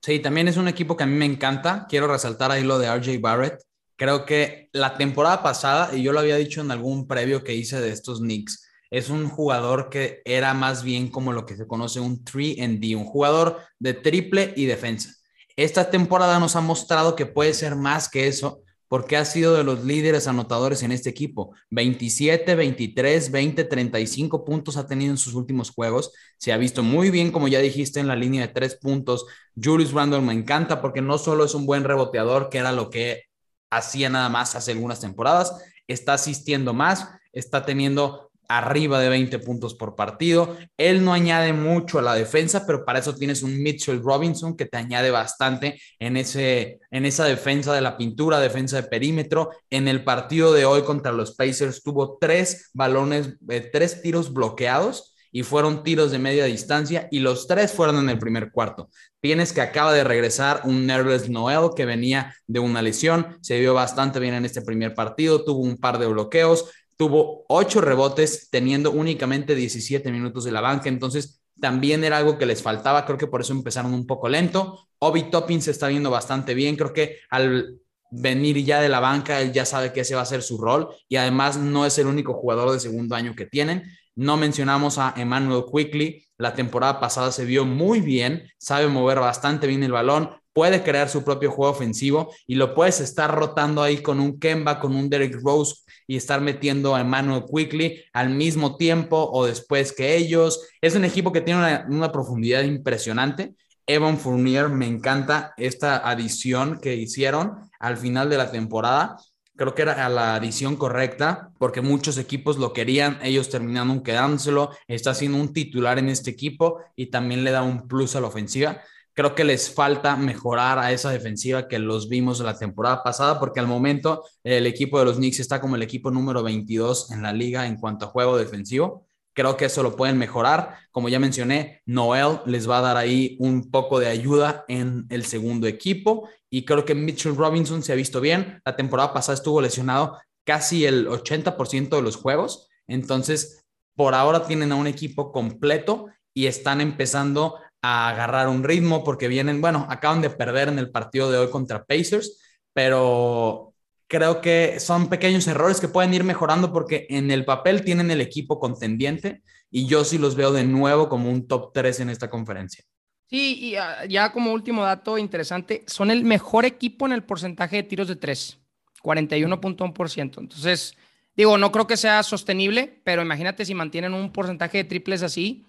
Sí, 0.03 0.21
también 0.21 0.47
es 0.47 0.57
un 0.57 0.69
equipo 0.69 0.97
que 0.97 1.05
a 1.05 1.07
mí 1.07 1.17
me 1.17 1.25
encanta. 1.25 1.87
Quiero 1.89 2.07
resaltar 2.07 2.51
ahí 2.51 2.63
lo 2.63 2.79
de 2.79 2.87
RJ 2.87 3.19
Barrett. 3.21 3.61
Creo 3.97 4.27
que 4.27 4.69
la 4.73 4.97
temporada 4.97 5.43
pasada, 5.43 5.97
y 5.97 6.03
yo 6.03 6.13
lo 6.13 6.21
había 6.21 6.37
dicho 6.37 6.61
en 6.61 6.71
algún 6.71 7.07
previo 7.09 7.43
que 7.43 7.55
hice 7.55 7.81
de 7.81 7.91
estos 7.91 8.21
Knicks, 8.21 8.69
es 8.91 9.09
un 9.09 9.29
jugador 9.29 9.89
que 9.91 10.23
era 10.25 10.55
más 10.55 10.85
bien 10.85 11.09
como 11.09 11.33
lo 11.33 11.45
que 11.45 11.57
se 11.57 11.67
conoce 11.67 11.99
un 11.99 12.25
3D, 12.25 12.97
un 12.97 13.05
jugador 13.05 13.61
de 13.79 13.95
triple 13.95 14.53
y 14.55 14.67
defensa. 14.67 15.13
Esta 15.57 15.91
temporada 15.91 16.39
nos 16.39 16.55
ha 16.55 16.61
mostrado 16.61 17.17
que 17.17 17.27
puede 17.27 17.55
ser 17.55 17.77
más 17.77 18.09
que 18.09 18.29
eso 18.29 18.63
porque 18.89 19.17
ha 19.17 19.25
sido 19.25 19.55
de 19.55 19.65
los 19.65 19.85
líderes 19.85 20.29
anotadores 20.29 20.83
en 20.83 20.93
este 20.93 21.11
equipo. 21.11 21.55
27, 21.71 22.55
23, 22.55 23.31
20, 23.31 23.65
35 23.65 24.45
puntos 24.45 24.77
ha 24.77 24.87
tenido 24.87 25.11
en 25.11 25.19
sus 25.19 25.35
últimos 25.35 25.71
juegos. 25.71 26.13
Se 26.39 26.53
ha 26.53 26.57
visto 26.57 26.83
muy 26.83 27.11
bien, 27.11 27.33
como 27.33 27.49
ya 27.49 27.59
dijiste, 27.59 27.99
en 27.99 28.07
la 28.07 28.17
línea 28.17 28.47
de 28.47 28.53
tres 28.53 28.77
puntos. 28.77 29.27
Julius 29.61 29.93
Randle 29.93 30.21
me 30.21 30.35
encanta 30.35 30.81
porque 30.81 31.03
no 31.03 31.19
solo 31.19 31.45
es 31.45 31.55
un 31.55 31.67
buen 31.67 31.85
reboteador, 31.85 32.49
que 32.49 32.59
era 32.59 32.71
lo 32.71 32.91
que 32.91 33.25
hacía 33.71 34.09
nada 34.09 34.29
más 34.29 34.55
hace 34.55 34.73
algunas 34.73 35.01
temporadas, 35.01 35.53
está 35.89 36.15
asistiendo 36.15 36.73
más, 36.73 37.09
está 37.33 37.65
teniendo 37.65 38.26
arriba 38.49 39.01
de 39.01 39.09
20 39.09 39.39
puntos 39.41 39.75
por 39.75 39.97
partido. 39.97 40.57
Él 40.77 41.05
no 41.05 41.13
añade 41.13 41.53
mucho 41.53 41.99
a 41.99 42.03
la 42.03 42.15
defensa, 42.15 42.67
pero 42.67 42.85
para 42.85 42.99
eso 42.99 43.15
tienes 43.15 43.43
un 43.43 43.63
Mitchell 43.63 44.03
Robinson 44.03 44.57
que 44.57 44.67
te 44.67 44.77
añade 44.77 45.11
bastante 45.11 45.81
en, 45.99 46.17
ese, 46.17 46.81
en 46.91 47.07
esa 47.07 47.25
defensa 47.25 47.75
de 47.75 47.81
la 47.81 47.97
pintura, 47.97 48.41
defensa 48.41 48.77
de 48.81 48.89
perímetro. 48.89 49.51
En 49.71 49.89
el 49.89 50.05
partido 50.05 50.53
de 50.53 50.65
hoy 50.65 50.83
contra 50.83 51.13
los 51.13 51.35
Pacers 51.35 51.83
tuvo 51.83 52.19
tres 52.21 52.71
balones, 52.75 53.37
eh, 53.49 53.69
tres 53.73 54.03
tiros 54.03 54.33
bloqueados 54.33 55.15
y 55.37 55.43
fueron 55.43 55.83
tiros 55.83 56.13
de 56.13 56.19
media 56.19 56.47
distancia 56.47 57.09
y 57.11 57.19
los 57.19 57.47
tres 57.47 57.71
fueron 57.71 57.99
en 57.99 58.09
el 58.09 58.19
primer 58.19 58.51
cuarto. 58.51 58.89
Tienes 59.21 59.53
que 59.53 59.61
acaba 59.61 59.93
de 59.93 60.03
regresar 60.03 60.63
un 60.65 60.87
Nervous 60.87 61.29
Noel 61.29 61.73
que 61.77 61.85
venía 61.85 62.35
de 62.47 62.59
una 62.59 62.81
lesión, 62.81 63.37
se 63.43 63.61
vio 63.61 63.75
bastante 63.75 64.19
bien 64.19 64.33
en 64.33 64.47
este 64.47 64.63
primer 64.63 64.95
partido, 64.95 65.45
tuvo 65.45 65.61
un 65.61 65.77
par 65.77 65.99
de 65.99 66.07
bloqueos, 66.07 66.71
tuvo 66.97 67.45
ocho 67.49 67.81
rebotes 67.81 68.49
teniendo 68.51 68.91
únicamente 68.91 69.55
17 69.55 70.11
minutos 70.11 70.45
de 70.45 70.53
la 70.53 70.61
banca, 70.61 70.89
entonces 70.89 71.43
también 71.61 72.05
era 72.05 72.19
algo 72.19 72.39
que 72.39 72.47
les 72.47 72.63
faltaba, 72.63 73.05
creo 73.07 73.19
que 73.19 73.27
por 73.27 73.41
eso 73.41 73.53
empezaron 73.53 73.95
un 73.95 74.07
poco 74.07 74.29
lento. 74.29 74.89
Obi 74.99 75.31
Toppin 75.31 75.63
se 75.63 75.71
está 75.71 75.89
viendo 75.89 76.11
bastante 76.11 76.55
bien, 76.55 76.77
creo 76.77 76.93
que 76.93 77.19
al 77.31 77.79
venir 78.11 78.63
ya 78.65 78.81
de 78.81 78.89
la 78.89 79.01
banca, 79.01 79.41
él 79.41 79.53
ya 79.53 79.65
sabe 79.65 79.93
que 79.93 80.01
ese 80.01 80.15
va 80.15 80.23
a 80.23 80.27
ser 80.27 80.43
su 80.43 80.59
rol 80.59 80.89
y 81.09 81.17
además 81.17 81.59
no 81.59 81.87
es 81.87 81.99
el 81.99 82.07
único 82.07 82.35
jugador 82.35 82.73
de 82.73 82.81
segundo 82.81 83.15
año 83.15 83.35
que 83.35 83.47
tienen. 83.47 83.85
No 84.17 84.37
mencionamos 84.37 84.99
a 84.99 85.15
Emmanuel 85.17 85.65
Quickly, 85.73 86.27
la 86.39 86.55
temporada 86.55 87.01
pasada 87.01 87.31
se 87.33 87.45
vio 87.45 87.65
muy 87.65 88.01
bien, 88.01 88.51
sabe 88.59 88.89
mover 88.89 89.21
bastante 89.21 89.67
bien 89.67 89.83
el 89.83 89.93
balón, 89.93 90.31
puede 90.57 90.83
crear 90.83 91.11
su 91.11 91.23
propio 91.23 91.51
juego 91.51 91.71
ofensivo 91.71 92.33
y 92.47 92.55
lo 92.55 92.75
puedes 92.75 93.01
estar 93.01 93.31
rotando 93.31 93.83
ahí 93.83 93.99
con 93.99 94.21
un 94.21 94.41
Kemba, 94.41 94.81
con 94.81 94.97
un 94.97 95.11
Derek 95.11 95.39
Rose 95.45 95.83
y 96.07 96.17
estar 96.17 96.41
metiendo 96.41 96.95
a 96.95 97.03
Emmanuel 97.03 97.45
Quickly 97.45 98.03
al 98.15 98.31
mismo 98.31 98.77
tiempo 98.77 99.29
o 99.33 99.45
después 99.45 99.93
que 99.93 100.17
ellos. 100.17 100.67
Es 100.81 100.95
un 100.95 101.05
equipo 101.05 101.31
que 101.31 101.43
tiene 101.43 101.85
una, 101.89 102.11
profundidad 102.11 102.63
impresionante. 102.63 103.55
Evan 103.87 104.17
Fournier, 104.17 104.71
me 104.71 104.87
encanta 104.87 105.53
esta 105.59 106.09
adición 106.09 106.81
que 106.81 106.97
hicieron 106.97 107.57
al 107.79 107.99
final 107.99 108.31
de 108.31 108.39
la 108.39 108.51
temporada. 108.51 109.19
Creo 109.57 109.75
que 109.75 109.83
era 109.83 110.09
la 110.11 110.35
adición 110.35 110.77
correcta 110.77 111.51
porque 111.59 111.81
muchos 111.81 112.19
equipos 112.19 112.59
lo 112.59 112.75
querían, 112.75 113.19
ellos 113.23 113.49
terminaron 113.49 114.03
quedándoselo. 114.03 114.71
Está 114.87 115.15
siendo 115.15 115.39
un 115.39 115.55
titular 115.55 115.99
en 115.99 116.11
este 116.11 116.31
equipo 116.31 116.81
y 116.95 117.07
también 117.07 117.43
le 117.43 117.53
da 117.53 117.63
un 117.63 117.89
plus 117.89 118.17
a 118.17 118.21
la 118.21 118.27
ofensiva. 118.27 118.83
Creo 119.15 119.35
que 119.35 119.45
les 119.45 119.73
falta 119.73 120.15
mejorar 120.15 120.79
a 120.79 120.93
esa 120.93 121.11
defensiva 121.11 121.69
que 121.69 121.79
los 121.79 122.11
vimos 122.11 122.41
la 122.41 122.59
temporada 122.59 123.03
pasada, 123.03 123.41
porque 123.41 123.61
al 123.61 123.67
momento 123.67 124.25
el 124.45 124.67
equipo 124.67 124.99
de 124.99 125.07
los 125.07 125.17
Knicks 125.17 125.41
está 125.41 125.59
como 125.59 125.77
el 125.77 125.83
equipo 125.83 126.11
número 126.11 126.43
22 126.43 127.11
en 127.13 127.23
la 127.23 127.33
liga 127.33 127.67
en 127.67 127.77
cuanto 127.77 128.05
a 128.05 128.09
juego 128.09 128.37
defensivo. 128.37 129.06
Creo 129.37 129.59
que 129.59 129.67
eso 129.67 129.83
lo 129.83 129.97
pueden 129.97 130.17
mejorar. 130.17 130.79
Como 130.91 131.11
ya 131.11 131.21
mencioné, 131.21 131.83
Noel 131.85 132.41
les 132.47 132.69
va 132.69 132.79
a 132.79 132.81
dar 132.81 132.97
ahí 132.97 133.37
un 133.39 133.71
poco 133.71 134.01
de 134.01 134.07
ayuda 134.07 134.65
en 134.67 135.05
el 135.11 135.27
segundo 135.27 135.67
equipo. 135.67 136.27
Y 136.49 136.65
creo 136.65 136.87
que 136.87 136.95
Mitchell 136.95 137.37
Robinson 137.37 137.83
se 137.83 137.93
ha 137.93 137.97
visto 137.97 138.23
bien. 138.23 138.63
La 138.65 138.77
temporada 138.77 139.13
pasada 139.13 139.35
estuvo 139.35 139.61
lesionado 139.61 140.17
casi 140.47 140.87
el 140.87 141.07
80% 141.07 141.97
de 141.97 142.03
los 142.03 142.17
juegos. 142.17 142.71
Entonces, 142.87 143.63
por 143.95 144.15
ahora 144.15 144.47
tienen 144.47 144.73
a 144.73 144.77
un 144.77 144.87
equipo 144.87 145.33
completo 145.33 146.07
y 146.33 146.47
están 146.47 146.81
empezando 146.81 147.59
a 147.83 148.09
agarrar 148.09 148.49
un 148.49 148.65
ritmo 148.65 149.05
porque 149.05 149.29
vienen, 149.29 149.61
bueno, 149.61 149.87
acaban 149.91 150.23
de 150.23 150.31
perder 150.31 150.69
en 150.69 150.79
el 150.79 150.91
partido 150.91 151.31
de 151.31 151.37
hoy 151.37 151.51
contra 151.51 151.85
Pacers, 151.85 152.41
pero 152.73 153.75
creo 154.09 154.41
que 154.41 154.79
son 154.81 155.09
pequeños 155.09 155.47
errores 155.47 155.81
que 155.81 155.89
pueden 155.89 156.15
ir 156.15 156.25
mejorando 156.25 156.73
porque 156.73 157.07
en 157.11 157.31
el 157.31 157.45
papel 157.45 157.83
tienen 157.83 158.11
el 158.11 158.21
equipo 158.21 158.59
contendiente 158.59 159.43
y 159.71 159.87
yo 159.87 160.05
sí 160.05 160.19
los 160.19 160.37
veo 160.37 160.53
de 160.53 160.65
nuevo 160.65 161.09
como 161.09 161.31
un 161.31 161.47
top 161.47 161.73
3 161.73 162.01
en 162.01 162.11
esta 162.11 162.31
conferencia. 162.31 162.85
Sí, 163.29 163.59
y 163.61 163.77
ah, 163.77 164.05
ya 164.07 164.31
como 164.31 164.53
último 164.53 164.85
dato 164.85 165.19
interesante, 165.19 165.85
son 165.89 166.11
el 166.11 166.23
mejor 166.23 166.65
equipo 166.65 167.07
en 167.07 167.13
el 167.13 167.25
porcentaje 167.25 167.77
de 167.77 167.83
tiros 167.83 168.07
de 168.07 168.15
3, 168.15 168.59
41.1%. 169.03 170.39
Entonces, 170.39 170.95
digo, 171.35 171.59
no 171.59 171.73
creo 171.73 171.89
que 171.89 171.97
sea 171.97 172.23
sostenible, 172.23 173.01
pero 173.05 173.23
imagínate 173.23 173.65
si 173.65 173.75
mantienen 173.75 174.15
un 174.15 174.33
porcentaje 174.33 174.79
de 174.79 174.85
triples 174.85 175.25
así, 175.25 175.67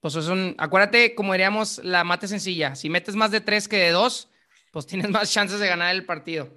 pues 0.00 0.14
es 0.14 0.28
un, 0.28 0.54
acuérdate, 0.56 1.16
como 1.16 1.32
diríamos, 1.32 1.80
la 1.84 2.04
mate 2.04 2.28
sencilla. 2.28 2.76
Si 2.76 2.88
metes 2.88 3.16
más 3.16 3.32
de 3.32 3.40
tres 3.40 3.66
que 3.66 3.76
de 3.76 3.90
dos, 3.90 4.28
pues 4.72 4.86
tienes 4.86 5.10
más 5.10 5.30
chances 5.32 5.58
de 5.58 5.66
ganar 5.66 5.92
el 5.92 6.06
partido. 6.06 6.48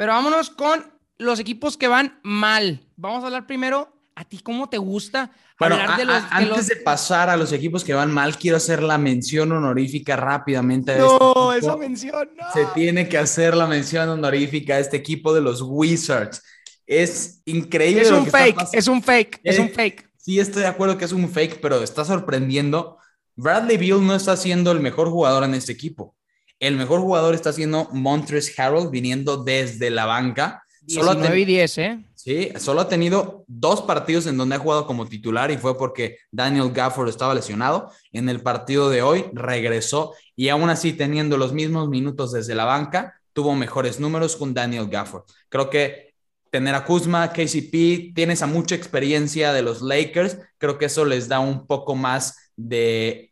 Pero 0.00 0.12
vámonos 0.12 0.48
con 0.48 0.82
los 1.18 1.40
equipos 1.40 1.76
que 1.76 1.86
van 1.86 2.18
mal. 2.22 2.80
Vamos 2.96 3.22
a 3.22 3.26
hablar 3.26 3.46
primero, 3.46 3.92
¿a 4.14 4.24
ti 4.24 4.38
cómo 4.38 4.70
te 4.70 4.78
gusta 4.78 5.30
hablar 5.58 5.98
de 5.98 6.06
los, 6.06 6.22
antes 6.30 6.68
de 6.68 6.76
pasar 6.76 7.28
a 7.28 7.36
los 7.36 7.52
equipos 7.52 7.84
que 7.84 7.92
van 7.92 8.10
mal, 8.10 8.38
quiero 8.38 8.56
hacer 8.56 8.82
la 8.82 8.96
mención 8.96 9.52
honorífica 9.52 10.16
rápidamente. 10.16 10.96
no, 10.96 11.52
este 11.52 11.66
esa 11.66 11.76
mención, 11.76 12.30
no. 12.34 12.50
Se 12.54 12.64
tiene 12.72 13.10
que 13.10 13.18
hacer 13.18 13.54
la 13.54 13.66
mención 13.66 14.08
honorífica 14.08 14.76
a 14.76 14.78
este 14.78 14.96
equipo 14.96 15.34
de 15.34 15.42
los 15.42 15.60
Wizards. 15.60 16.42
Es 16.86 17.42
increíble. 17.44 18.00
Es 18.00 18.10
un 18.10 18.26
fake, 18.26 18.68
es 18.72 18.88
un 18.88 19.02
fake, 19.02 19.40
es 19.44 19.58
un 19.58 19.68
fake 19.68 20.10
sí 20.16 20.40
estoy 20.40 20.62
de 20.62 20.68
acuerdo 20.68 20.96
que 20.96 21.04
es 21.04 21.12
un 21.12 21.28
fake, 21.28 21.60
pero 21.60 21.82
está 21.82 22.06
sorprendiendo. 22.06 22.96
Bradley 23.36 23.76
Beal 23.76 24.06
no 24.06 24.14
está 24.14 24.34
siendo 24.38 24.72
el 24.72 24.80
mejor 24.80 25.10
jugador 25.10 25.44
en 25.44 25.52
este 25.52 25.72
equipo. 25.72 26.14
El 26.60 26.76
mejor 26.76 27.00
jugador 27.00 27.34
está 27.34 27.52
siendo 27.52 27.88
Montres 27.90 28.56
Harold 28.58 28.90
viniendo 28.90 29.42
desde 29.42 29.90
la 29.90 30.06
banca. 30.06 30.62
19 30.82 31.40
y 31.40 31.44
10, 31.44 31.78
¿eh? 31.78 32.04
Sí, 32.14 32.50
solo 32.58 32.82
ha 32.82 32.88
tenido 32.88 33.44
dos 33.46 33.80
partidos 33.80 34.26
en 34.26 34.36
donde 34.36 34.54
ha 34.54 34.58
jugado 34.58 34.86
como 34.86 35.08
titular 35.08 35.50
y 35.50 35.56
fue 35.56 35.78
porque 35.78 36.18
Daniel 36.30 36.70
Gafford 36.70 37.08
estaba 37.08 37.34
lesionado. 37.34 37.90
En 38.12 38.28
el 38.28 38.42
partido 38.42 38.90
de 38.90 39.00
hoy 39.00 39.24
regresó 39.32 40.12
y 40.36 40.50
aún 40.50 40.68
así 40.68 40.92
teniendo 40.92 41.38
los 41.38 41.54
mismos 41.54 41.88
minutos 41.88 42.32
desde 42.32 42.54
la 42.54 42.66
banca, 42.66 43.18
tuvo 43.32 43.54
mejores 43.54 43.98
números 43.98 44.36
con 44.36 44.52
Daniel 44.52 44.88
Gafford. 44.90 45.22
Creo 45.48 45.70
que 45.70 46.12
tener 46.50 46.74
a 46.74 46.84
Kuzma, 46.84 47.32
KCP, 47.32 48.12
tienes 48.14 48.42
a 48.42 48.46
mucha 48.46 48.74
experiencia 48.74 49.54
de 49.54 49.62
los 49.62 49.80
Lakers, 49.80 50.38
creo 50.58 50.76
que 50.76 50.86
eso 50.86 51.06
les 51.06 51.26
da 51.26 51.40
un 51.40 51.66
poco 51.66 51.94
más 51.94 52.52
de 52.56 53.29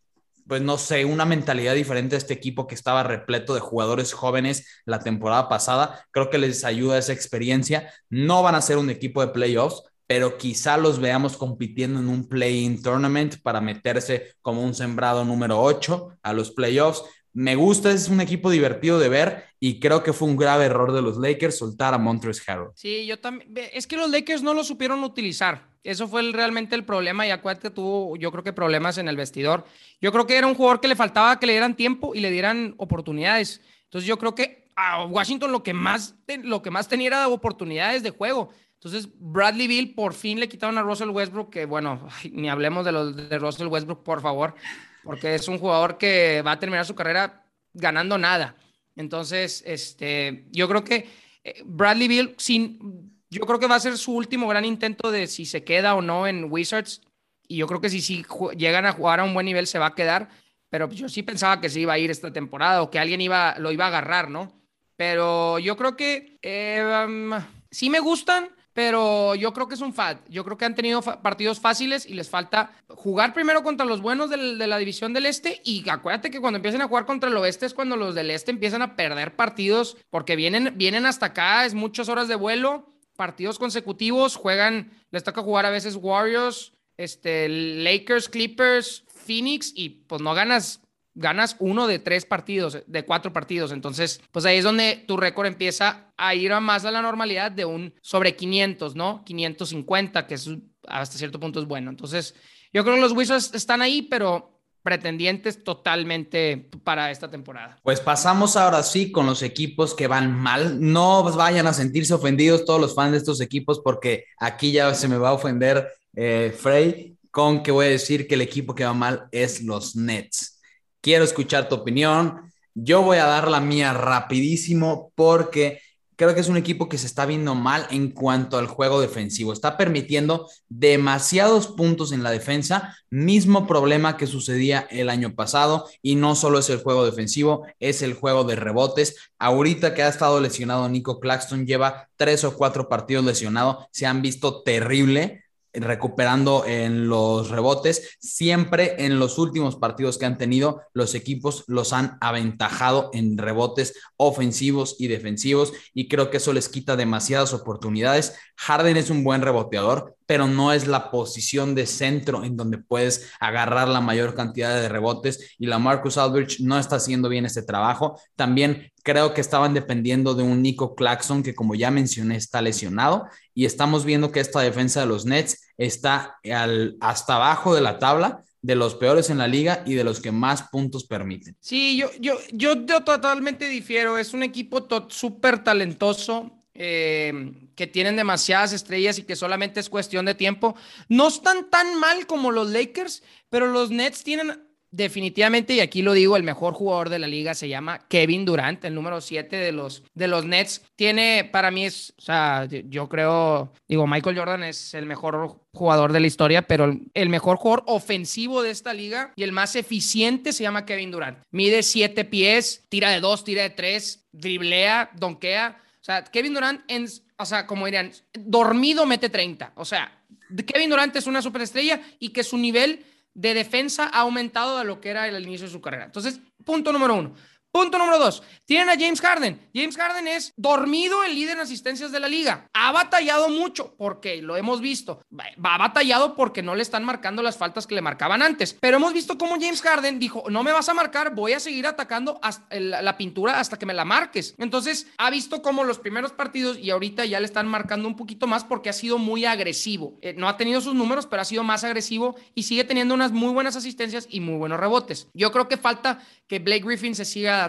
pues 0.49 0.63
no 0.63 0.79
sé, 0.79 1.05
una 1.05 1.27
mentalidad 1.27 1.75
diferente 1.75 2.15
a 2.15 2.19
este 2.19 2.35
equipo 2.35 2.67
que 2.67 2.75
estaba 2.75 3.03
repleto 3.03 3.55
de 3.55 3.61
jugadores 3.61 4.15
jóvenes 4.15 4.67
la 4.87 4.99
temporada 4.99 5.49
pasada. 5.49 6.07
Creo 6.11 6.31
que 6.31 6.39
les 6.39 6.65
ayuda 6.65 6.99
esa 6.99 7.13
experiencia. 7.13 7.93
No 8.09 8.43
van 8.43 8.55
a 8.55 8.63
ser 8.63 8.79
un 8.79 8.89
equipo 8.89 9.21
de 9.21 9.29
playoffs, 9.29 9.83
pero 10.07 10.39
quizá 10.39 10.79
los 10.79 10.99
veamos 10.99 11.37
compitiendo 11.37 12.01
en 12.01 12.09
un 12.09 12.27
play-in 12.27 12.83
tournament 12.83 13.37
para 13.43 13.61
meterse 13.61 14.33
como 14.41 14.65
un 14.65 14.75
sembrado 14.75 15.25
número 15.25 15.61
8 15.61 16.19
a 16.23 16.33
los 16.33 16.51
playoffs. 16.51 17.03
Me 17.35 17.55
gusta, 17.55 17.91
es 17.93 18.09
un 18.09 18.23
equipo 18.23 18.51
divertido 18.51 18.99
de 18.99 19.11
ver 19.11 19.45
y 19.61 19.79
creo 19.79 20.03
que 20.03 20.15
fue 20.15 20.29
un 20.29 20.37
grave 20.37 20.65
error 20.65 20.93
de 20.93 21.03
los 21.03 21.19
Lakers 21.19 21.59
soltar 21.59 21.93
a 21.93 21.99
Montrezl 21.99 22.51
Harrell. 22.51 22.71
Sí, 22.75 23.05
yo 23.07 23.21
también. 23.21 23.53
Es 23.75 23.87
que 23.87 23.99
los 23.99 24.11
Lakers 24.11 24.43
no 24.43 24.55
lo 24.55 24.65
supieron 24.65 25.05
utilizar. 25.05 25.68
Eso 25.85 26.09
fue 26.09 26.23
realmente 26.33 26.75
el 26.75 26.85
problema 26.85 27.27
y 27.27 27.31
acuérdate, 27.31 27.71
tuvo 27.71 28.17
yo 28.17 28.31
creo 28.31 28.45
que 28.45 28.53
problemas 28.53 28.99
en 28.99 29.09
el 29.09 29.17
vestidor. 29.17 29.65
Yo 30.01 30.13
creo 30.13 30.27
que 30.27 30.37
era 30.37 30.47
un 30.47 30.55
jugador 30.55 30.81
que 30.81 30.89
le 30.89 30.97
faltaba 30.97 31.39
que 31.39 31.47
le 31.47 31.53
dieran 31.53 31.77
tiempo 31.77 32.15
y 32.15 32.21
le 32.21 32.31
dieran 32.31 32.75
oportunidades. 32.79 33.61
Entonces 33.85 34.07
yo 34.07 34.19
creo 34.19 34.35
que 34.35 34.69
a 34.77 35.05
Washington 35.05 35.51
lo 35.51 35.63
que 35.63 35.75
más, 35.75 36.15
lo 36.43 36.63
que 36.63 36.71
más 36.71 36.89
tenía 36.89 37.09
era 37.09 37.29
oportunidades 37.29 38.03
de 38.03 38.11
juego. 38.11 38.51
Entonces 38.75 39.09
Bradley 39.19 39.67
Bill 39.67 39.95
por 39.95 40.15
fin 40.15 40.39
le 40.39 40.49
quitaron 40.49 40.79
a 40.79 40.83
Russell 40.83 41.11
Westbrook, 41.11 41.51
que 41.51 41.65
bueno, 41.65 42.07
ni 42.33 42.49
hablemos 42.49 42.85
de 42.85 42.93
los 42.93 43.17
de 43.17 43.39
Russell 43.39 43.67
Westbrook, 43.67 44.03
por 44.03 44.21
favor, 44.21 44.55
porque 45.03 45.35
es 45.35 45.49
un 45.49 45.59
jugador 45.59 45.99
que 45.99 46.43
va 46.43 46.53
a 46.53 46.59
terminar 46.59 46.87
su 46.87 46.95
carrera 46.95 47.45
ganando 47.73 48.19
nada. 48.19 48.57
Entonces, 48.95 49.63
este, 49.65 50.47
yo 50.51 50.69
creo 50.69 50.85
que 50.85 51.09
eh, 51.45 51.63
Bradley 51.65 52.09
Bill, 52.09 52.35
sin, 52.37 53.18
yo 53.31 53.45
creo 53.47 53.59
que 53.59 53.67
va 53.67 53.75
a 53.75 53.81
ser 53.81 53.99
su 53.99 54.15
último 54.15 54.49
gran 54.49 54.65
intento 54.65 55.11
de 55.11 55.27
si 55.27 55.45
se 55.45 55.65
queda 55.65 55.95
o 55.95 56.03
no 56.03 56.27
en 56.27 56.51
Wizards. 56.51 57.03
Y 57.47 57.57
yo 57.57 57.67
creo 57.67 57.81
que 57.81 57.91
si, 57.91 58.01
si 58.01 58.25
llegan 58.57 58.87
a 58.87 58.93
jugar 58.93 59.21
a 59.21 59.25
un 59.25 59.35
buen 59.35 59.47
nivel 59.47 59.67
se 59.67 59.79
va 59.79 59.87
a 59.87 59.95
quedar. 59.95 60.29
Pero 60.71 60.91
yo 60.91 61.09
sí 61.09 61.23
pensaba 61.23 61.61
que 61.61 61.71
se 61.71 61.81
iba 61.81 61.95
a 61.95 61.99
ir 61.99 62.11
esta 62.11 62.33
temporada 62.33 62.83
o 62.83 62.91
que 62.91 62.99
alguien 62.99 63.21
iba, 63.21 63.57
lo 63.59 63.73
iba 63.73 63.85
a 63.85 63.89
agarrar, 63.89 64.29
¿no? 64.31 64.53
Pero 64.97 65.59
yo 65.59 65.77
creo 65.77 65.97
que 65.97 66.39
eh, 66.43 67.07
um, 67.07 67.33
sí 67.71 67.89
me 67.89 68.01
gustan, 68.01 68.51
pero 68.73 69.35
yo 69.35 69.53
creo 69.53 69.69
que 69.69 69.77
es 69.77 69.81
un 69.81 69.95
fad. 69.95 70.19
Yo 70.29 70.45
creo 70.45 70.59
que 70.59 70.65
han 70.65 70.75
tenido 70.75 71.01
partidos 71.01 71.61
fáciles 71.61 72.05
y 72.05 72.15
les 72.15 72.29
falta 72.29 72.73
jugar 72.89 73.33
primero 73.33 73.63
contra 73.63 73.87
los 73.87 74.03
buenos 74.03 74.29
de 74.29 74.37
la 74.37 74.79
división 74.79 75.13
del 75.13 75.27
este 75.27 75.61
y 75.65 75.89
acuérdate 75.89 76.31
que 76.31 76.41
cuando 76.41 76.57
empiecen 76.57 76.83
a 76.83 76.89
jugar 76.89 77.07
contra 77.07 77.31
el 77.31 77.37
oeste 77.37 77.67
es 77.67 77.75
cuando 77.75 77.97
los 77.97 78.15
del 78.15 78.31
este 78.31 78.51
empiezan 78.51 78.83
a 78.83 78.95
perder 78.97 79.37
partidos 79.37 79.97
porque 80.11 80.37
vienen, 80.37 80.75
vienen 80.77 81.07
hasta 81.07 81.27
acá, 81.27 81.65
es 81.65 81.75
muchas 81.75 82.09
horas 82.09 82.29
de 82.29 82.35
vuelo 82.35 82.98
partidos 83.19 83.59
consecutivos, 83.59 84.37
juegan, 84.37 84.93
les 85.11 85.25
toca 85.25 85.43
jugar 85.43 85.67
a 85.67 85.71
veces 85.71 85.97
Warriors, 86.01 86.73
este, 86.97 87.49
Lakers, 87.49 88.29
Clippers, 88.29 89.05
Phoenix 89.09 89.73
y 89.75 90.05
pues 90.07 90.23
no 90.23 90.35
ganas, 90.35 90.83
ganas 91.15 91.57
uno 91.59 91.89
de 91.89 91.99
tres 91.99 92.25
partidos, 92.25 92.79
de 92.87 93.05
cuatro 93.05 93.33
partidos. 93.33 93.73
Entonces, 93.73 94.21
pues 94.31 94.47
ahí 94.47 94.59
es 94.59 94.65
donde 94.65 95.05
tu 95.09 95.17
récord 95.17 95.47
empieza 95.47 96.13
a 96.17 96.37
ir 96.37 96.53
a 96.53 96.61
más 96.61 96.85
a 96.85 96.93
la 96.93 97.03
normalidad 97.03 97.51
de 97.51 97.65
un 97.65 97.93
sobre 98.03 98.37
500, 98.37 98.95
¿no? 98.95 99.25
550, 99.25 100.29
que 100.29 100.35
es 100.35 100.49
hasta 100.87 101.19
cierto 101.19 101.41
punto 101.41 101.59
es 101.59 101.67
bueno. 101.67 101.91
Entonces, 101.91 102.37
yo 102.73 102.85
creo 102.85 102.95
que 102.95 103.01
los 103.01 103.13
Wizards 103.13 103.53
están 103.53 103.83
ahí, 103.83 104.03
pero 104.03 104.58
pretendientes 104.83 105.63
totalmente 105.65 106.69
para 106.85 107.11
esta 107.11 107.31
temporada. 107.31 107.79
Pues 107.83 108.01
pasamos 108.01 108.57
ahora 108.57 108.83
sí 108.83 109.13
con 109.13 109.27
los 109.27 109.43
equipos 109.43 109.95
que 109.95 110.07
van 110.07 110.33
mal. 110.33 110.81
No 110.81 111.23
vayan 111.25 111.67
a 111.67 111.73
sentirse 111.73 112.15
ofendidos 112.15 112.65
todos 112.65 112.81
los 112.81 112.95
fans 112.95 113.13
de 113.13 113.19
estos 113.19 113.41
equipos 113.41 113.81
porque 113.81 114.25
aquí 114.39 114.73
ya 114.73 114.95
se 114.95 115.09
me 115.09 115.19
va 115.19 115.31
a 115.31 115.35
ofender 115.35 115.89
eh, 116.15 116.55
Frey 116.59 117.17
con 117.31 117.63
que 117.63 117.71
voy 117.71 117.87
a 117.87 117.91
decir 117.91 118.27
que 118.27 118.35
el 118.35 118.41
equipo 118.41 118.75
que 118.75 118.85
va 118.85 118.95
mal 118.95 119.29
es 119.31 119.63
los 119.63 119.95
Nets. 119.97 120.61
Quiero 121.01 121.25
escuchar 121.25 121.69
tu 121.69 121.77
opinión. 121.77 122.53
Yo 122.75 123.03
voy 123.03 123.19
a 123.19 123.27
dar 123.27 123.49
la 123.49 123.61
mía 123.61 123.93
rapidísimo 123.93 125.13
porque 125.15 125.81
creo 126.19 126.35
que 126.35 126.41
es 126.41 126.49
un 126.49 126.57
equipo 126.57 126.89
que 126.89 126.99
se 126.99 127.07
está 127.07 127.27
viendo 127.27 127.55
mal 127.55 127.87
en 127.91 128.11
cuanto 128.11 128.59
al 128.59 128.67
juego 128.67 129.01
defensivo. 129.01 129.53
Está 129.53 129.77
permitiendo 129.77 130.51
demasiados 130.69 131.69
puntos 131.69 132.11
en 132.11 132.25
la 132.25 132.33
defensa, 132.33 132.97
mismo 133.09 133.69
problema 133.69 134.17
que 134.17 134.27
sucedía 134.27 134.81
el 134.91 135.11
año 135.11 135.37
pasado. 135.37 135.89
Y 136.03 136.17
no 136.17 136.35
solo 136.35 136.59
es 136.59 136.71
el 136.71 136.83
juego 136.83 137.07
defensivo, 137.07 137.67
es 137.79 138.03
el 138.03 138.15
juego 138.15 138.43
de 138.43 138.57
rebotes. 138.57 139.31
Ahorita 139.39 139.95
que 139.95 140.03
ha 140.03 140.09
estado 140.09 140.41
lesionado 140.41 140.89
Nico 140.89 141.21
Claxton, 141.21 141.67
lleva 141.67 142.09
tres 142.17 142.43
o 142.43 142.57
cuatro 142.57 142.89
partidos 142.89 143.25
lesionado, 143.25 143.89
se 143.93 144.07
han 144.07 144.21
visto 144.21 144.65
terrible 144.65 145.45
recuperando 145.73 146.65
en 146.67 147.09
los 147.09 147.51
rebotes. 147.51 148.17
Siempre 148.21 149.05
en 149.05 149.19
los 149.19 149.39
últimos 149.39 149.77
partidos 149.77 150.19
que 150.19 150.27
han 150.27 150.39
tenido, 150.39 150.83
los 150.93 151.15
equipos 151.15 151.65
los 151.67 151.93
han 151.93 152.19
aventajado 152.21 153.11
en 153.13 153.39
rebotes 153.39 153.95
ofensivos 154.17 154.97
y 154.99 155.09
defensivos 155.09 155.73
y 155.95 156.09
creo 156.09 156.31
que 156.31 156.39
eso 156.39 156.53
les 156.53 156.69
quita 156.69 156.97
demasiadas 156.97 157.53
oportunidades. 157.53 158.37
Harden 158.57 158.97
es 158.97 159.11
un 159.11 159.23
buen 159.23 159.43
reboteador, 159.43 160.17
pero 160.27 160.47
no 160.47 160.73
es 160.73 160.87
la 160.87 161.11
posición 161.11 161.75
de 161.75 161.87
centro 161.87 162.45
en 162.45 162.57
donde 162.57 162.79
puedes 162.79 163.31
agarrar 163.41 163.89
la 163.89 164.01
mayor 164.01 164.35
cantidad 164.35 164.75
de 164.75 164.89
rebotes 164.89 165.55
y 165.59 165.67
la 165.67 165.79
Marcus 165.79 166.19
Aldridge 166.19 166.61
no 166.61 166.79
está 166.79 166.97
haciendo 166.97 167.29
bien 167.29 167.47
este 167.47 167.63
trabajo. 167.63 168.21
También 168.37 168.93
creo 169.09 169.33
que 169.33 169.41
estaban 169.41 169.73
dependiendo 169.73 170.35
de 170.35 170.43
un 170.43 170.61
Nico 170.61 170.95
Claxon 170.95 171.43
que 171.43 171.55
como 171.55 171.75
ya 171.75 171.91
mencioné 171.91 172.37
está 172.37 172.61
lesionado 172.61 173.27
y 173.55 173.65
estamos 173.65 174.05
viendo 174.05 174.31
que 174.33 174.41
esta 174.41 174.61
defensa 174.61 175.01
de 175.01 175.07
los 175.07 175.25
Nets 175.25 175.73
está 175.79 176.37
al, 176.53 176.99
hasta 177.01 177.37
abajo 177.37 177.75
de 177.75 177.81
la 177.81 177.99
tabla 177.99 178.45
de 178.61 178.75
los 178.75 178.97
peores 178.97 179.31
en 179.31 179.39
la 179.39 179.49
liga 179.49 179.83
y 179.87 179.95
de 179.95 180.05
los 180.05 180.21
que 180.21 180.31
más 180.31 180.65
puntos 180.65 181.05
permiten. 181.05 181.57
Sí, 181.59 181.97
yo, 181.97 182.11
yo, 182.21 182.35
yo, 182.53 182.85
totalmente 182.85 183.67
difiero. 183.67 184.19
Es 184.19 184.35
un 184.35 184.43
equipo 184.43 184.87
súper 185.09 185.65
talentoso. 185.65 186.55
Eh, 186.81 187.33
que 187.75 187.89
tienen 187.89 188.15
demasiadas 188.15 188.73
estrellas 188.73 189.19
y 189.19 189.25
que 189.25 189.35
solamente 189.35 189.81
es 189.81 189.89
cuestión 189.89 190.27
de 190.27 190.37
tiempo. 190.37 190.77
No 191.09 191.27
están 191.27 191.71
tan 191.71 191.99
mal 191.99 192.27
como 192.27 192.53
los 192.53 192.71
Lakers, 192.71 193.25
pero 193.51 193.67
los 193.67 193.91
Nets 193.91 194.23
tienen 194.23 194.68
definitivamente, 194.91 195.75
y 195.75 195.81
aquí 195.81 196.03
lo 196.03 196.13
digo, 196.13 196.37
el 196.37 196.43
mejor 196.43 196.75
jugador 196.75 197.09
de 197.09 197.19
la 197.19 197.27
liga 197.27 197.55
se 197.55 197.69
llama 197.69 198.07
Kevin 198.09 198.45
Durant, 198.45 198.85
el 198.85 198.95
número 198.95 199.21
7 199.21 199.57
de 199.57 199.73
los, 199.73 200.03
de 200.15 200.29
los 200.29 200.45
Nets. 200.45 200.83
Tiene, 200.97 201.49
para 201.51 201.71
mí 201.71 201.85
es, 201.85 202.15
o 202.19 202.23
sea, 202.23 202.67
yo 202.67 203.09
creo, 203.09 203.73
digo, 203.87 204.07
Michael 204.07 204.39
Jordan 204.39 204.65
es 204.65 204.95
el 204.95 205.07
mejor 205.07 205.61
jugador 205.73 206.13
de 206.13 206.21
la 206.21 206.27
historia, 206.27 206.63
pero 206.63 206.97
el 207.15 207.29
mejor 207.29 207.57
jugador 207.57 207.85
ofensivo 207.87 208.63
de 208.63 208.71
esta 208.71 208.95
liga 208.95 209.33
y 209.37 209.43
el 209.43 209.53
más 209.53 209.77
eficiente 209.77 210.53
se 210.53 210.63
llama 210.63 210.87
Kevin 210.87 211.11
Durant. 211.11 211.39
Mide 211.51 211.83
7 211.83 212.25
pies, 212.25 212.85
tira 212.89 213.11
de 213.11 213.21
2, 213.21 213.45
tira 213.45 213.63
de 213.63 213.71
3, 213.71 214.29
driblea, 214.33 215.11
donkea. 215.15 215.81
O 216.01 216.05
sea, 216.05 216.25
Kevin 216.25 216.55
Durant, 216.55 216.81
en, 216.89 217.07
o 217.37 217.45
sea, 217.45 217.67
como 217.67 217.87
dirían, 217.87 218.13
dormido 218.33 219.05
mete 219.07 219.29
30. 219.29 219.73
O 219.77 219.85
sea, 219.85 220.19
Kevin 220.67 220.91
Durant 220.91 221.15
es 221.17 221.27
una 221.27 221.43
superestrella 221.43 222.01
y 222.19 222.31
que 222.31 222.43
su 222.43 222.57
nivel 222.57 223.05
de 223.39 223.55
defensa 223.55 224.11
ha 224.13 224.23
aumentado 224.23 224.79
a 224.79 224.85
lo 224.85 225.01
que 225.01 225.11
era 225.11 225.29
el 225.29 225.45
inicio 225.45 225.69
de 225.69 225.73
su 225.73 225.81
carrera. 225.81 226.07
Entonces, 226.07 226.41
punto 226.65 226.93
número 226.93 227.15
uno. 227.15 227.35
Punto 227.79 227.97
número 227.97 228.19
dos, 228.19 228.43
tienen 228.65 228.89
a 228.89 228.99
James 228.99 229.21
Harden. 229.21 229.71
James 229.73 229.97
Harden 229.97 230.27
es 230.27 230.53
dormido 230.57 231.23
el 231.23 231.37
líder 231.37 231.55
en 231.55 231.61
asistencias 231.61 232.11
de 232.11 232.19
la 232.19 232.27
liga. 232.27 232.69
Ha 232.75 232.91
batallado 232.91 233.49
mucho 233.51 233.95
porque 233.97 234.43
lo 234.43 234.57
hemos 234.57 234.81
visto. 234.81 235.23
Va 235.33 235.79
batallado 235.79 236.35
porque 236.35 236.61
no 236.61 236.75
le 236.75 236.83
están 236.83 237.05
marcando 237.05 237.41
las 237.41 237.57
faltas 237.57 237.87
que 237.87 237.95
le 237.95 238.03
marcaban 238.03 238.43
antes. 238.43 238.77
Pero 238.81 238.97
hemos 238.97 239.13
visto 239.13 239.39
cómo 239.39 239.61
James 239.61 239.81
Harden 239.81 240.19
dijo, 240.19 240.43
no 240.51 240.65
me 240.65 240.73
vas 240.73 240.89
a 240.89 240.95
marcar, 240.95 241.37
voy 241.37 241.53
a 241.53 241.61
seguir 241.61 241.87
atacando 241.87 242.41
la 242.69 243.17
pintura 243.17 243.61
hasta 243.61 243.79
que 243.79 243.87
me 243.87 243.95
la 243.95 244.05
marques. 244.05 244.57
Entonces 244.59 245.07
ha 245.17 245.31
visto 245.31 245.63
cómo 245.63 245.85
los 245.85 246.01
primeros 246.01 246.33
partidos 246.33 246.79
y 246.79 246.91
ahorita 246.91 247.27
ya 247.27 247.39
le 247.39 247.47
están 247.47 247.69
marcando 247.69 248.09
un 248.09 248.17
poquito 248.17 248.49
más 248.49 248.65
porque 248.65 248.91
ha 248.91 248.93
sido 248.93 249.19
muy 249.19 249.45
agresivo. 249.45 250.19
Eh, 250.21 250.35
no 250.37 250.49
ha 250.49 250.57
tenido 250.57 250.81
sus 250.81 250.97
números, 250.97 251.27
pero 251.27 251.43
ha 251.43 251.45
sido 251.45 251.63
más 251.63 251.85
agresivo 251.85 252.35
y 252.57 252.65
sigue 252.65 252.83
teniendo 252.83 253.15
unas 253.15 253.31
muy 253.31 253.53
buenas 253.53 253.77
asistencias 253.77 254.27
y 254.29 254.41
muy 254.41 254.57
buenos 254.57 254.81
rebotes. 254.81 255.29
Yo 255.33 255.53
creo 255.53 255.69
que 255.69 255.77
falta 255.77 256.27
que 256.49 256.59
Blake 256.59 256.85
Griffin 256.85 257.15
se 257.15 257.25
siga 257.25 257.68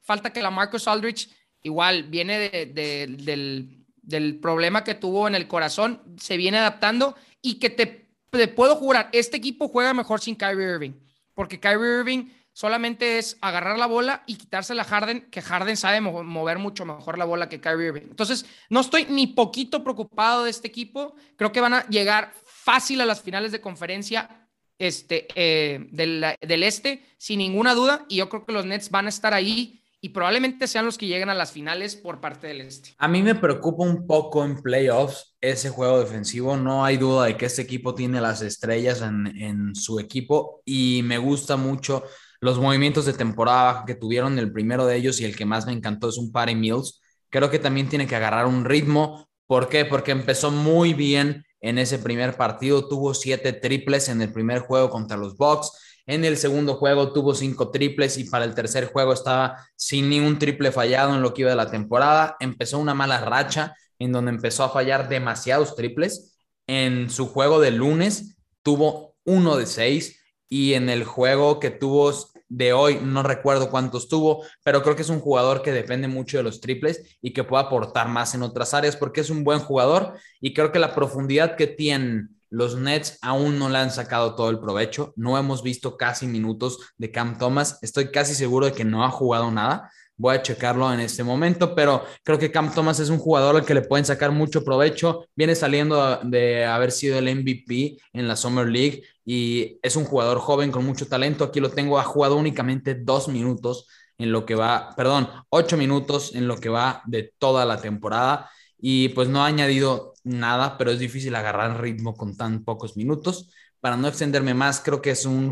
Falta 0.00 0.32
que 0.32 0.42
la 0.42 0.50
Marcus 0.50 0.88
Aldrich 0.88 1.30
igual 1.62 2.04
viene 2.04 2.50
del, 2.72 3.84
del, 4.02 4.40
problema 4.40 4.82
que 4.82 4.94
tuvo 4.94 5.28
en 5.28 5.34
el 5.34 5.46
corazón, 5.46 6.02
se 6.18 6.36
viene 6.36 6.58
adaptando 6.58 7.16
y 7.42 7.58
que 7.58 7.70
te 7.70 8.10
te 8.30 8.48
puedo 8.48 8.76
jurar, 8.76 9.08
este 9.12 9.36
equipo 9.36 9.68
juega 9.68 9.92
mejor 9.92 10.20
sin 10.20 10.36
Kyrie 10.36 10.70
Irving, 10.74 10.92
porque 11.34 11.58
Kyrie 11.58 11.98
Irving 11.98 12.30
solamente 12.52 13.18
es 13.18 13.36
agarrar 13.40 13.78
la 13.78 13.86
bola 13.86 14.22
y 14.26 14.36
quitársela 14.36 14.82
a 14.82 14.84
Harden, 14.84 15.30
que 15.30 15.42
Harden 15.42 15.76
sabe 15.76 16.00
mover 16.00 16.58
mucho 16.58 16.84
mejor 16.84 17.18
la 17.18 17.24
bola 17.24 17.48
que 17.48 17.60
Kyrie 17.60 17.88
Irving. 17.88 18.02
Entonces, 18.02 18.46
no 18.68 18.80
estoy 18.80 19.06
ni 19.06 19.26
poquito 19.26 19.82
preocupado 19.82 20.44
de 20.44 20.50
este 20.50 20.68
equipo. 20.68 21.14
Creo 21.36 21.52
que 21.52 21.60
van 21.60 21.74
a 21.74 21.86
llegar 21.88 22.32
fácil 22.44 23.00
a 23.00 23.06
las 23.06 23.22
finales 23.22 23.52
de 23.52 23.60
conferencia 23.60 24.39
este, 24.80 25.28
eh, 25.36 25.86
del, 25.92 26.24
del 26.40 26.62
este, 26.64 27.04
sin 27.18 27.38
ninguna 27.38 27.74
duda. 27.74 28.06
Y 28.08 28.16
yo 28.16 28.28
creo 28.28 28.44
que 28.44 28.52
los 28.52 28.66
Nets 28.66 28.90
van 28.90 29.06
a 29.06 29.10
estar 29.10 29.34
ahí 29.34 29.84
y 30.00 30.08
probablemente 30.08 30.66
sean 30.66 30.86
los 30.86 30.96
que 30.96 31.06
lleguen 31.06 31.28
a 31.28 31.34
las 31.34 31.52
finales 31.52 31.94
por 31.94 32.20
parte 32.20 32.46
del 32.46 32.62
este. 32.62 32.94
A 32.96 33.06
mí 33.06 33.22
me 33.22 33.34
preocupa 33.34 33.84
un 33.84 34.06
poco 34.06 34.42
en 34.44 34.60
playoffs 34.62 35.36
ese 35.40 35.68
juego 35.68 36.00
defensivo. 36.00 36.56
No 36.56 36.84
hay 36.84 36.96
duda 36.96 37.26
de 37.26 37.36
que 37.36 37.46
este 37.46 37.62
equipo 37.62 37.94
tiene 37.94 38.20
las 38.20 38.40
estrellas 38.40 39.02
en, 39.02 39.26
en 39.36 39.74
su 39.74 40.00
equipo 40.00 40.62
y 40.64 41.02
me 41.04 41.18
gusta 41.18 41.56
mucho 41.56 42.02
los 42.40 42.58
movimientos 42.58 43.04
de 43.04 43.12
temporada 43.12 43.84
que 43.86 43.94
tuvieron 43.94 44.38
el 44.38 44.50
primero 44.50 44.86
de 44.86 44.96
ellos 44.96 45.20
y 45.20 45.26
el 45.26 45.36
que 45.36 45.44
más 45.44 45.66
me 45.66 45.72
encantó 45.72 46.08
es 46.08 46.16
un 46.16 46.32
Patty 46.32 46.54
Mills. 46.54 47.02
Creo 47.28 47.50
que 47.50 47.58
también 47.58 47.88
tiene 47.90 48.06
que 48.06 48.16
agarrar 48.16 48.46
un 48.46 48.64
ritmo. 48.64 49.28
¿Por 49.46 49.68
qué? 49.68 49.84
Porque 49.84 50.12
empezó 50.12 50.50
muy 50.50 50.94
bien 50.94 51.44
en 51.60 51.78
ese 51.78 51.98
primer 51.98 52.36
partido. 52.36 52.88
Tuvo 52.88 53.14
siete 53.14 53.52
triples 53.52 54.08
en 54.08 54.22
el 54.22 54.32
primer 54.32 54.60
juego 54.60 54.90
contra 54.90 55.16
los 55.16 55.36
Bucks. 55.36 55.72
En 56.06 56.24
el 56.24 56.36
segundo 56.36 56.74
juego 56.74 57.12
tuvo 57.12 57.34
cinco 57.34 57.70
triples 57.70 58.18
y 58.18 58.24
para 58.24 58.44
el 58.44 58.54
tercer 58.54 58.86
juego 58.86 59.12
estaba 59.12 59.68
sin 59.76 60.08
ningún 60.08 60.38
triple 60.38 60.72
fallado 60.72 61.14
en 61.14 61.22
lo 61.22 61.32
que 61.34 61.42
iba 61.42 61.50
de 61.50 61.56
la 61.56 61.70
temporada. 61.70 62.36
Empezó 62.40 62.78
una 62.78 62.94
mala 62.94 63.20
racha 63.20 63.76
en 63.98 64.12
donde 64.12 64.32
empezó 64.32 64.64
a 64.64 64.70
fallar 64.70 65.08
demasiados 65.08 65.76
triples. 65.76 66.38
En 66.66 67.10
su 67.10 67.28
juego 67.28 67.60
de 67.60 67.70
lunes 67.70 68.36
tuvo 68.62 69.14
uno 69.24 69.56
de 69.56 69.66
seis 69.66 70.20
y 70.48 70.74
en 70.74 70.88
el 70.88 71.04
juego 71.04 71.60
que 71.60 71.70
tuvo 71.70 72.12
de 72.50 72.72
hoy, 72.72 73.00
no 73.02 73.22
recuerdo 73.22 73.70
cuántos 73.70 74.08
tuvo, 74.08 74.44
pero 74.64 74.82
creo 74.82 74.96
que 74.96 75.02
es 75.02 75.08
un 75.08 75.20
jugador 75.20 75.62
que 75.62 75.72
depende 75.72 76.08
mucho 76.08 76.36
de 76.36 76.42
los 76.42 76.60
triples 76.60 77.16
y 77.22 77.32
que 77.32 77.44
puede 77.44 77.64
aportar 77.64 78.08
más 78.08 78.34
en 78.34 78.42
otras 78.42 78.74
áreas 78.74 78.96
porque 78.96 79.20
es 79.20 79.30
un 79.30 79.44
buen 79.44 79.60
jugador 79.60 80.14
y 80.40 80.52
creo 80.52 80.72
que 80.72 80.80
la 80.80 80.94
profundidad 80.94 81.56
que 81.56 81.68
tienen 81.68 82.36
los 82.50 82.76
Nets 82.76 83.18
aún 83.22 83.60
no 83.60 83.68
le 83.68 83.78
han 83.78 83.92
sacado 83.92 84.34
todo 84.34 84.50
el 84.50 84.58
provecho. 84.58 85.12
No 85.14 85.38
hemos 85.38 85.62
visto 85.62 85.96
casi 85.96 86.26
minutos 86.26 86.80
de 86.98 87.12
Cam 87.12 87.38
Thomas. 87.38 87.78
Estoy 87.80 88.10
casi 88.10 88.34
seguro 88.34 88.66
de 88.66 88.72
que 88.72 88.84
no 88.84 89.04
ha 89.04 89.10
jugado 89.10 89.52
nada. 89.52 89.92
Voy 90.20 90.36
a 90.36 90.42
checarlo 90.42 90.92
en 90.92 91.00
este 91.00 91.24
momento, 91.24 91.74
pero 91.74 92.04
creo 92.22 92.38
que 92.38 92.50
Cam 92.50 92.74
Thomas 92.74 93.00
es 93.00 93.08
un 93.08 93.16
jugador 93.18 93.56
al 93.56 93.64
que 93.64 93.72
le 93.72 93.80
pueden 93.80 94.04
sacar 94.04 94.30
mucho 94.32 94.62
provecho. 94.62 95.26
Viene 95.34 95.54
saliendo 95.54 96.18
de 96.22 96.66
haber 96.66 96.92
sido 96.92 97.18
el 97.18 97.34
MVP 97.34 97.96
en 98.12 98.28
la 98.28 98.36
Summer 98.36 98.68
League 98.68 99.02
y 99.24 99.78
es 99.82 99.96
un 99.96 100.04
jugador 100.04 100.38
joven 100.38 100.70
con 100.70 100.84
mucho 100.84 101.08
talento. 101.08 101.44
Aquí 101.44 101.58
lo 101.58 101.70
tengo, 101.70 101.98
ha 101.98 102.04
jugado 102.04 102.36
únicamente 102.36 102.94
dos 102.94 103.28
minutos 103.28 103.86
en 104.18 104.30
lo 104.30 104.44
que 104.44 104.54
va, 104.56 104.94
perdón, 104.94 105.26
ocho 105.48 105.78
minutos 105.78 106.34
en 106.34 106.46
lo 106.46 106.58
que 106.58 106.68
va 106.68 107.02
de 107.06 107.32
toda 107.38 107.64
la 107.64 107.80
temporada 107.80 108.50
y 108.78 109.08
pues 109.10 109.28
no 109.30 109.42
ha 109.42 109.46
añadido 109.46 110.12
nada, 110.22 110.76
pero 110.76 110.90
es 110.90 110.98
difícil 110.98 111.34
agarrar 111.34 111.80
ritmo 111.80 112.14
con 112.14 112.36
tan 112.36 112.62
pocos 112.62 112.94
minutos. 112.94 113.54
Para 113.80 113.96
no 113.96 114.06
extenderme 114.06 114.52
más, 114.52 114.82
creo 114.82 115.00
que 115.00 115.12
es 115.12 115.24
un 115.24 115.50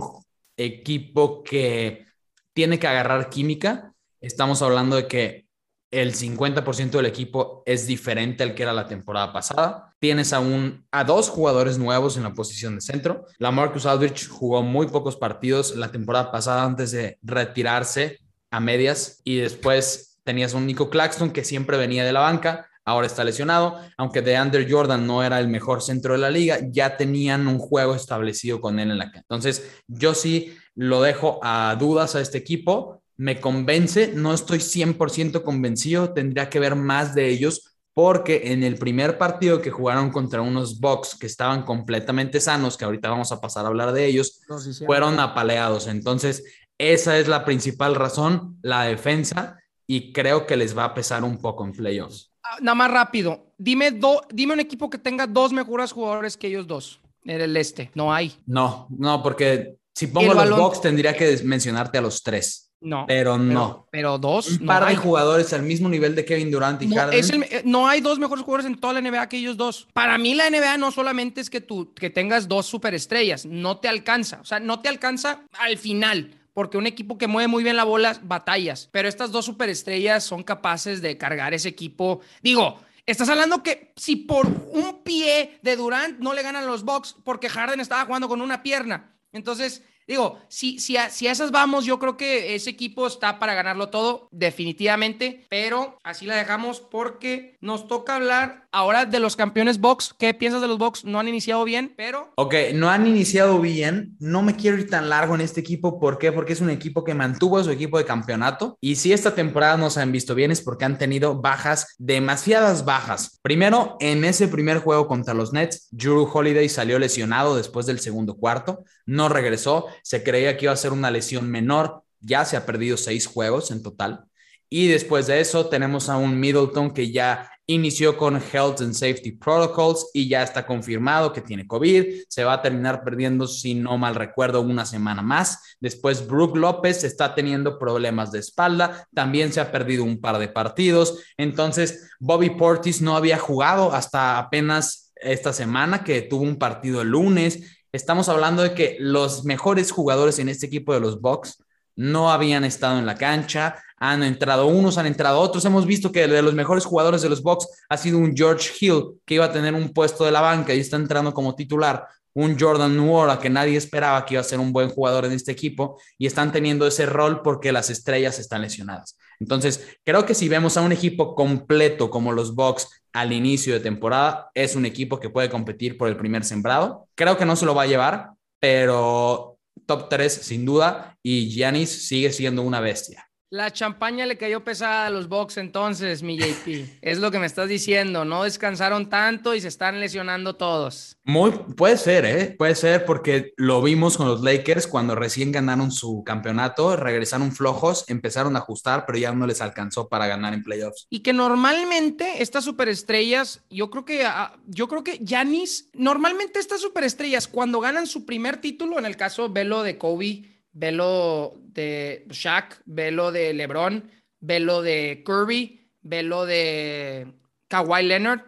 equipo 0.58 1.42
que 1.42 2.04
tiene 2.52 2.78
que 2.78 2.86
agarrar 2.86 3.30
química 3.30 3.94
estamos 4.20 4.62
hablando 4.62 4.96
de 4.96 5.06
que 5.06 5.48
el 5.90 6.14
50% 6.14 6.90
del 6.90 7.06
equipo 7.06 7.62
es 7.64 7.86
diferente 7.86 8.42
al 8.42 8.54
que 8.54 8.62
era 8.62 8.72
la 8.72 8.86
temporada 8.86 9.32
pasada. 9.32 9.94
Tienes 9.98 10.32
aún 10.32 10.86
a 10.90 11.04
dos 11.04 11.30
jugadores 11.30 11.78
nuevos 11.78 12.16
en 12.16 12.24
la 12.24 12.34
posición 12.34 12.74
de 12.74 12.82
centro. 12.82 13.24
La 13.38 13.50
Marcus 13.50 13.86
Aldrich 13.86 14.28
jugó 14.28 14.62
muy 14.62 14.86
pocos 14.88 15.16
partidos 15.16 15.74
la 15.76 15.90
temporada 15.90 16.30
pasada 16.30 16.64
antes 16.64 16.90
de 16.90 17.18
retirarse 17.22 18.18
a 18.50 18.60
medias 18.60 19.20
y 19.24 19.36
después 19.36 20.18
tenías 20.24 20.52
un 20.54 20.66
Nico 20.66 20.90
Claxton 20.90 21.30
que 21.30 21.44
siempre 21.44 21.78
venía 21.78 22.04
de 22.04 22.12
la 22.12 22.20
banca. 22.20 22.66
Ahora 22.84 23.06
está 23.06 23.22
lesionado, 23.22 23.78
aunque 23.98 24.22
de 24.22 24.40
Under 24.40 24.70
Jordan 24.70 25.06
no 25.06 25.22
era 25.22 25.38
el 25.40 25.48
mejor 25.48 25.82
centro 25.82 26.14
de 26.14 26.20
la 26.20 26.30
liga, 26.30 26.58
ya 26.70 26.96
tenían 26.96 27.46
un 27.46 27.58
juego 27.58 27.94
establecido 27.94 28.62
con 28.62 28.78
él 28.78 28.90
en 28.90 28.98
la 28.98 29.04
cancha. 29.04 29.20
Entonces, 29.20 29.70
yo 29.86 30.14
sí 30.14 30.56
lo 30.74 31.02
dejo 31.02 31.38
a 31.42 31.76
dudas 31.78 32.14
a 32.14 32.20
este 32.20 32.38
equipo 32.38 32.97
me 33.18 33.40
convence, 33.40 34.12
no 34.14 34.32
estoy 34.32 34.60
100% 34.60 35.42
convencido, 35.42 36.12
tendría 36.14 36.48
que 36.48 36.60
ver 36.60 36.76
más 36.76 37.14
de 37.14 37.28
ellos 37.28 37.78
porque 37.92 38.52
en 38.52 38.62
el 38.62 38.76
primer 38.76 39.18
partido 39.18 39.60
que 39.60 39.72
jugaron 39.72 40.10
contra 40.10 40.40
unos 40.40 40.78
Bucks 40.78 41.16
que 41.16 41.26
estaban 41.26 41.64
completamente 41.64 42.38
sanos, 42.38 42.76
que 42.76 42.84
ahorita 42.84 43.10
vamos 43.10 43.32
a 43.32 43.40
pasar 43.40 43.64
a 43.64 43.68
hablar 43.68 43.92
de 43.92 44.06
ellos, 44.06 44.40
fueron 44.86 45.18
apaleados. 45.18 45.88
Entonces, 45.88 46.44
esa 46.78 47.18
es 47.18 47.26
la 47.26 47.44
principal 47.44 47.96
razón, 47.96 48.56
la 48.62 48.84
defensa, 48.84 49.58
y 49.84 50.12
creo 50.12 50.46
que 50.46 50.56
les 50.56 50.78
va 50.78 50.84
a 50.84 50.94
pesar 50.94 51.24
un 51.24 51.38
poco 51.38 51.64
en 51.64 51.72
playoffs. 51.72 52.30
Ah, 52.44 52.58
nada 52.60 52.76
más 52.76 52.90
rápido, 52.92 53.52
dime, 53.58 53.90
do, 53.90 54.22
dime 54.32 54.52
un 54.52 54.60
equipo 54.60 54.88
que 54.88 54.98
tenga 54.98 55.26
dos 55.26 55.52
mejores 55.52 55.90
jugadores 55.90 56.36
que 56.36 56.46
ellos 56.46 56.68
dos 56.68 57.00
en 57.24 57.40
el 57.40 57.56
este. 57.56 57.90
No 57.96 58.14
hay. 58.14 58.32
No, 58.46 58.86
no, 58.96 59.24
porque 59.24 59.74
si 59.92 60.06
pongo 60.06 60.34
los 60.34 60.56
Bucks 60.56 60.80
tendría 60.80 61.14
que 61.14 61.40
mencionarte 61.42 61.98
a 61.98 62.00
los 62.00 62.22
tres. 62.22 62.67
No. 62.80 63.06
Pero 63.06 63.38
no. 63.38 63.86
Pero, 63.90 64.18
dos. 64.18 64.60
Un 64.60 64.66
par 64.66 64.86
de 64.86 64.96
jugadores 64.96 65.52
al 65.52 65.62
mismo 65.62 65.88
nivel 65.88 66.14
de 66.14 66.24
Kevin 66.24 66.50
Durant 66.50 66.80
y 66.82 66.86
no, 66.86 66.96
Harden. 66.96 67.44
No 67.64 67.88
hay 67.88 68.00
dos 68.00 68.18
mejores 68.18 68.44
jugadores 68.44 68.66
en 68.66 68.78
toda 68.78 68.92
la 68.92 69.00
NBA 69.00 69.28
que 69.28 69.38
ellos 69.38 69.56
dos. 69.56 69.88
Para 69.92 70.16
mí 70.18 70.34
la 70.34 70.48
NBA 70.48 70.78
no 70.78 70.90
solamente 70.90 71.40
es 71.40 71.50
que 71.50 71.60
tú 71.60 71.92
que 71.94 72.10
tengas 72.10 72.46
dos 72.46 72.66
superestrellas, 72.66 73.46
no 73.46 73.78
te 73.78 73.88
alcanza. 73.88 74.38
O 74.40 74.44
sea, 74.44 74.60
no 74.60 74.80
te 74.80 74.88
alcanza 74.88 75.42
al 75.58 75.78
final. 75.78 76.34
Porque 76.54 76.76
un 76.76 76.86
equipo 76.86 77.18
que 77.18 77.28
mueve 77.28 77.46
muy 77.46 77.62
bien 77.62 77.76
la 77.76 77.84
bola, 77.84 78.18
batallas. 78.22 78.88
Pero 78.90 79.08
estas 79.08 79.30
dos 79.30 79.44
superestrellas 79.44 80.24
son 80.24 80.42
capaces 80.42 81.00
de 81.02 81.16
cargar 81.16 81.54
ese 81.54 81.68
equipo. 81.68 82.20
Digo, 82.42 82.80
Estás 83.08 83.30
hablando 83.30 83.62
que 83.62 83.94
si 83.96 84.16
por 84.16 84.46
un 84.46 85.02
pie 85.02 85.58
de 85.62 85.76
Durant 85.76 86.18
no 86.18 86.34
le 86.34 86.42
ganan 86.42 86.66
los 86.66 86.84
Bucks 86.84 87.16
porque 87.24 87.48
Harden 87.48 87.80
estaba 87.80 88.04
jugando 88.04 88.28
con 88.28 88.42
una 88.42 88.62
pierna. 88.62 89.16
Entonces, 89.32 89.82
Digo, 90.08 90.38
si, 90.48 90.78
si, 90.78 90.96
a, 90.96 91.10
si 91.10 91.28
a 91.28 91.32
esas 91.32 91.50
vamos, 91.50 91.84
yo 91.84 91.98
creo 91.98 92.16
que 92.16 92.54
ese 92.54 92.70
equipo 92.70 93.06
está 93.06 93.38
para 93.38 93.54
ganarlo 93.54 93.90
todo, 93.90 94.28
definitivamente, 94.32 95.44
pero 95.50 95.98
así 96.02 96.24
la 96.24 96.34
dejamos 96.34 96.80
porque 96.80 97.58
nos 97.60 97.86
toca 97.88 98.16
hablar 98.16 98.68
ahora 98.72 99.04
de 99.04 99.20
los 99.20 99.36
campeones 99.36 99.80
box. 99.80 100.14
¿Qué 100.18 100.32
piensas 100.34 100.60
de 100.60 100.68
los 100.68 100.78
box? 100.78 101.04
No 101.04 101.18
han 101.18 101.28
iniciado 101.28 101.64
bien, 101.64 101.92
pero... 101.96 102.32
Ok, 102.36 102.54
no 102.74 102.88
han 102.90 103.06
iniciado 103.06 103.60
bien. 103.60 104.16
No 104.18 104.42
me 104.42 104.56
quiero 104.56 104.78
ir 104.78 104.88
tan 104.88 105.08
largo 105.08 105.34
en 105.34 105.40
este 105.40 105.60
equipo. 105.60 105.98
¿Por 106.00 106.18
qué? 106.18 106.32
Porque 106.32 106.52
es 106.52 106.60
un 106.60 106.70
equipo 106.70 107.04
que 107.04 107.14
mantuvo 107.14 107.58
a 107.58 107.64
su 107.64 107.70
equipo 107.70 107.98
de 107.98 108.04
campeonato. 108.04 108.78
Y 108.80 108.96
si 108.96 109.12
esta 109.12 109.34
temporada 109.34 109.76
no 109.76 109.90
se 109.90 110.00
han 110.00 110.12
visto 110.12 110.34
bien 110.34 110.50
es 110.50 110.62
porque 110.62 110.84
han 110.84 110.98
tenido 110.98 111.40
bajas, 111.40 111.94
demasiadas 111.98 112.84
bajas. 112.84 113.38
Primero, 113.42 113.96
en 114.00 114.24
ese 114.24 114.48
primer 114.48 114.78
juego 114.78 115.06
contra 115.06 115.34
los 115.34 115.52
Nets, 115.52 115.88
Drew 115.90 116.28
Holiday 116.32 116.68
salió 116.68 116.98
lesionado 116.98 117.56
después 117.56 117.86
del 117.86 118.00
segundo 118.00 118.36
cuarto. 118.36 118.84
No 119.06 119.28
regresó 119.28 119.86
se 120.02 120.22
creía 120.22 120.56
que 120.56 120.66
iba 120.66 120.72
a 120.72 120.76
ser 120.76 120.92
una 120.92 121.10
lesión 121.10 121.50
menor, 121.50 122.02
ya 122.20 122.44
se 122.44 122.56
ha 122.56 122.66
perdido 122.66 122.96
seis 122.96 123.26
juegos 123.26 123.70
en 123.70 123.82
total. 123.82 124.24
Y 124.70 124.88
después 124.88 125.26
de 125.26 125.40
eso 125.40 125.66
tenemos 125.66 126.08
a 126.08 126.18
un 126.18 126.38
Middleton 126.38 126.92
que 126.92 127.10
ya 127.10 127.50
inició 127.66 128.16
con 128.16 128.36
Health 128.36 128.80
and 128.80 128.94
Safety 128.94 129.32
Protocols 129.32 130.10
y 130.14 130.28
ya 130.28 130.42
está 130.42 130.66
confirmado 130.66 131.32
que 131.32 131.42
tiene 131.42 131.66
COVID. 131.66 132.24
Se 132.28 132.44
va 132.44 132.54
a 132.54 132.62
terminar 132.62 133.04
perdiendo, 133.04 133.46
si 133.46 133.74
no 133.74 133.96
mal 133.98 134.14
recuerdo, 134.14 134.62
una 134.62 134.84
semana 134.84 135.22
más. 135.22 135.76
Después 135.80 136.26
Brook 136.26 136.56
López 136.56 137.04
está 137.04 137.34
teniendo 137.34 137.78
problemas 137.78 138.32
de 138.32 138.40
espalda. 138.40 139.06
También 139.14 139.52
se 139.52 139.60
ha 139.60 139.70
perdido 139.70 140.04
un 140.04 140.20
par 140.20 140.38
de 140.38 140.48
partidos. 140.48 141.22
Entonces, 141.36 142.10
Bobby 142.20 142.50
Portis 142.50 143.02
no 143.02 143.16
había 143.16 143.38
jugado 143.38 143.92
hasta 143.92 144.38
apenas 144.38 145.12
esta 145.16 145.52
semana 145.52 146.04
que 146.04 146.22
tuvo 146.22 146.44
un 146.44 146.58
partido 146.58 147.02
el 147.02 147.08
lunes 147.08 147.77
Estamos 147.90 148.28
hablando 148.28 148.62
de 148.62 148.74
que 148.74 148.96
los 149.00 149.44
mejores 149.44 149.90
jugadores 149.92 150.38
en 150.38 150.48
este 150.48 150.66
equipo 150.66 150.92
de 150.92 151.00
los 151.00 151.20
Bucks 151.20 151.64
no 151.96 152.30
habían 152.30 152.64
estado 152.64 152.98
en 152.98 153.06
la 153.06 153.14
cancha, 153.14 153.82
han 153.96 154.22
entrado 154.22 154.66
unos, 154.66 154.98
han 154.98 155.06
entrado 155.06 155.40
otros. 155.40 155.64
Hemos 155.64 155.86
visto 155.86 156.12
que 156.12 156.28
de 156.28 156.42
los 156.42 156.54
mejores 156.54 156.84
jugadores 156.84 157.22
de 157.22 157.28
los 157.28 157.42
Bucks 157.42 157.66
ha 157.88 157.96
sido 157.96 158.18
un 158.18 158.36
George 158.36 158.70
Hill 158.78 159.20
que 159.24 159.34
iba 159.34 159.46
a 159.46 159.52
tener 159.52 159.74
un 159.74 159.92
puesto 159.92 160.24
de 160.24 160.30
la 160.30 160.40
banca 160.40 160.74
y 160.74 160.80
está 160.80 160.96
entrando 160.96 161.32
como 161.32 161.54
titular. 161.54 162.06
Un 162.38 162.56
Jordan 162.56 162.96
Nwora 162.96 163.40
que 163.40 163.50
nadie 163.50 163.76
esperaba 163.76 164.24
que 164.24 164.34
iba 164.34 164.40
a 164.40 164.44
ser 164.44 164.60
un 164.60 164.72
buen 164.72 164.90
jugador 164.90 165.24
en 165.24 165.32
este 165.32 165.50
equipo 165.50 166.00
y 166.16 166.26
están 166.28 166.52
teniendo 166.52 166.86
ese 166.86 167.04
rol 167.04 167.42
porque 167.42 167.72
las 167.72 167.90
estrellas 167.90 168.38
están 168.38 168.62
lesionadas. 168.62 169.18
Entonces, 169.40 169.98
creo 170.04 170.24
que 170.24 170.34
si 170.34 170.48
vemos 170.48 170.76
a 170.76 170.82
un 170.82 170.92
equipo 170.92 171.34
completo 171.34 172.10
como 172.10 172.30
los 172.30 172.54
Bucks 172.54 173.02
al 173.12 173.32
inicio 173.32 173.74
de 173.74 173.80
temporada, 173.80 174.50
es 174.54 174.76
un 174.76 174.86
equipo 174.86 175.18
que 175.18 175.30
puede 175.30 175.50
competir 175.50 175.98
por 175.98 176.08
el 176.08 176.16
primer 176.16 176.44
sembrado. 176.44 177.08
Creo 177.16 177.36
que 177.36 177.44
no 177.44 177.56
se 177.56 177.66
lo 177.66 177.74
va 177.74 177.82
a 177.82 177.86
llevar, 177.86 178.30
pero 178.60 179.58
top 179.86 180.08
3 180.08 180.32
sin 180.32 180.64
duda 180.64 181.18
y 181.20 181.50
Giannis 181.50 182.06
sigue 182.06 182.30
siendo 182.30 182.62
una 182.62 182.78
bestia. 182.78 183.27
La 183.50 183.72
champaña 183.72 184.26
le 184.26 184.36
cayó 184.36 184.62
pesada 184.62 185.06
a 185.06 185.10
los 185.10 185.26
Bucks 185.26 185.56
entonces, 185.56 186.22
mi 186.22 186.36
JP. 186.38 186.98
es 187.00 187.18
lo 187.18 187.30
que 187.30 187.38
me 187.38 187.46
estás 187.46 187.66
diciendo. 187.66 188.26
No 188.26 188.42
descansaron 188.42 189.08
tanto 189.08 189.54
y 189.54 189.62
se 189.62 189.68
están 189.68 190.00
lesionando 190.00 190.56
todos. 190.56 191.16
Muy, 191.24 191.52
puede 191.52 191.96
ser, 191.96 192.26
¿eh? 192.26 192.54
Puede 192.58 192.74
ser 192.74 193.06
porque 193.06 193.54
lo 193.56 193.80
vimos 193.80 194.18
con 194.18 194.28
los 194.28 194.42
Lakers 194.42 194.86
cuando 194.86 195.14
recién 195.14 195.50
ganaron 195.50 195.90
su 195.90 196.22
campeonato, 196.24 196.94
regresaron 196.96 197.50
flojos, 197.50 198.04
empezaron 198.08 198.54
a 198.54 198.58
ajustar, 198.58 199.06
pero 199.06 199.18
ya 199.18 199.32
no 199.32 199.46
les 199.46 199.62
alcanzó 199.62 200.10
para 200.10 200.26
ganar 200.26 200.52
en 200.52 200.62
playoffs. 200.62 201.06
Y 201.08 201.20
que 201.20 201.32
normalmente 201.32 202.42
estas 202.42 202.64
superestrellas, 202.64 203.64
yo 203.70 203.88
creo 203.88 204.04
que, 204.04 204.26
ah, 204.26 204.58
yo 204.66 204.88
creo 204.88 205.02
que 205.02 205.20
Yanis, 205.22 205.88
normalmente 205.94 206.58
estas 206.58 206.82
superestrellas 206.82 207.48
cuando 207.48 207.80
ganan 207.80 208.06
su 208.06 208.26
primer 208.26 208.58
título, 208.58 208.98
en 208.98 209.06
el 209.06 209.16
caso 209.16 209.48
Velo 209.48 209.82
de 209.82 209.96
Kobe, 209.96 210.57
velo 210.78 211.54
de 211.58 212.24
Shaq, 212.30 212.82
velo 212.86 213.32
de 213.32 213.52
LeBron, 213.52 214.10
velo 214.40 214.82
de 214.82 215.24
Kirby, 215.26 215.90
velo 216.02 216.46
de 216.46 217.32
Kawhi 217.68 218.04
Leonard. 218.04 218.42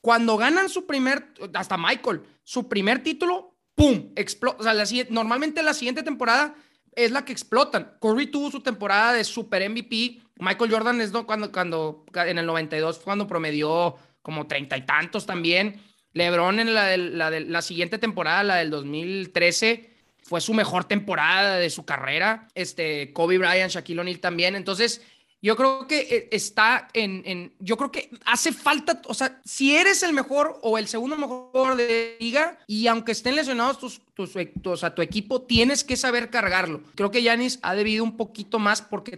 Cuando 0.00 0.36
ganan 0.36 0.68
su 0.68 0.86
primer, 0.86 1.32
hasta 1.54 1.76
Michael, 1.76 2.22
su 2.42 2.68
primer 2.68 3.02
título, 3.02 3.56
¡pum! 3.74 4.12
Explota. 4.16 4.58
O 4.60 4.62
sea, 4.62 5.04
normalmente 5.10 5.62
la 5.62 5.74
siguiente 5.74 6.02
temporada 6.02 6.54
es 6.92 7.12
la 7.12 7.24
que 7.24 7.32
explotan. 7.32 7.96
Curry 8.00 8.28
tuvo 8.28 8.50
su 8.50 8.60
temporada 8.60 9.12
de 9.12 9.24
super 9.24 9.68
MVP. 9.68 10.22
Michael 10.38 10.70
Jordan 10.70 11.00
es 11.00 11.12
cuando, 11.12 11.52
cuando 11.52 12.04
en 12.14 12.38
el 12.38 12.46
92 12.46 12.98
cuando 12.98 13.26
promedió 13.26 13.96
como 14.22 14.46
treinta 14.46 14.76
y 14.76 14.84
tantos 14.84 15.26
también. 15.26 15.80
LeBron 16.12 16.58
en 16.60 16.74
la, 16.74 16.96
la, 16.96 17.30
la 17.30 17.62
siguiente 17.62 17.98
temporada, 17.98 18.42
la 18.42 18.56
del 18.56 18.70
2013, 18.70 19.95
fue 20.26 20.40
su 20.40 20.54
mejor 20.54 20.84
temporada 20.84 21.56
de 21.56 21.70
su 21.70 21.84
carrera. 21.84 22.48
Este, 22.54 23.12
Kobe 23.12 23.38
Bryant, 23.38 23.72
Shaquille 23.72 24.00
O'Neal 24.00 24.18
también. 24.18 24.56
Entonces, 24.56 25.00
yo 25.40 25.54
creo 25.54 25.86
que 25.86 26.00
eh, 26.00 26.28
está 26.32 26.88
en, 26.92 27.54
yo 27.60 27.76
creo 27.76 27.92
que 27.92 28.10
hace 28.24 28.52
falta, 28.52 29.00
o 29.06 29.14
sea, 29.14 29.40
si 29.44 29.76
eres 29.76 30.02
el 30.02 30.12
mejor 30.12 30.58
o 30.62 30.78
el 30.78 30.88
segundo 30.88 31.16
mejor 31.16 31.76
de 31.76 32.16
liga 32.18 32.58
y 32.66 32.88
aunque 32.88 33.12
estén 33.12 33.36
lesionados 33.36 33.78
tus, 33.78 34.00
tus, 34.14 34.34
o 34.34 34.76
sea, 34.76 34.94
tu 34.94 35.02
equipo, 35.02 35.42
tienes 35.42 35.84
que 35.84 35.96
saber 35.96 36.30
cargarlo. 36.30 36.82
Creo 36.96 37.12
que 37.12 37.22
Yanis 37.22 37.60
ha 37.62 37.74
debido 37.74 38.02
un 38.02 38.16
poquito 38.16 38.58
más 38.58 38.82
porque 38.82 39.16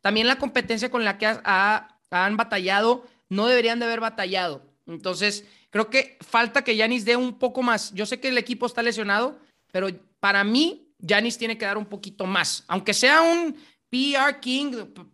también 0.00 0.28
la 0.28 0.38
competencia 0.38 0.90
con 0.90 1.04
la 1.04 1.18
que 1.18 1.26
han 1.26 2.36
batallado 2.36 3.04
no 3.28 3.48
deberían 3.48 3.80
de 3.80 3.86
haber 3.86 4.00
batallado. 4.00 4.62
Entonces, 4.86 5.44
creo 5.70 5.90
que 5.90 6.18
falta 6.20 6.62
que 6.62 6.76
Yanis 6.76 7.04
dé 7.04 7.16
un 7.16 7.38
poco 7.38 7.62
más. 7.62 7.92
Yo 7.94 8.06
sé 8.06 8.20
que 8.20 8.28
el 8.28 8.38
equipo 8.38 8.66
está 8.66 8.82
lesionado, 8.82 9.40
pero 9.72 9.88
para 10.24 10.42
mí, 10.42 10.90
Janis 11.06 11.36
tiene 11.36 11.58
que 11.58 11.66
dar 11.66 11.76
un 11.76 11.84
poquito 11.84 12.24
más. 12.24 12.64
Aunque 12.68 12.94
sea 12.94 13.20
un 13.20 13.54
PR 13.90 14.40
King, 14.40 14.72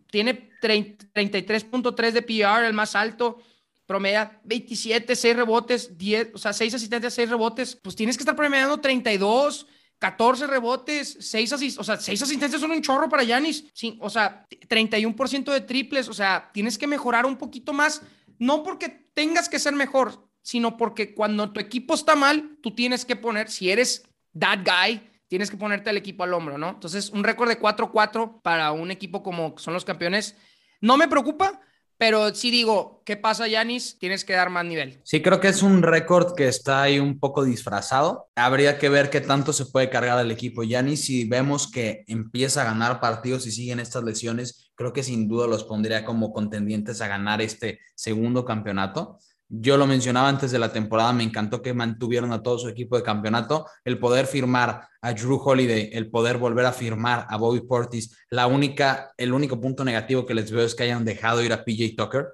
tiene 0.09 0.49
33.3 0.61 2.11
de 2.11 2.21
PR, 2.21 2.65
el 2.65 2.71
más 2.71 2.95
alto, 2.95 3.39
promedia 3.85 4.39
27, 4.45 5.13
6 5.13 5.35
rebotes, 5.35 5.97
10, 5.97 6.29
o 6.33 6.37
sea, 6.37 6.53
6 6.53 6.75
asistentes, 6.75 7.13
6 7.13 7.29
rebotes, 7.29 7.75
pues 7.75 7.93
tienes 7.93 8.15
que 8.15 8.21
estar 8.21 8.37
promediando 8.37 8.79
32, 8.79 9.67
14 9.99 10.47
rebotes, 10.47 11.17
6 11.19 11.51
asist 11.51 11.77
o 11.77 11.83
sea, 11.83 11.97
6 11.97 12.21
asistencias 12.21 12.61
son 12.61 12.71
un 12.71 12.81
chorro 12.81 13.09
para 13.09 13.25
Yanis, 13.25 13.65
sí, 13.73 13.97
o 13.99 14.09
sea, 14.09 14.47
31% 14.49 15.51
de 15.51 15.59
triples, 15.59 16.07
o 16.07 16.13
sea, 16.13 16.51
tienes 16.53 16.77
que 16.77 16.87
mejorar 16.87 17.25
un 17.25 17.35
poquito 17.35 17.73
más, 17.73 18.01
no 18.39 18.63
porque 18.63 19.09
tengas 19.13 19.49
que 19.49 19.59
ser 19.59 19.73
mejor, 19.73 20.29
sino 20.41 20.77
porque 20.77 21.13
cuando 21.13 21.51
tu 21.51 21.59
equipo 21.59 21.95
está 21.95 22.15
mal, 22.15 22.57
tú 22.63 22.73
tienes 22.73 23.03
que 23.03 23.17
poner, 23.17 23.51
si 23.51 23.69
eres 23.69 24.05
that 24.37 24.59
guy, 24.65 25.01
tienes 25.27 25.49
que 25.49 25.57
ponerte 25.57 25.89
al 25.89 25.97
equipo 25.97 26.23
al 26.23 26.33
hombro, 26.33 26.57
¿no? 26.57 26.69
Entonces, 26.71 27.09
un 27.09 27.23
récord 27.23 27.49
de 27.49 27.59
4-4 27.59 28.41
para 28.41 28.71
un 28.71 28.91
equipo 28.91 29.23
como 29.23 29.57
son 29.57 29.73
los 29.73 29.85
campeones, 29.85 30.35
no 30.81 30.97
me 30.97 31.07
preocupa, 31.07 31.61
pero 32.01 32.33
sí 32.33 32.49
digo, 32.49 33.03
¿qué 33.05 33.15
pasa, 33.15 33.47
Yanis? 33.47 33.99
Tienes 33.99 34.25
que 34.25 34.33
dar 34.33 34.49
más 34.49 34.65
nivel. 34.65 34.99
Sí, 35.03 35.21
creo 35.21 35.39
que 35.39 35.49
es 35.49 35.61
un 35.61 35.83
récord 35.83 36.33
que 36.33 36.47
está 36.47 36.81
ahí 36.81 36.97
un 36.97 37.19
poco 37.19 37.45
disfrazado. 37.45 38.31
Habría 38.35 38.79
que 38.79 38.89
ver 38.89 39.11
qué 39.11 39.21
tanto 39.21 39.53
se 39.53 39.67
puede 39.67 39.91
cargar 39.91 40.17
al 40.17 40.31
equipo 40.31 40.63
Yanis. 40.63 41.05
Si 41.05 41.25
vemos 41.25 41.69
que 41.69 42.03
empieza 42.07 42.63
a 42.63 42.65
ganar 42.65 42.99
partidos 42.99 43.45
y 43.45 43.51
siguen 43.51 43.79
estas 43.79 44.03
lesiones, 44.03 44.71
creo 44.73 44.93
que 44.93 45.03
sin 45.03 45.27
duda 45.27 45.45
los 45.45 45.63
pondría 45.63 46.03
como 46.03 46.33
contendientes 46.33 47.01
a 47.01 47.07
ganar 47.07 47.39
este 47.39 47.79
segundo 47.93 48.45
campeonato. 48.45 49.19
Yo 49.53 49.75
lo 49.75 49.85
mencionaba 49.85 50.29
antes 50.29 50.51
de 50.51 50.59
la 50.59 50.71
temporada, 50.71 51.11
me 51.11 51.25
encantó 51.25 51.61
que 51.61 51.73
mantuvieron 51.73 52.31
a 52.31 52.41
todo 52.41 52.57
su 52.57 52.69
equipo 52.69 52.95
de 52.95 53.03
campeonato, 53.03 53.67
el 53.83 53.99
poder 53.99 54.25
firmar 54.25 54.87
a 55.01 55.13
Drew 55.13 55.41
Holiday, 55.43 55.89
el 55.91 56.09
poder 56.09 56.37
volver 56.37 56.65
a 56.65 56.71
firmar 56.71 57.27
a 57.29 57.35
Bobby 57.35 57.59
Portis. 57.59 58.15
La 58.29 58.47
única, 58.47 59.11
el 59.17 59.33
único 59.33 59.59
punto 59.59 59.83
negativo 59.83 60.25
que 60.25 60.35
les 60.35 60.49
veo 60.49 60.63
es 60.63 60.73
que 60.73 60.83
hayan 60.83 61.03
dejado 61.03 61.43
ir 61.43 61.51
a 61.51 61.65
PJ 61.65 61.95
Tucker, 61.97 62.29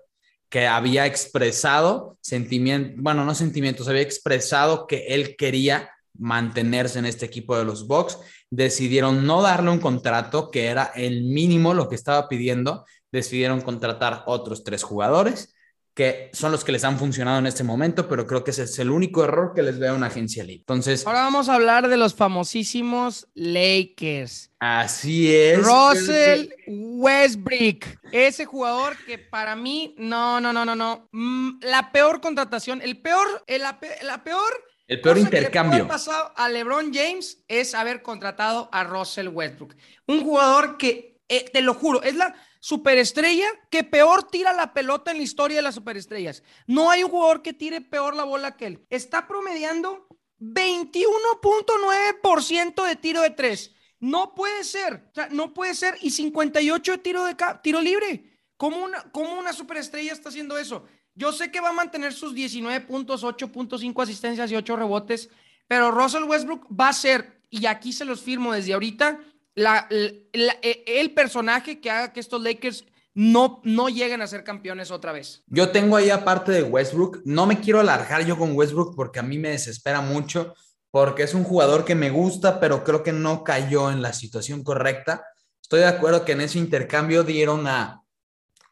que 0.48 0.68
había 0.68 1.08
expresado 1.08 2.20
sentimientos, 2.22 3.02
bueno, 3.02 3.26
no 3.26 3.34
sentimientos, 3.34 3.88
había 3.88 4.04
expresado 4.04 4.86
que 4.86 5.08
él 5.08 5.36
quería 5.36 5.90
mantenerse 6.20 7.00
en 7.00 7.08
este 7.08 7.26
equipo 7.26 7.58
de 7.58 7.66
los 7.66 7.88
Bucks. 7.88 8.20
Decidieron 8.52 9.26
no 9.26 9.42
darle 9.42 9.72
un 9.72 9.80
contrato 9.80 10.52
que 10.52 10.68
era 10.68 10.92
el 10.94 11.24
mínimo 11.24 11.74
lo 11.74 11.90
que 11.90 11.96
estaba 11.96 12.30
pidiendo. 12.30 12.86
Decidieron 13.12 13.62
contratar 13.62 14.22
otros 14.28 14.64
tres 14.64 14.84
jugadores 14.84 15.56
que 15.98 16.30
son 16.32 16.52
los 16.52 16.64
que 16.64 16.72
les 16.72 16.84
han 16.84 17.00
funcionado 17.00 17.40
en 17.40 17.48
este 17.48 17.64
momento, 17.64 18.08
pero 18.08 18.28
creo 18.28 18.44
que 18.44 18.52
ese 18.52 18.66
es 18.66 18.78
el 18.78 18.92
único 18.92 19.24
error 19.24 19.54
que 19.56 19.64
les 19.64 19.80
veo 19.80 19.94
a 19.94 19.96
una 19.96 20.06
agencia 20.06 20.44
libre. 20.44 20.60
Entonces, 20.60 21.08
ahora 21.08 21.22
vamos 21.22 21.50
a 21.50 21.56
hablar 21.56 21.88
de 21.88 21.98
los 21.98 22.14
famosísimos 22.14 23.28
Lakers. 23.34 24.52
Así 24.60 25.36
es. 25.36 25.58
Russell 25.58 26.50
Westbrook, 26.68 27.86
ese 28.12 28.46
jugador 28.46 28.96
que 29.08 29.18
para 29.18 29.56
mí, 29.56 29.96
no, 29.98 30.40
no, 30.40 30.54
no, 30.54 30.66
no, 30.66 30.76
no. 30.76 31.10
Mm, 31.14 31.62
la 31.64 31.92
peor 31.92 32.22
contratación, 32.22 32.80
el 32.84 33.02
peor, 33.02 33.44
el, 33.48 33.64
la 33.64 33.80
peor 34.24 34.54
el 34.88 35.02
peor 35.02 35.18
intercambio. 35.18 35.80
Que 35.80 35.90
pasado 35.90 36.32
a 36.36 36.48
LeBron 36.48 36.94
James 36.94 37.44
es 37.48 37.74
haber 37.74 38.04
contratado 38.04 38.70
a 38.72 38.84
Russell 38.84 39.30
Westbrook. 39.30 39.76
Un 40.06 40.24
jugador 40.24 40.78
que, 40.78 41.20
eh, 41.28 41.50
te 41.52 41.62
lo 41.62 41.74
juro, 41.74 42.04
es 42.04 42.14
la 42.14 42.36
superestrella 42.68 43.48
que 43.70 43.86
peor 43.86 44.30
tira 44.30 44.52
la 44.52 44.74
pelota 44.74 45.12
en 45.12 45.20
la 45.20 45.24
historia 45.24 45.56
de 45.56 45.62
las 45.62 45.76
superestrellas. 45.76 46.44
No 46.66 46.92
hay 46.92 47.02
un 47.02 47.10
jugador 47.10 47.42
que 47.42 47.54
tire 47.54 47.80
peor 47.80 48.14
la 48.14 48.26
bola 48.26 48.58
que 48.58 48.66
él. 48.66 48.86
Está 48.90 49.26
promediando 49.26 50.06
21.9% 50.42 52.86
de 52.86 52.98
tiro 52.98 53.22
de 53.22 53.30
tres. 53.30 53.74
No 54.02 54.36
puede 54.36 54.66
ser, 54.66 55.10
no 55.32 55.54
puede 55.54 55.76
ser. 55.76 55.98
Y 56.02 56.10
58 56.10 56.92
de 56.92 56.98
tiro, 56.98 57.24
de 57.24 57.38
tiro 57.64 57.80
libre. 57.80 58.38
¿Cómo 58.58 58.84
una, 58.84 59.02
¿Cómo 59.14 59.40
una 59.40 59.54
superestrella 59.54 60.12
está 60.12 60.28
haciendo 60.28 60.58
eso? 60.58 60.84
Yo 61.16 61.32
sé 61.32 61.50
que 61.50 61.62
va 61.62 61.70
a 61.70 61.72
mantener 61.72 62.12
sus 62.12 62.34
19 62.34 62.82
puntos, 62.82 63.24
8.5 63.24 64.04
asistencias 64.04 64.52
y 64.52 64.58
8 64.58 64.76
rebotes, 64.76 65.30
pero 65.70 65.92
Russell 65.92 66.24
Westbrook 66.24 66.68
va 66.70 66.90
a 66.90 66.94
ser, 66.94 67.40
y 67.50 67.66
aquí 67.66 67.94
se 67.94 68.04
los 68.04 68.20
firmo 68.20 68.52
desde 68.52 68.74
ahorita, 68.74 69.22
e, 69.58 70.84
el 70.86 71.14
personaje 71.14 71.82
que 71.82 71.90
haga 71.90 72.14
que 72.14 72.20
estos 72.20 72.42
Lakers 72.42 72.86
no, 73.14 73.62
no 73.64 73.90
lleguen 73.90 74.22
a 74.22 74.28
ser 74.28 74.44
campeones 74.44 74.92
otra 74.92 75.12
vez. 75.12 75.44
Yo 75.48 75.72
tengo 75.72 75.96
ahí 75.98 76.12
aparte 76.12 76.52
de 76.52 76.64
Westbrook, 76.64 77.22
no 77.26 77.48
me 77.48 77.60
quiero 77.60 77.80
alargar 77.80 78.24
yo 78.24 78.38
con 78.38 78.56
Westbrook 78.56 78.96
porque 78.96 79.20
a 79.20 79.24
mí 79.24 79.40
me 79.40 79.50
desespera 79.50 80.02
mucho, 80.02 80.54
porque 80.92 81.24
es 81.24 81.34
un 81.34 81.44
jugador 81.44 81.84
que 81.84 81.96
me 81.96 82.12
gusta, 82.12 82.60
pero 82.60 82.84
creo 82.84 83.02
que 83.02 83.14
no 83.14 83.44
cayó 83.44 83.90
en 83.90 84.04
la 84.04 84.14
situación 84.14 84.64
correcta. 84.64 85.26
Estoy 85.62 85.80
de 85.80 85.88
acuerdo 85.88 86.24
que 86.24 86.34
en 86.34 86.42
ese 86.42 86.60
intercambio 86.60 87.24
dieron 87.24 87.66
a 87.66 88.02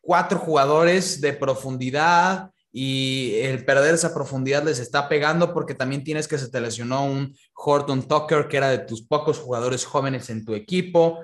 cuatro 0.02 0.38
jugadores 0.38 1.20
de 1.22 1.34
profundidad, 1.34 2.52
y 2.78 3.36
el 3.36 3.64
perder 3.64 3.94
esa 3.94 4.14
profundidad 4.14 4.66
les 4.66 4.80
está 4.80 5.08
pegando 5.08 5.54
porque 5.54 5.74
también 5.74 6.04
tienes 6.04 6.28
que 6.28 6.38
se 6.38 6.50
te 6.50 6.60
lesionó 6.60 7.06
un 7.06 7.34
Horton 7.56 8.08
Tucker 8.08 8.48
que 8.48 8.58
era 8.58 8.70
de 8.70 8.80
tus 8.80 9.02
pocos 9.02 9.40
jugadores 9.40 9.86
jóvenes 9.86 10.30
en 10.30 10.46
tu 10.46 10.54
equipo, 10.54 11.20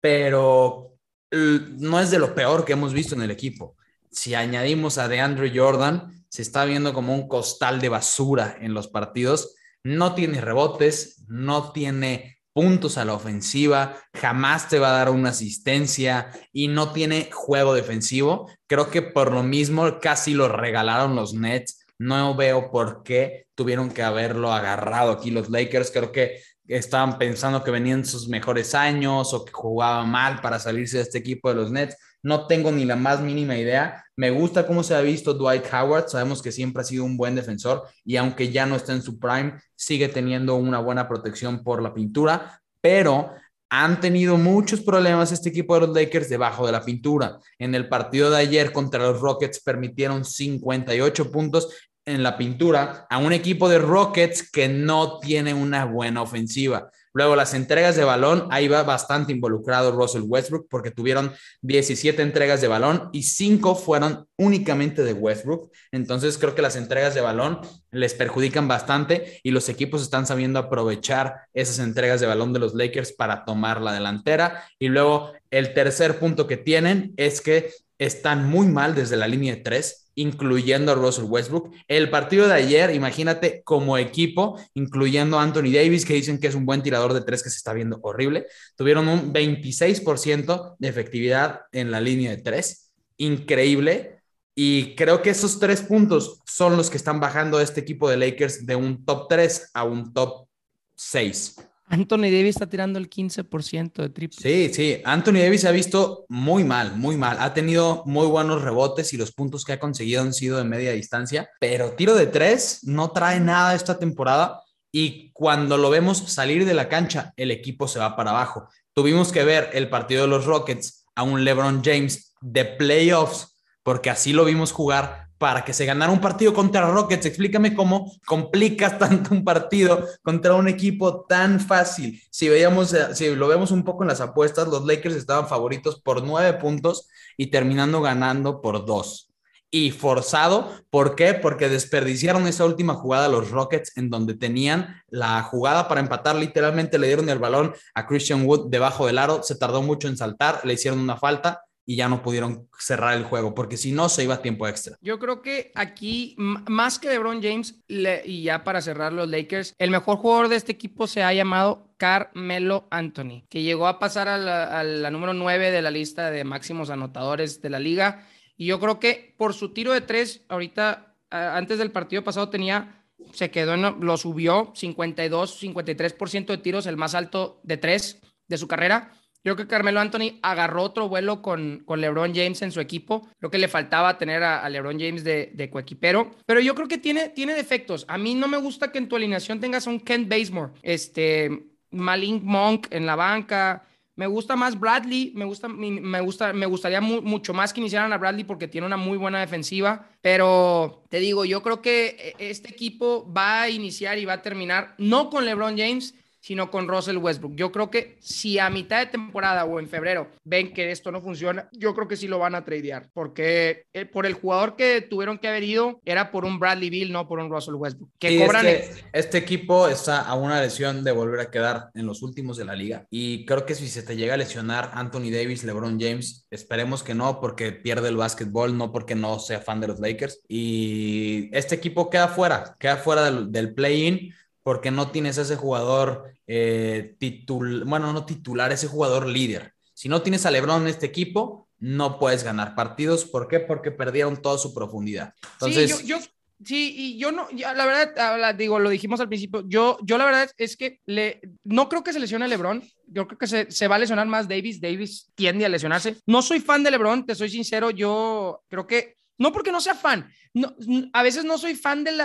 pero 0.00 0.94
no 1.32 2.00
es 2.00 2.10
de 2.10 2.18
lo 2.18 2.34
peor 2.34 2.64
que 2.64 2.72
hemos 2.72 2.92
visto 2.92 3.14
en 3.14 3.22
el 3.22 3.30
equipo. 3.30 3.76
Si 4.10 4.34
añadimos 4.34 4.98
a 4.98 5.08
DeAndre 5.08 5.52
Jordan, 5.54 6.24
se 6.28 6.42
está 6.42 6.64
viendo 6.64 6.92
como 6.92 7.14
un 7.14 7.28
costal 7.28 7.80
de 7.80 7.88
basura 7.88 8.56
en 8.60 8.74
los 8.74 8.88
partidos. 8.88 9.54
No 9.82 10.14
tiene 10.14 10.40
rebotes, 10.40 11.24
no 11.28 11.72
tiene 11.72 12.38
puntos 12.52 12.98
a 12.98 13.04
la 13.04 13.14
ofensiva, 13.14 13.96
jamás 14.12 14.68
te 14.68 14.78
va 14.78 14.90
a 14.90 14.98
dar 14.98 15.10
una 15.10 15.30
asistencia 15.30 16.30
y 16.52 16.68
no 16.68 16.92
tiene 16.92 17.30
juego 17.32 17.74
defensivo. 17.74 18.50
Creo 18.66 18.90
que 18.90 19.02
por 19.02 19.32
lo 19.32 19.42
mismo 19.42 20.00
casi 20.00 20.34
lo 20.34 20.48
regalaron 20.48 21.14
los 21.14 21.34
Nets. 21.34 21.79
No 22.00 22.34
veo 22.34 22.70
por 22.70 23.02
qué 23.02 23.46
tuvieron 23.54 23.90
que 23.90 24.02
haberlo 24.02 24.54
agarrado 24.54 25.12
aquí 25.12 25.30
los 25.30 25.50
Lakers. 25.50 25.90
Creo 25.90 26.10
que 26.10 26.40
estaban 26.66 27.18
pensando 27.18 27.62
que 27.62 27.70
venían 27.70 28.06
sus 28.06 28.26
mejores 28.26 28.74
años 28.74 29.34
o 29.34 29.44
que 29.44 29.52
jugaba 29.52 30.02
mal 30.06 30.40
para 30.40 30.58
salirse 30.58 30.96
de 30.96 31.02
este 31.02 31.18
equipo 31.18 31.50
de 31.50 31.56
los 31.56 31.70
Nets. 31.70 31.98
No 32.22 32.46
tengo 32.46 32.72
ni 32.72 32.86
la 32.86 32.96
más 32.96 33.20
mínima 33.20 33.58
idea. 33.58 34.02
Me 34.16 34.30
gusta 34.30 34.66
cómo 34.66 34.82
se 34.82 34.94
ha 34.94 35.02
visto 35.02 35.34
Dwight 35.34 35.66
Howard. 35.70 36.08
Sabemos 36.08 36.40
que 36.40 36.52
siempre 36.52 36.80
ha 36.80 36.86
sido 36.86 37.04
un 37.04 37.18
buen 37.18 37.34
defensor 37.34 37.86
y 38.02 38.16
aunque 38.16 38.50
ya 38.50 38.64
no 38.64 38.76
está 38.76 38.94
en 38.94 39.02
su 39.02 39.18
prime, 39.18 39.60
sigue 39.76 40.08
teniendo 40.08 40.54
una 40.56 40.78
buena 40.78 41.06
protección 41.06 41.62
por 41.62 41.82
la 41.82 41.92
pintura. 41.92 42.62
Pero 42.80 43.34
han 43.70 44.00
tenido 44.00 44.36
muchos 44.36 44.80
problemas 44.80 45.30
este 45.30 45.48
equipo 45.48 45.74
de 45.74 45.86
los 45.86 45.94
Lakers 45.94 46.28
debajo 46.28 46.66
de 46.66 46.72
la 46.72 46.84
pintura. 46.84 47.38
En 47.56 47.76
el 47.76 47.88
partido 47.88 48.28
de 48.28 48.38
ayer 48.38 48.72
contra 48.72 49.04
los 49.04 49.20
Rockets 49.20 49.60
permitieron 49.60 50.24
58 50.24 51.30
puntos 51.30 51.68
en 52.04 52.22
la 52.22 52.36
pintura 52.36 53.06
a 53.08 53.18
un 53.18 53.32
equipo 53.32 53.68
de 53.68 53.78
Rockets 53.78 54.50
que 54.50 54.68
no 54.68 55.18
tiene 55.18 55.54
una 55.54 55.84
buena 55.84 56.22
ofensiva. 56.22 56.90
Luego, 57.12 57.34
las 57.34 57.54
entregas 57.54 57.96
de 57.96 58.04
balón, 58.04 58.46
ahí 58.50 58.68
va 58.68 58.84
bastante 58.84 59.32
involucrado 59.32 59.90
Russell 59.90 60.22
Westbrook 60.24 60.68
porque 60.70 60.92
tuvieron 60.92 61.32
17 61.62 62.22
entregas 62.22 62.60
de 62.60 62.68
balón 62.68 63.10
y 63.12 63.24
5 63.24 63.74
fueron 63.74 64.28
únicamente 64.36 65.02
de 65.02 65.12
Westbrook. 65.12 65.72
Entonces, 65.90 66.38
creo 66.38 66.54
que 66.54 66.62
las 66.62 66.76
entregas 66.76 67.14
de 67.16 67.20
balón 67.20 67.60
les 67.90 68.14
perjudican 68.14 68.68
bastante 68.68 69.40
y 69.42 69.50
los 69.50 69.68
equipos 69.68 70.02
están 70.02 70.24
sabiendo 70.24 70.60
aprovechar 70.60 71.48
esas 71.52 71.80
entregas 71.80 72.20
de 72.20 72.28
balón 72.28 72.52
de 72.52 72.60
los 72.60 72.74
Lakers 72.74 73.12
para 73.12 73.44
tomar 73.44 73.80
la 73.80 73.92
delantera. 73.92 74.64
Y 74.78 74.86
luego, 74.88 75.32
el 75.50 75.74
tercer 75.74 76.20
punto 76.20 76.46
que 76.46 76.58
tienen 76.58 77.12
es 77.16 77.40
que 77.40 77.72
están 78.00 78.48
muy 78.48 78.66
mal 78.66 78.96
desde 78.96 79.16
la 79.16 79.28
línea 79.28 79.54
de 79.54 79.62
3 79.62 80.10
incluyendo 80.20 80.92
a 80.92 80.94
Russell 80.94 81.24
Westbrook. 81.24 81.72
El 81.88 82.10
partido 82.10 82.46
de 82.46 82.54
ayer, 82.54 82.94
imagínate 82.94 83.62
como 83.64 83.96
equipo, 83.96 84.60
incluyendo 84.74 85.38
a 85.38 85.42
Anthony 85.42 85.72
Davis, 85.72 86.04
que 86.04 86.14
dicen 86.14 86.38
que 86.38 86.48
es 86.48 86.54
un 86.54 86.66
buen 86.66 86.82
tirador 86.82 87.14
de 87.14 87.22
tres 87.22 87.42
que 87.42 87.50
se 87.50 87.56
está 87.56 87.72
viendo 87.72 87.98
horrible, 88.02 88.46
tuvieron 88.76 89.08
un 89.08 89.32
26% 89.32 90.76
de 90.78 90.88
efectividad 90.88 91.62
en 91.72 91.90
la 91.90 92.00
línea 92.00 92.30
de 92.32 92.42
tres. 92.42 92.92
Increíble. 93.16 94.20
Y 94.54 94.94
creo 94.94 95.22
que 95.22 95.30
esos 95.30 95.58
tres 95.58 95.80
puntos 95.80 96.40
son 96.44 96.76
los 96.76 96.90
que 96.90 96.98
están 96.98 97.18
bajando 97.18 97.58
a 97.58 97.62
este 97.62 97.80
equipo 97.80 98.10
de 98.10 98.18
Lakers 98.18 98.66
de 98.66 98.76
un 98.76 99.04
top 99.06 99.28
3 99.28 99.70
a 99.72 99.84
un 99.84 100.12
top 100.12 100.48
6. 100.96 101.69
Anthony 101.90 102.30
Davis 102.30 102.50
está 102.56 102.68
tirando 102.68 103.00
el 103.00 103.10
15% 103.10 103.94
de 103.94 104.08
triple. 104.10 104.38
Sí, 104.40 104.72
sí, 104.72 105.02
Anthony 105.04 105.40
Davis 105.40 105.62
se 105.62 105.68
ha 105.68 105.72
visto 105.72 106.24
muy 106.28 106.62
mal, 106.62 106.96
muy 106.96 107.16
mal. 107.16 107.38
Ha 107.40 107.52
tenido 107.52 108.04
muy 108.06 108.28
buenos 108.28 108.62
rebotes 108.62 109.12
y 109.12 109.16
los 109.16 109.32
puntos 109.32 109.64
que 109.64 109.72
ha 109.72 109.80
conseguido 109.80 110.22
han 110.22 110.32
sido 110.32 110.58
de 110.58 110.64
media 110.64 110.92
distancia, 110.92 111.50
pero 111.58 111.92
tiro 111.92 112.14
de 112.14 112.28
tres 112.28 112.80
no 112.84 113.10
trae 113.10 113.40
nada 113.40 113.74
esta 113.74 113.98
temporada 113.98 114.62
y 114.92 115.32
cuando 115.32 115.76
lo 115.78 115.90
vemos 115.90 116.18
salir 116.32 116.64
de 116.64 116.74
la 116.74 116.88
cancha, 116.88 117.32
el 117.36 117.50
equipo 117.50 117.88
se 117.88 117.98
va 117.98 118.14
para 118.14 118.30
abajo. 118.30 118.68
Tuvimos 118.92 119.32
que 119.32 119.42
ver 119.42 119.70
el 119.72 119.88
partido 119.88 120.22
de 120.22 120.28
los 120.28 120.44
Rockets 120.44 121.04
a 121.16 121.24
un 121.24 121.44
LeBron 121.44 121.82
James 121.84 122.34
de 122.40 122.64
playoffs, 122.64 123.56
porque 123.82 124.10
así 124.10 124.32
lo 124.32 124.44
vimos 124.44 124.70
jugar 124.70 125.29
para 125.40 125.64
que 125.64 125.72
se 125.72 125.86
ganara 125.86 126.12
un 126.12 126.20
partido 126.20 126.52
contra 126.52 126.90
Rockets. 126.90 127.24
Explícame 127.24 127.74
cómo 127.74 128.12
complicas 128.26 128.98
tanto 128.98 129.34
un 129.34 129.42
partido 129.42 130.06
contra 130.22 130.54
un 130.54 130.68
equipo 130.68 131.24
tan 131.24 131.60
fácil. 131.60 132.22
Si 132.30 132.50
veíamos, 132.50 132.92
eh, 132.92 133.14
si 133.14 133.34
lo 133.34 133.48
vemos 133.48 133.70
un 133.70 133.82
poco 133.82 134.02
en 134.02 134.08
las 134.08 134.20
apuestas, 134.20 134.68
los 134.68 134.84
Lakers 134.84 135.14
estaban 135.14 135.48
favoritos 135.48 135.98
por 136.02 136.22
nueve 136.22 136.58
puntos 136.58 137.08
y 137.38 137.46
terminando 137.46 138.02
ganando 138.02 138.60
por 138.60 138.84
dos. 138.84 139.32
Y 139.70 139.92
forzado, 139.92 140.70
¿por 140.90 141.16
qué? 141.16 141.32
Porque 141.32 141.70
desperdiciaron 141.70 142.46
esa 142.46 142.66
última 142.66 142.92
jugada 142.92 143.28
los 143.28 143.50
Rockets 143.50 143.96
en 143.96 144.10
donde 144.10 144.34
tenían 144.34 145.02
la 145.08 145.42
jugada 145.42 145.88
para 145.88 146.02
empatar. 146.02 146.36
Literalmente 146.36 146.98
le 146.98 147.06
dieron 147.06 147.30
el 147.30 147.38
balón 147.38 147.72
a 147.94 148.06
Christian 148.06 148.44
Wood 148.44 148.68
debajo 148.68 149.06
del 149.06 149.16
aro, 149.16 149.42
se 149.42 149.54
tardó 149.54 149.80
mucho 149.80 150.06
en 150.06 150.18
saltar, 150.18 150.60
le 150.64 150.74
hicieron 150.74 151.00
una 151.00 151.16
falta 151.16 151.62
y 151.86 151.96
ya 151.96 152.08
no 152.08 152.22
pudieron 152.22 152.68
cerrar 152.78 153.16
el 153.16 153.24
juego, 153.24 153.54
porque 153.54 153.76
si 153.76 153.92
no, 153.92 154.08
se 154.08 154.22
iba 154.22 154.34
a 154.34 154.42
tiempo 154.42 154.68
extra. 154.68 154.96
Yo 155.00 155.18
creo 155.18 155.42
que 155.42 155.72
aquí, 155.74 156.36
más 156.38 156.98
que 156.98 157.08
LeBron 157.08 157.42
James, 157.42 157.82
y 157.88 158.42
ya 158.42 158.62
para 158.64 158.80
cerrar 158.80 159.12
los 159.12 159.28
Lakers, 159.28 159.74
el 159.78 159.90
mejor 159.90 160.18
jugador 160.18 160.48
de 160.48 160.56
este 160.56 160.72
equipo 160.72 161.06
se 161.06 161.22
ha 161.22 161.32
llamado 161.32 161.92
Carmelo 161.96 162.86
Anthony, 162.90 163.44
que 163.48 163.62
llegó 163.62 163.86
a 163.86 163.98
pasar 163.98 164.28
a 164.28 164.38
la, 164.38 165.10
número 165.10 165.34
9 165.34 165.70
de 165.70 165.82
la 165.82 165.90
lista 165.90 166.30
de 166.30 166.44
máximos 166.44 166.90
anotadores 166.90 167.60
de 167.60 167.70
la 167.70 167.78
liga. 167.78 168.26
Y 168.56 168.66
yo 168.66 168.78
creo 168.78 169.00
que 169.00 169.34
por 169.36 169.54
su 169.54 169.72
tiro 169.72 169.92
de 169.92 170.00
tres, 170.00 170.44
ahorita, 170.48 171.16
antes 171.30 171.78
del 171.78 171.90
partido 171.90 172.22
pasado 172.22 172.50
tenía, 172.50 173.04
se 173.32 173.50
quedó 173.50 173.74
en, 173.74 174.00
lo 174.00 174.16
subió 174.16 174.72
52, 174.74 175.62
53% 175.62 176.46
de 176.46 176.58
tiros, 176.58 176.86
el 176.86 176.96
más 176.96 177.14
alto 177.14 177.60
de 177.64 177.76
tres 177.76 178.20
de 178.46 178.58
su 178.58 178.68
carrera 178.68 179.12
Creo 179.42 179.56
que 179.56 179.66
Carmelo 179.66 180.00
Anthony 180.00 180.38
agarró 180.42 180.82
otro 180.82 181.08
vuelo 181.08 181.40
con, 181.40 181.82
con 181.86 182.00
LeBron 182.00 182.34
James 182.34 182.60
en 182.60 182.72
su 182.72 182.80
equipo. 182.80 183.26
Creo 183.38 183.50
que 183.50 183.58
le 183.58 183.68
faltaba 183.68 184.18
tener 184.18 184.42
a, 184.42 184.68
LeBron 184.68 185.00
James 185.00 185.24
de, 185.24 185.50
de, 185.54 185.70
coequipero. 185.70 186.30
Pero 186.44 186.60
yo 186.60 186.74
creo 186.74 186.88
que 186.88 186.98
tiene, 186.98 187.30
tiene 187.30 187.54
defectos. 187.54 188.04
A 188.08 188.18
mí 188.18 188.34
no 188.34 188.48
me 188.48 188.58
gusta 188.58 188.92
que 188.92 188.98
en 188.98 189.08
tu 189.08 189.16
alineación 189.16 189.58
tengas 189.58 189.86
un 189.86 189.98
Kent 190.00 190.28
Bazemore, 190.28 190.72
este, 190.82 191.70
Malink 191.90 192.42
Monk 192.42 192.88
en 192.90 193.06
la 193.06 193.16
banca. 193.16 193.86
Me 194.16 194.26
gusta 194.26 194.54
más 194.54 194.78
Bradley, 194.78 195.32
me 195.34 195.46
gusta, 195.46 195.66
me 195.68 196.20
gusta, 196.20 196.52
me 196.52 196.66
gustaría 196.66 197.00
mucho 197.00 197.54
más 197.54 197.72
que 197.72 197.80
iniciaran 197.80 198.12
a 198.12 198.18
Bradley 198.18 198.44
porque 198.44 198.68
tiene 198.68 198.86
una 198.86 198.98
muy 198.98 199.16
buena 199.16 199.40
defensiva. 199.40 200.10
Pero 200.20 201.04
te 201.08 201.20
digo, 201.20 201.46
yo 201.46 201.62
creo 201.62 201.80
que 201.80 202.34
e, 202.38 202.50
este 202.50 202.70
equipo 202.70 203.32
va 203.32 203.62
a 203.62 203.70
iniciar 203.70 204.18
y 204.18 204.26
va 204.26 204.34
a 204.34 204.42
terminar 204.42 204.94
no 204.98 205.30
con 205.30 205.46
LeBron 205.46 205.78
James, 205.78 206.14
sino 206.40 206.70
con 206.70 206.88
Russell 206.88 207.18
Westbrook. 207.18 207.54
Yo 207.54 207.70
creo 207.70 207.90
que 207.90 208.16
si 208.20 208.58
a 208.58 208.70
mitad 208.70 208.98
de 208.98 209.06
temporada 209.06 209.64
o 209.64 209.78
en 209.78 209.88
febrero 209.88 210.28
ven 210.44 210.72
que 210.72 210.90
esto 210.90 211.12
no 211.12 211.20
funciona, 211.20 211.68
yo 211.72 211.94
creo 211.94 212.08
que 212.08 212.16
sí 212.16 212.26
lo 212.26 212.38
van 212.38 212.54
a 212.54 212.64
tradear, 212.64 213.08
porque 213.12 213.84
eh, 213.92 214.06
por 214.06 214.26
el 214.26 214.34
jugador 214.34 214.76
que 214.76 215.02
tuvieron 215.02 215.38
que 215.38 215.48
haber 215.48 215.62
ido 215.62 216.00
era 216.04 216.30
por 216.30 216.44
un 216.44 216.58
Bradley 216.58 216.90
Bill, 216.90 217.12
no 217.12 217.28
por 217.28 217.38
un 217.38 217.50
Russell 217.50 217.74
Westbrook. 217.74 218.10
Que 218.18 218.38
cobran 218.38 218.66
este, 218.66 219.04
este, 219.12 219.38
equipo 219.38 219.88
está 219.88 220.22
a 220.22 220.34
una 220.34 220.60
lesión 220.60 221.04
de 221.04 221.12
volver 221.12 221.40
a 221.40 221.50
quedar 221.50 221.90
en 221.94 222.06
los 222.06 222.22
últimos 222.22 222.56
de 222.56 222.64
la 222.64 222.74
liga 222.74 223.06
y 223.10 223.44
creo 223.44 223.66
que 223.66 223.74
si 223.74 223.88
se 223.88 224.02
te 224.02 224.16
llega 224.16 224.34
a 224.34 224.38
lesionar 224.38 224.90
Anthony 224.94 225.30
Davis, 225.30 225.64
LeBron 225.64 226.00
James, 226.00 226.46
esperemos 226.50 227.02
que 227.02 227.14
no, 227.14 227.40
porque 227.40 227.72
pierde 227.72 228.08
el 228.08 228.16
básquetbol, 228.16 228.76
no 228.76 228.92
porque 228.92 229.14
no 229.14 229.38
sea 229.38 229.60
fan 229.60 229.80
de 229.80 229.88
los 229.88 230.00
Lakers 230.00 230.40
y 230.48 231.50
este 231.52 231.74
equipo 231.74 232.08
queda 232.08 232.28
fuera, 232.28 232.74
queda 232.78 232.96
fuera 232.96 233.24
del, 233.24 233.52
del 233.52 233.74
play-in 233.74 234.32
porque 234.62 234.90
no 234.90 235.10
tienes 235.10 235.38
ese 235.38 235.56
jugador 235.56 236.34
eh, 236.46 237.16
titular, 237.18 237.84
bueno, 237.86 238.12
no 238.12 238.26
titular, 238.26 238.72
ese 238.72 238.86
jugador 238.86 239.26
líder. 239.26 239.72
Si 239.94 240.08
no 240.08 240.22
tienes 240.22 240.46
a 240.46 240.50
Lebron 240.50 240.82
en 240.82 240.88
este 240.88 241.06
equipo, 241.06 241.68
no 241.78 242.18
puedes 242.18 242.44
ganar 242.44 242.74
partidos. 242.74 243.24
¿Por 243.24 243.48
qué? 243.48 243.60
Porque 243.60 243.90
perdieron 243.90 244.40
toda 244.40 244.58
su 244.58 244.74
profundidad. 244.74 245.34
Entonces, 245.54 245.96
sí, 245.96 246.06
yo, 246.06 246.18
sí, 246.64 246.94
y 246.96 247.18
yo 247.18 247.32
no, 247.32 247.48
la 247.52 247.86
verdad, 247.86 248.54
digo, 248.54 248.78
lo 248.78 248.90
dijimos 248.90 249.20
al 249.20 249.28
principio, 249.28 249.64
yo, 249.66 249.98
yo 250.02 250.18
la 250.18 250.24
verdad 250.24 250.50
es 250.56 250.76
que 250.76 251.00
le, 251.06 251.40
no 251.64 251.88
creo 251.88 252.02
que 252.02 252.12
se 252.12 252.20
lesione 252.20 252.48
Lebron, 252.48 252.82
yo 253.06 253.26
creo 253.26 253.38
que 253.38 253.46
se, 253.46 253.70
se, 253.70 253.88
va 253.88 253.96
a 253.96 253.98
lesionar 253.98 254.26
más 254.26 254.48
Davis, 254.48 254.80
Davis 254.80 255.30
tiende 255.34 255.66
a 255.66 255.68
lesionarse. 255.68 256.16
No 256.26 256.42
soy 256.42 256.60
fan 256.60 256.82
de 256.82 256.90
Lebron, 256.90 257.26
te 257.26 257.34
soy 257.34 257.50
sincero, 257.50 257.90
yo 257.90 258.62
creo 258.68 258.86
que 258.86 259.16
no 259.40 259.52
porque 259.52 259.72
no 259.72 259.80
sea 259.80 259.94
fan, 259.94 260.30
no, 260.52 260.76
a 261.14 261.22
veces 261.22 261.44
no 261.44 261.56
soy 261.56 261.74
fan 261.74 262.04
del, 262.04 262.20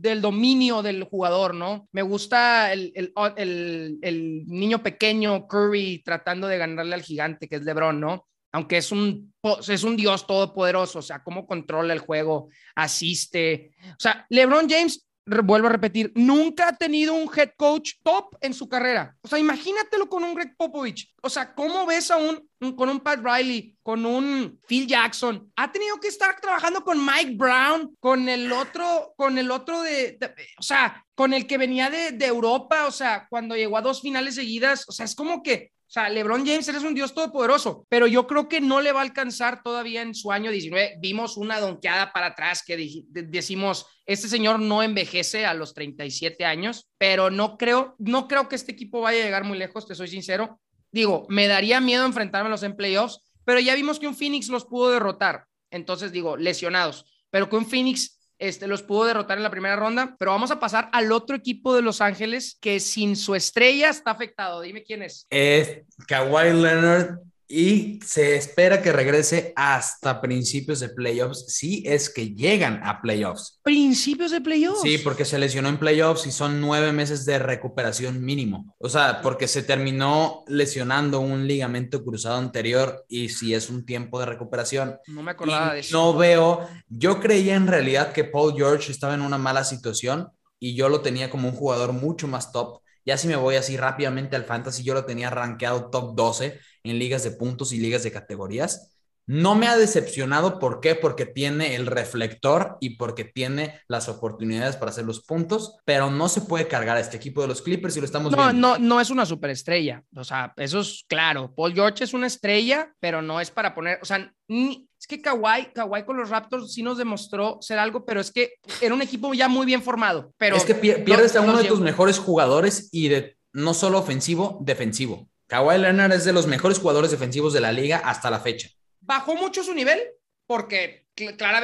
del, 0.00 0.20
dominio 0.20 0.82
del 0.82 1.04
jugador, 1.04 1.54
¿no? 1.54 1.88
Me 1.92 2.02
gusta 2.02 2.72
el, 2.72 2.92
el, 2.94 3.98
el, 4.02 4.46
niño 4.46 4.82
pequeño 4.82 5.46
Curry 5.46 6.02
tratando 6.04 6.48
de 6.48 6.58
ganarle 6.58 6.94
al 6.94 7.02
gigante 7.02 7.48
que 7.48 7.56
es 7.56 7.62
LeBron, 7.62 8.00
¿no? 8.00 8.26
Aunque 8.50 8.78
es 8.78 8.90
un, 8.90 9.32
es 9.68 9.84
un 9.84 9.96
dios 9.96 10.26
todopoderoso, 10.26 10.98
o 10.98 11.02
sea, 11.02 11.22
cómo 11.22 11.46
controla 11.46 11.92
el 11.92 12.00
juego, 12.00 12.48
asiste. 12.74 13.72
O 13.90 14.00
sea, 14.00 14.26
LeBron 14.28 14.68
James 14.68 15.05
vuelvo 15.26 15.66
a 15.66 15.72
repetir, 15.72 16.12
nunca 16.14 16.68
ha 16.68 16.76
tenido 16.76 17.14
un 17.14 17.28
head 17.34 17.50
coach 17.56 17.94
top 18.02 18.36
en 18.40 18.54
su 18.54 18.68
carrera. 18.68 19.16
O 19.22 19.28
sea, 19.28 19.38
imagínatelo 19.38 20.08
con 20.08 20.22
un 20.24 20.34
Greg 20.34 20.56
Popovich. 20.56 21.12
O 21.22 21.28
sea, 21.28 21.54
¿cómo 21.54 21.84
ves 21.84 22.10
a 22.10 22.16
un, 22.16 22.48
con 22.76 22.88
un 22.88 23.00
Pat 23.00 23.20
Riley, 23.22 23.76
con 23.82 24.06
un 24.06 24.60
Phil 24.66 24.86
Jackson? 24.86 25.52
Ha 25.56 25.72
tenido 25.72 25.98
que 26.00 26.08
estar 26.08 26.40
trabajando 26.40 26.84
con 26.84 27.04
Mike 27.04 27.34
Brown, 27.36 27.96
con 27.98 28.28
el 28.28 28.52
otro, 28.52 29.14
con 29.16 29.36
el 29.38 29.50
otro 29.50 29.82
de, 29.82 30.18
o 30.58 30.62
sea, 30.62 31.04
con 31.14 31.34
el 31.34 31.46
que 31.46 31.58
venía 31.58 31.90
de, 31.90 32.12
de 32.12 32.26
Europa, 32.26 32.86
o 32.86 32.92
sea, 32.92 33.26
cuando 33.28 33.56
llegó 33.56 33.76
a 33.78 33.82
dos 33.82 34.02
finales 34.02 34.36
seguidas, 34.36 34.84
o 34.88 34.92
sea, 34.92 35.04
es 35.04 35.14
como 35.14 35.42
que 35.42 35.72
o 35.88 35.90
sea, 35.90 36.08
LeBron 36.08 36.44
James 36.44 36.66
eres 36.66 36.82
un 36.82 36.94
dios 36.94 37.14
todopoderoso, 37.14 37.86
pero 37.88 38.08
yo 38.08 38.26
creo 38.26 38.48
que 38.48 38.60
no 38.60 38.80
le 38.80 38.90
va 38.90 39.00
a 39.00 39.04
alcanzar 39.04 39.62
todavía 39.62 40.02
en 40.02 40.16
su 40.16 40.32
año 40.32 40.50
19. 40.50 40.96
Vimos 40.98 41.36
una 41.36 41.60
donkeada 41.60 42.12
para 42.12 42.28
atrás 42.28 42.64
que 42.66 43.04
decimos, 43.08 43.86
este 44.04 44.28
señor 44.28 44.58
no 44.58 44.82
envejece 44.82 45.46
a 45.46 45.54
los 45.54 45.74
37 45.74 46.44
años, 46.44 46.88
pero 46.98 47.30
no 47.30 47.56
creo, 47.56 47.94
no 48.00 48.26
creo 48.26 48.48
que 48.48 48.56
este 48.56 48.72
equipo 48.72 49.00
vaya 49.00 49.22
a 49.22 49.24
llegar 49.24 49.44
muy 49.44 49.58
lejos, 49.58 49.86
te 49.86 49.94
soy 49.94 50.08
sincero. 50.08 50.60
Digo, 50.90 51.24
me 51.28 51.46
daría 51.46 51.80
miedo 51.80 52.04
enfrentármelos 52.04 52.64
en 52.64 52.74
playoffs, 52.74 53.20
pero 53.44 53.60
ya 53.60 53.76
vimos 53.76 54.00
que 54.00 54.08
un 54.08 54.16
Phoenix 54.16 54.48
los 54.48 54.64
pudo 54.64 54.90
derrotar. 54.90 55.44
Entonces 55.70 56.10
digo, 56.10 56.36
lesionados, 56.36 57.04
pero 57.30 57.48
que 57.48 57.56
un 57.56 57.66
Phoenix 57.66 58.15
este, 58.38 58.66
los 58.66 58.82
pudo 58.82 59.04
derrotar 59.04 59.38
en 59.38 59.44
la 59.44 59.50
primera 59.50 59.76
ronda, 59.76 60.16
pero 60.18 60.32
vamos 60.32 60.50
a 60.50 60.60
pasar 60.60 60.88
al 60.92 61.12
otro 61.12 61.36
equipo 61.36 61.74
de 61.74 61.82
Los 61.82 62.00
Ángeles 62.00 62.58
que 62.60 62.80
sin 62.80 63.16
su 63.16 63.34
estrella 63.34 63.90
está 63.90 64.10
afectado. 64.10 64.60
Dime 64.60 64.82
quién 64.82 65.02
es. 65.02 65.26
Es 65.30 65.80
Kawhi 66.06 66.52
Leonard 66.52 67.18
y 67.48 68.00
se 68.04 68.36
espera 68.36 68.82
que 68.82 68.92
regrese 68.92 69.52
hasta 69.54 70.20
principios 70.20 70.80
de 70.80 70.88
playoffs, 70.88 71.44
si 71.48 71.82
es 71.86 72.10
que 72.10 72.34
llegan 72.34 72.80
a 72.82 73.00
playoffs. 73.00 73.60
¿Principios 73.62 74.32
de 74.32 74.40
playoffs? 74.40 74.82
Sí, 74.82 74.98
porque 74.98 75.24
se 75.24 75.38
lesionó 75.38 75.68
en 75.68 75.78
playoffs 75.78 76.26
y 76.26 76.32
son 76.32 76.60
nueve 76.60 76.92
meses 76.92 77.24
de 77.24 77.38
recuperación 77.38 78.24
mínimo. 78.24 78.74
O 78.78 78.88
sea, 78.88 79.20
porque 79.22 79.46
se 79.46 79.62
terminó 79.62 80.42
lesionando 80.48 81.20
un 81.20 81.46
ligamento 81.46 82.04
cruzado 82.04 82.36
anterior 82.36 83.04
y 83.08 83.28
si 83.28 83.54
es 83.54 83.70
un 83.70 83.86
tiempo 83.86 84.18
de 84.18 84.26
recuperación. 84.26 84.98
No 85.06 85.22
me 85.22 85.30
acordaba 85.30 85.74
de 85.74 85.80
eso. 85.80 85.96
No 85.96 86.16
veo, 86.16 86.68
yo 86.88 87.20
creía 87.20 87.54
en 87.54 87.68
realidad 87.68 88.12
que 88.12 88.24
Paul 88.24 88.54
George 88.56 88.90
estaba 88.90 89.14
en 89.14 89.22
una 89.22 89.38
mala 89.38 89.64
situación 89.64 90.30
y 90.58 90.74
yo 90.74 90.88
lo 90.88 91.00
tenía 91.00 91.30
como 91.30 91.48
un 91.48 91.54
jugador 91.54 91.92
mucho 91.92 92.26
más 92.26 92.50
top. 92.50 92.80
Ya 93.04 93.16
si 93.16 93.28
me 93.28 93.36
voy 93.36 93.54
así 93.54 93.76
rápidamente 93.76 94.34
al 94.34 94.44
fantasy, 94.44 94.82
yo 94.82 94.92
lo 94.92 95.04
tenía 95.04 95.30
rankeado 95.30 95.90
top 95.90 96.16
12 96.16 96.58
en 96.90 96.98
ligas 96.98 97.24
de 97.24 97.32
puntos 97.32 97.72
y 97.72 97.78
ligas 97.78 98.02
de 98.02 98.12
categorías. 98.12 98.92
No 99.28 99.56
me 99.56 99.66
ha 99.66 99.76
decepcionado, 99.76 100.60
¿por 100.60 100.80
qué? 100.80 100.94
Porque 100.94 101.26
tiene 101.26 101.74
el 101.74 101.86
reflector 101.86 102.76
y 102.80 102.90
porque 102.90 103.24
tiene 103.24 103.80
las 103.88 104.08
oportunidades 104.08 104.76
para 104.76 104.92
hacer 104.92 105.04
los 105.04 105.24
puntos, 105.24 105.78
pero 105.84 106.12
no 106.12 106.28
se 106.28 106.42
puede 106.42 106.68
cargar 106.68 106.96
a 106.96 107.00
este 107.00 107.16
equipo 107.16 107.42
de 107.42 107.48
los 107.48 107.60
Clippers 107.60 107.96
y 107.96 108.00
lo 108.00 108.06
estamos 108.06 108.30
no, 108.30 108.36
viendo. 108.36 108.52
No, 108.54 108.78
no 108.78 109.00
es 109.00 109.10
una 109.10 109.26
superestrella, 109.26 110.04
o 110.14 110.22
sea, 110.22 110.52
eso 110.56 110.78
es 110.78 111.04
claro. 111.08 111.52
Paul 111.56 111.74
George 111.74 112.04
es 112.04 112.14
una 112.14 112.28
estrella, 112.28 112.92
pero 113.00 113.20
no 113.20 113.40
es 113.40 113.50
para 113.50 113.74
poner, 113.74 113.98
o 114.00 114.04
sea, 114.04 114.32
es 114.48 115.06
que 115.08 115.20
Kawhi, 115.20 115.72
Kawhi 115.74 116.04
con 116.04 116.16
los 116.16 116.30
Raptors 116.30 116.72
sí 116.72 116.84
nos 116.84 116.96
demostró 116.96 117.58
ser 117.60 117.80
algo, 117.80 118.04
pero 118.04 118.20
es 118.20 118.30
que 118.30 118.52
era 118.80 118.94
un 118.94 119.02
equipo 119.02 119.34
ya 119.34 119.48
muy 119.48 119.66
bien 119.66 119.82
formado. 119.82 120.32
Pero 120.36 120.54
es 120.54 120.64
que 120.64 120.76
pierdes 120.76 121.34
a 121.34 121.40
uno 121.40 121.58
de 121.58 121.64
tus 121.64 121.80
mejores 121.80 122.20
jugadores 122.20 122.90
y 122.92 123.08
de 123.08 123.36
no 123.52 123.74
solo 123.74 123.98
ofensivo, 123.98 124.58
defensivo. 124.62 125.28
Kawhi 125.46 125.78
Leonard 125.78 126.12
es 126.12 126.24
de 126.24 126.32
los 126.32 126.46
mejores 126.46 126.78
jugadores 126.78 127.10
defensivos 127.10 127.52
de 127.52 127.60
la 127.60 127.72
liga 127.72 127.98
hasta 127.98 128.30
la 128.30 128.40
fecha. 128.40 128.68
Bajó 129.00 129.36
mucho 129.36 129.62
su 129.62 129.74
nivel 129.74 130.00
porque 130.46 131.06
cada, 131.38 131.60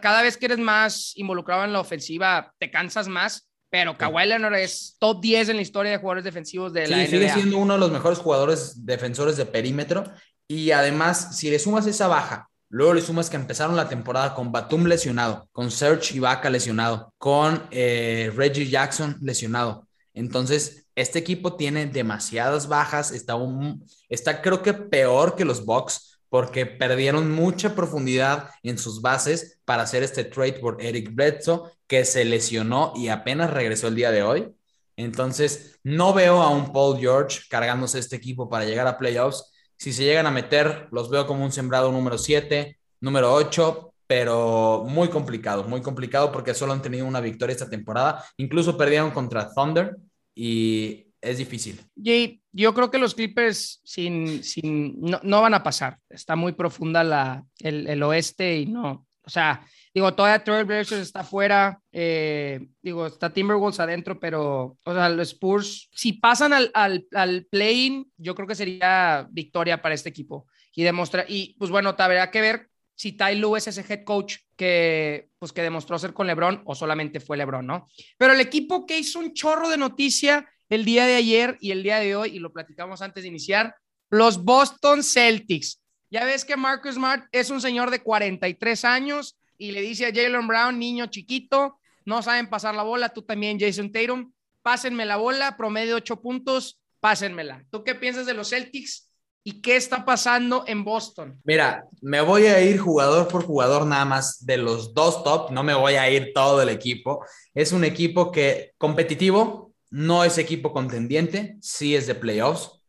cada 0.00 0.22
vez 0.22 0.36
que 0.36 0.46
eres 0.46 0.58
más 0.58 1.12
involucrado 1.16 1.64
en 1.64 1.72
la 1.72 1.80
ofensiva 1.80 2.52
te 2.58 2.70
cansas 2.70 3.08
más, 3.08 3.48
pero 3.70 3.96
Kawhi 3.96 4.26
Leonard 4.26 4.54
es 4.54 4.96
top 4.98 5.20
10 5.20 5.50
en 5.50 5.56
la 5.56 5.62
historia 5.62 5.92
de 5.92 5.98
jugadores 5.98 6.24
defensivos 6.24 6.72
de 6.72 6.86
la 6.88 6.98
NBA. 6.98 7.06
sigue 7.06 7.32
siendo 7.32 7.58
uno 7.58 7.74
de 7.74 7.80
los 7.80 7.90
mejores 7.90 8.18
jugadores 8.18 8.86
defensores 8.86 9.36
de 9.36 9.46
perímetro 9.46 10.04
y 10.48 10.70
además 10.70 11.36
si 11.36 11.50
le 11.50 11.58
sumas 11.58 11.86
esa 11.86 12.06
baja 12.08 12.48
Luego 12.68 12.94
le 12.94 13.00
sumas 13.00 13.30
que 13.30 13.36
empezaron 13.36 13.76
la 13.76 13.88
temporada 13.88 14.34
con 14.34 14.50
Batum 14.50 14.86
lesionado, 14.86 15.48
con 15.52 15.70
Serge 15.70 16.16
Ibaka 16.16 16.50
lesionado, 16.50 17.14
con 17.16 17.62
eh, 17.70 18.32
Reggie 18.34 18.68
Jackson 18.68 19.16
lesionado. 19.22 19.86
Entonces, 20.14 20.85
este 20.96 21.18
equipo 21.18 21.54
tiene 21.56 21.86
demasiadas 21.86 22.66
bajas, 22.66 23.12
está, 23.12 23.36
un, 23.36 23.86
está 24.08 24.42
creo 24.42 24.62
que 24.62 24.72
peor 24.74 25.36
que 25.36 25.44
los 25.44 25.64
Bucks 25.64 26.16
porque 26.28 26.66
perdieron 26.66 27.30
mucha 27.30 27.74
profundidad 27.74 28.50
en 28.62 28.78
sus 28.78 29.00
bases 29.00 29.60
para 29.64 29.82
hacer 29.84 30.02
este 30.02 30.24
trade 30.24 30.54
por 30.54 30.82
Eric 30.82 31.14
Bledsoe, 31.14 31.70
que 31.86 32.04
se 32.04 32.24
lesionó 32.24 32.92
y 32.96 33.08
apenas 33.08 33.50
regresó 33.50 33.88
el 33.88 33.94
día 33.94 34.10
de 34.10 34.22
hoy. 34.22 34.48
Entonces, 34.96 35.78
no 35.84 36.12
veo 36.14 36.42
a 36.42 36.50
un 36.50 36.72
Paul 36.72 36.98
George 36.98 37.40
cargándose 37.48 37.98
este 37.98 38.16
equipo 38.16 38.48
para 38.48 38.64
llegar 38.64 38.86
a 38.86 38.98
playoffs. 38.98 39.52
Si 39.76 39.92
se 39.92 40.04
llegan 40.04 40.26
a 40.26 40.30
meter, 40.30 40.88
los 40.90 41.10
veo 41.10 41.26
como 41.26 41.44
un 41.44 41.52
sembrado 41.52 41.92
número 41.92 42.18
7, 42.18 42.78
número 43.00 43.32
8, 43.32 43.92
pero 44.06 44.84
muy 44.86 45.08
complicado, 45.08 45.64
muy 45.64 45.82
complicado 45.82 46.32
porque 46.32 46.54
solo 46.54 46.72
han 46.72 46.82
tenido 46.82 47.06
una 47.06 47.20
victoria 47.20 47.52
esta 47.52 47.68
temporada. 47.68 48.24
Incluso 48.36 48.76
perdieron 48.76 49.10
contra 49.10 49.52
Thunder 49.52 49.96
y 50.36 51.06
es 51.20 51.38
difícil. 51.38 51.80
Jay, 52.00 52.40
yo 52.52 52.74
creo 52.74 52.90
que 52.90 52.98
los 52.98 53.14
Clippers 53.14 53.80
sin, 53.82 54.44
sin, 54.44 55.00
no, 55.00 55.40
van 55.40 55.54
a 55.54 55.62
pasar. 55.62 55.98
Está 56.08 56.36
muy 56.36 56.52
profunda 56.52 57.02
la, 57.02 57.44
el, 57.58 58.02
oeste 58.02 58.58
y 58.58 58.66
no, 58.66 59.06
o 59.22 59.30
sea, 59.30 59.66
digo, 59.92 60.14
todavía 60.14 60.44
Trailblazers 60.44 61.00
está 61.00 61.20
afuera, 61.20 61.80
eh, 61.90 62.68
digo, 62.80 63.06
está 63.06 63.32
Timberwolves 63.32 63.80
adentro, 63.80 64.20
pero, 64.20 64.78
o 64.84 64.94
sea, 64.94 65.08
los 65.08 65.28
Spurs, 65.28 65.88
si 65.92 66.12
pasan 66.12 66.52
al, 66.52 66.70
al, 66.74 67.06
al 67.12 67.46
play 67.46 68.06
yo 68.16 68.34
creo 68.34 68.46
que 68.46 68.54
sería 68.54 69.26
victoria 69.30 69.82
para 69.82 69.94
este 69.94 70.10
equipo. 70.10 70.46
Y 70.78 70.82
demostrar, 70.84 71.24
y 71.26 71.56
pues 71.58 71.70
bueno, 71.70 71.96
te 71.96 72.02
habría 72.02 72.30
que 72.30 72.42
ver 72.42 72.68
si 72.96 73.12
Ty 73.12 73.36
Lue 73.36 73.58
es 73.58 73.68
ese 73.68 73.84
head 73.88 74.02
coach 74.04 74.38
que, 74.56 75.28
pues, 75.38 75.52
que 75.52 75.62
demostró 75.62 75.98
ser 75.98 76.12
con 76.12 76.26
LeBron 76.26 76.62
o 76.64 76.74
solamente 76.74 77.20
fue 77.20 77.36
LeBron, 77.36 77.66
¿no? 77.66 77.86
Pero 78.18 78.32
el 78.32 78.40
equipo 78.40 78.86
que 78.86 78.98
hizo 78.98 79.20
un 79.20 79.34
chorro 79.34 79.68
de 79.68 79.76
noticia 79.76 80.50
el 80.68 80.84
día 80.84 81.06
de 81.06 81.14
ayer 81.14 81.56
y 81.60 81.70
el 81.70 81.82
día 81.82 82.00
de 82.00 82.16
hoy, 82.16 82.30
y 82.30 82.38
lo 82.40 82.52
platicamos 82.52 83.02
antes 83.02 83.22
de 83.22 83.28
iniciar, 83.28 83.76
los 84.10 84.42
Boston 84.42 85.04
Celtics. 85.04 85.82
Ya 86.10 86.24
ves 86.24 86.44
que 86.44 86.56
Marcus 86.56 86.94
Smart 86.94 87.26
es 87.32 87.50
un 87.50 87.60
señor 87.60 87.90
de 87.90 88.02
43 88.02 88.84
años 88.84 89.38
y 89.58 89.72
le 89.72 89.82
dice 89.82 90.06
a 90.06 90.12
Jalen 90.12 90.46
Brown, 90.46 90.78
niño 90.78 91.06
chiquito, 91.06 91.78
no 92.04 92.22
saben 92.22 92.48
pasar 92.48 92.74
la 92.74 92.82
bola, 92.82 93.10
tú 93.10 93.22
también, 93.22 93.58
Jason 93.60 93.92
Tatum, 93.92 94.32
pásenme 94.62 95.04
la 95.04 95.16
bola, 95.16 95.56
promedio 95.56 95.96
8 95.96 96.20
puntos, 96.20 96.80
pásenmela. 97.00 97.64
¿Tú 97.70 97.84
qué 97.84 97.94
piensas 97.94 98.26
de 98.26 98.34
los 98.34 98.50
Celtics? 98.50 99.05
¿Y 99.48 99.60
qué 99.60 99.76
está 99.76 100.04
pasando 100.04 100.64
en 100.66 100.82
Boston? 100.82 101.40
Mira, 101.44 101.86
me 102.02 102.20
voy 102.20 102.46
a 102.46 102.60
ir 102.60 102.80
jugador 102.80 103.28
por 103.28 103.44
jugador 103.44 103.86
nada 103.86 104.04
más 104.04 104.44
de 104.44 104.56
los 104.56 104.92
dos 104.92 105.22
top, 105.22 105.52
no 105.52 105.62
me 105.62 105.72
voy 105.72 105.94
a 105.94 106.10
ir 106.10 106.32
todo 106.34 106.60
el 106.62 106.68
equipo. 106.68 107.24
Es 107.54 107.70
un 107.70 107.84
equipo 107.84 108.32
que 108.32 108.72
competitivo, 108.76 109.72
no 109.88 110.24
es 110.24 110.38
equipo 110.38 110.72
contendiente, 110.72 111.58
sí 111.60 111.94
es 111.94 112.08
de 112.08 112.16
playoffs. 112.16 112.82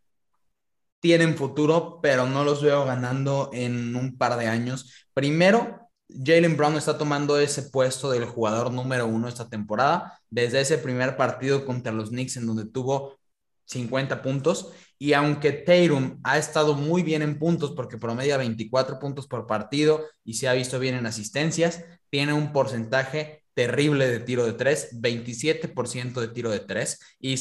Tienen 0.99 1.37
futuro, 1.37 1.99
pero 2.01 2.25
no 2.25 2.43
los 2.43 2.63
veo 2.63 2.85
ganando 2.85 3.51
en 3.53 3.95
un 3.95 4.17
par 4.17 4.35
de 4.35 4.47
años. 4.47 5.05
Primero, 5.13 5.91
Jalen 6.09 6.57
Brown 6.57 6.75
está 6.75 6.97
tomando 6.97 7.37
ese 7.37 7.69
puesto 7.69 8.09
del 8.09 8.25
jugador 8.25 8.71
número 8.71 9.05
uno 9.05 9.27
esta 9.27 9.47
temporada, 9.47 10.19
desde 10.31 10.61
ese 10.61 10.79
primer 10.79 11.17
partido 11.17 11.67
contra 11.67 11.91
los 11.91 12.09
Knicks 12.09 12.37
en 12.37 12.47
donde 12.47 12.65
tuvo 12.65 13.15
50 13.65 14.23
puntos 14.23 14.71
y 14.99 15.13
aunque 15.13 15.51
Tatum 15.51 16.19
ha 16.23 16.37
estado 16.37 16.73
muy 16.73 17.03
bien 17.03 17.21
en 17.21 17.37
puntos 17.37 17.71
porque 17.71 17.97
promedia 17.97 18.37
24 18.37 18.99
puntos 18.99 19.27
por 19.27 19.45
partido 19.47 20.05
y 20.23 20.35
se 20.35 20.47
ha 20.47 20.53
visto 20.53 20.79
bien 20.79 20.95
en 20.95 21.05
asistencias, 21.05 21.85
tiene 22.09 22.33
un 22.33 22.51
porcentaje 22.51 23.43
terrible 23.53 24.07
de 24.07 24.19
tiro 24.19 24.45
de 24.45 24.53
3, 24.53 24.99
27% 25.01 26.21
de 26.21 26.27
tiro 26.29 26.49
de 26.49 26.59
3 26.59 26.99
y 27.19 27.35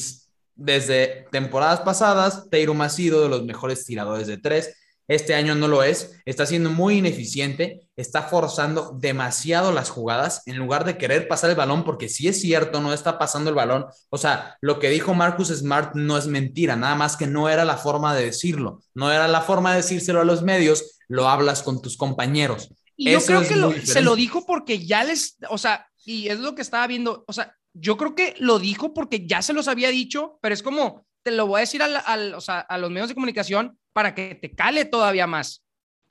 desde 0.54 1.26
temporadas 1.30 1.80
pasadas 1.80 2.48
Tatum 2.50 2.80
ha 2.80 2.88
sido 2.88 3.22
de 3.22 3.28
los 3.28 3.44
mejores 3.44 3.84
tiradores 3.84 4.26
de 4.26 4.38
3 4.38 4.74
este 5.08 5.34
año 5.34 5.54
no 5.54 5.68
lo 5.68 5.82
es, 5.82 6.20
está 6.24 6.46
siendo 6.46 6.70
muy 6.70 6.98
ineficiente, 6.98 7.88
está 7.96 8.22
forzando 8.22 8.96
demasiado 8.98 9.72
las 9.72 9.90
jugadas 9.90 10.42
en 10.46 10.56
lugar 10.56 10.84
de 10.84 10.98
querer 10.98 11.28
pasar 11.28 11.50
el 11.50 11.56
balón, 11.56 11.84
porque 11.84 12.08
si 12.08 12.28
es 12.28 12.40
cierto, 12.40 12.80
no 12.80 12.92
está 12.92 13.18
pasando 13.18 13.50
el 13.50 13.56
balón. 13.56 13.86
O 14.10 14.18
sea, 14.18 14.56
lo 14.60 14.78
que 14.78 14.90
dijo 14.90 15.14
Marcus 15.14 15.48
Smart 15.48 15.94
no 15.94 16.18
es 16.18 16.26
mentira, 16.26 16.76
nada 16.76 16.94
más 16.94 17.16
que 17.16 17.26
no 17.26 17.48
era 17.48 17.64
la 17.64 17.76
forma 17.76 18.14
de 18.14 18.26
decirlo, 18.26 18.80
no 18.94 19.12
era 19.12 19.28
la 19.28 19.42
forma 19.42 19.70
de 19.70 19.78
decírselo 19.78 20.20
a 20.20 20.24
los 20.24 20.42
medios, 20.42 20.98
lo 21.08 21.28
hablas 21.28 21.62
con 21.62 21.80
tus 21.80 21.96
compañeros. 21.96 22.70
Y 22.96 23.12
yo 23.12 23.20
creo 23.20 23.42
que 23.42 23.86
se 23.86 24.00
lo 24.00 24.16
dijo 24.16 24.46
porque 24.46 24.84
ya 24.84 25.04
les, 25.04 25.36
o 25.50 25.58
sea, 25.58 25.86
y 26.04 26.28
es 26.28 26.40
lo 26.40 26.54
que 26.54 26.62
estaba 26.62 26.86
viendo, 26.86 27.24
o 27.26 27.32
sea, 27.32 27.54
yo 27.74 27.96
creo 27.96 28.14
que 28.14 28.34
lo 28.38 28.58
dijo 28.58 28.94
porque 28.94 29.26
ya 29.26 29.42
se 29.42 29.52
los 29.52 29.68
había 29.68 29.90
dicho, 29.90 30.38
pero 30.40 30.54
es 30.54 30.62
como, 30.62 31.04
te 31.22 31.30
lo 31.30 31.46
voy 31.46 31.58
a 31.58 31.60
decir 31.60 31.82
al, 31.82 32.34
o 32.34 32.40
sea, 32.40 32.60
a 32.60 32.78
los 32.78 32.90
medios 32.90 33.08
de 33.08 33.14
comunicación 33.14 33.78
para 33.96 34.14
que 34.14 34.34
te 34.34 34.54
cale 34.54 34.84
todavía 34.84 35.26
más. 35.26 35.64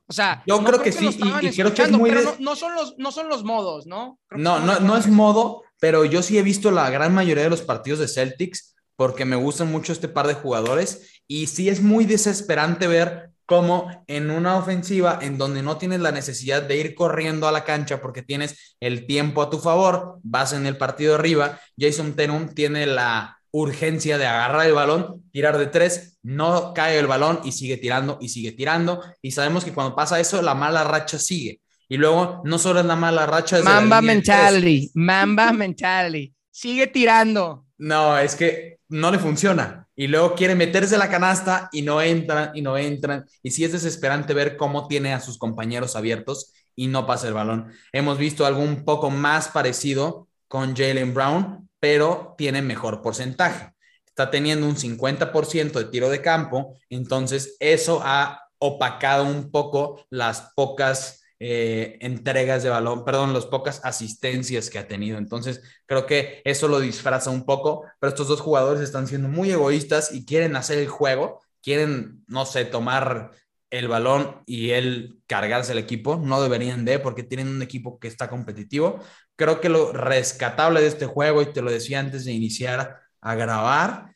O 0.07 0.13
sea, 0.13 0.41
yo 0.47 0.63
creo, 0.63 0.81
que, 0.81 0.91
sí, 0.91 1.05
y, 1.05 1.51
creo 1.51 1.71
que 1.71 1.83
es 1.83 1.91
muy 1.91 2.09
pero 2.09 2.35
no, 2.39 2.55
son 2.55 2.73
los, 2.73 2.95
no 2.97 3.11
son 3.11 3.29
los 3.29 3.43
modos, 3.43 3.85
¿no? 3.85 4.17
no, 4.31 4.59
no, 4.59 4.79
no 4.79 4.97
es 4.97 5.05
modo, 5.05 5.61
pero 5.79 6.03
yo 6.03 6.23
sí 6.23 6.39
he 6.39 6.41
visto 6.41 6.71
la 6.71 6.89
gran 6.89 7.13
mayoría 7.13 7.43
de 7.43 7.51
los 7.51 7.61
partidos 7.61 7.99
de 7.99 8.07
Celtics 8.07 8.75
porque 8.95 9.23
me 9.23 9.35
gustan 9.35 9.71
mucho 9.71 9.93
este 9.93 10.07
par 10.07 10.25
de 10.25 10.33
jugadores 10.33 11.21
y 11.27 11.45
sí 11.45 11.69
es 11.69 11.83
muy 11.83 12.05
desesperante 12.05 12.87
ver 12.87 13.29
cómo 13.45 14.03
en 14.07 14.31
una 14.31 14.57
ofensiva 14.57 15.19
en 15.21 15.37
donde 15.37 15.61
no 15.61 15.77
tienes 15.77 15.99
la 15.99 16.11
necesidad 16.11 16.63
de 16.63 16.77
ir 16.77 16.95
corriendo 16.95 17.47
a 17.47 17.51
la 17.51 17.65
cancha 17.65 18.01
porque 18.01 18.23
tienes 18.23 18.75
el 18.79 19.05
tiempo 19.05 19.43
a 19.43 19.51
tu 19.51 19.59
favor, 19.59 20.17
vas 20.23 20.53
en 20.53 20.65
el 20.65 20.77
partido 20.77 21.13
arriba, 21.13 21.59
Jason 21.77 22.13
Tenum 22.13 22.49
tiene 22.55 22.87
la 22.87 23.34
urgencia 23.57 24.17
de 24.17 24.25
agarrar 24.25 24.65
el 24.65 24.73
balón, 24.73 25.23
tirar 25.31 25.57
de 25.57 25.67
tres, 25.67 26.17
no 26.23 26.73
cae 26.73 26.99
el 26.99 27.07
balón 27.07 27.39
y 27.45 27.53
sigue 27.53 27.77
tirando 27.77 28.17
y 28.19 28.29
sigue 28.29 28.51
tirando. 28.51 29.01
Y 29.21 29.31
sabemos 29.31 29.63
que 29.63 29.73
cuando 29.73 29.95
pasa 29.95 30.19
eso, 30.19 30.41
la 30.41 30.55
mala 30.55 30.83
racha 30.83 31.17
sigue. 31.17 31.61
Y 31.87 31.95
luego 31.97 32.41
no 32.43 32.59
solo 32.59 32.81
es 32.81 32.85
la 32.85 32.97
mala 32.97 33.25
racha. 33.25 33.61
Mamba 33.63 34.01
mentality, 34.01 34.91
Mamba 34.95 35.53
mentality. 35.53 36.33
Sigue 36.51 36.87
tirando. 36.87 37.65
No, 37.77 38.17
es 38.17 38.35
que 38.35 38.79
no 38.89 39.09
le 39.09 39.19
funciona. 39.19 39.87
Y 39.95 40.07
luego 40.07 40.35
quiere 40.35 40.55
meterse 40.55 40.97
la 40.97 41.09
canasta 41.09 41.69
y 41.71 41.81
no 41.81 42.01
entran 42.01 42.51
y 42.55 42.61
no 42.61 42.77
entran. 42.77 43.25
Y 43.41 43.51
sí 43.51 43.63
es 43.63 43.71
desesperante 43.71 44.33
ver 44.33 44.57
cómo 44.57 44.87
tiene 44.87 45.13
a 45.13 45.21
sus 45.21 45.37
compañeros 45.37 45.95
abiertos 45.95 46.51
y 46.75 46.87
no 46.87 47.05
pasa 47.05 47.29
el 47.29 47.33
balón. 47.33 47.71
Hemos 47.93 48.17
visto 48.17 48.45
algo 48.45 48.61
un 48.61 48.83
poco 48.83 49.09
más 49.09 49.47
parecido 49.47 50.27
con 50.49 50.75
Jalen 50.75 51.13
Brown, 51.13 51.64
pero 51.85 52.33
tiene 52.35 52.63
mejor 52.63 53.03
porcentaje. 53.03 53.71
Está 54.07 54.31
teniendo 54.31 54.65
un 54.65 54.75
50% 54.75 55.73
de 55.73 55.85
tiro 55.85 56.09
de 56.09 56.19
campo, 56.19 56.75
entonces 56.89 57.57
eso 57.59 58.01
ha 58.03 58.41
opacado 58.57 59.25
un 59.25 59.51
poco 59.51 60.03
las 60.09 60.51
pocas 60.55 61.23
eh, 61.37 61.99
entregas 62.01 62.63
de 62.63 62.71
balón, 62.71 63.05
perdón, 63.05 63.33
las 63.33 63.45
pocas 63.45 63.81
asistencias 63.83 64.71
que 64.71 64.79
ha 64.79 64.87
tenido. 64.87 65.19
Entonces, 65.19 65.61
creo 65.85 66.07
que 66.07 66.41
eso 66.43 66.67
lo 66.67 66.79
disfraza 66.79 67.29
un 67.29 67.45
poco, 67.45 67.83
pero 67.99 68.09
estos 68.09 68.29
dos 68.29 68.41
jugadores 68.41 68.81
están 68.81 69.05
siendo 69.05 69.27
muy 69.27 69.51
egoístas 69.51 70.11
y 70.11 70.25
quieren 70.25 70.55
hacer 70.55 70.79
el 70.79 70.87
juego, 70.87 71.39
quieren, 71.61 72.23
no 72.25 72.47
sé, 72.47 72.65
tomar 72.65 73.29
el 73.69 73.87
balón 73.87 74.41
y 74.45 74.71
él 74.71 75.19
cargarse 75.27 75.73
el 75.73 75.77
equipo. 75.77 76.17
No 76.17 76.41
deberían 76.41 76.83
de, 76.83 76.97
porque 76.97 77.21
tienen 77.21 77.47
un 77.47 77.61
equipo 77.61 77.99
que 77.99 78.07
está 78.07 78.27
competitivo. 78.27 78.99
Creo 79.35 79.61
que 79.61 79.69
lo 79.69 79.91
rescatable 79.91 80.81
de 80.81 80.87
este 80.87 81.05
juego, 81.05 81.41
y 81.41 81.51
te 81.51 81.61
lo 81.61 81.71
decía 81.71 81.99
antes 81.99 82.25
de 82.25 82.31
iniciar 82.31 83.01
a 83.21 83.35
grabar, 83.35 84.15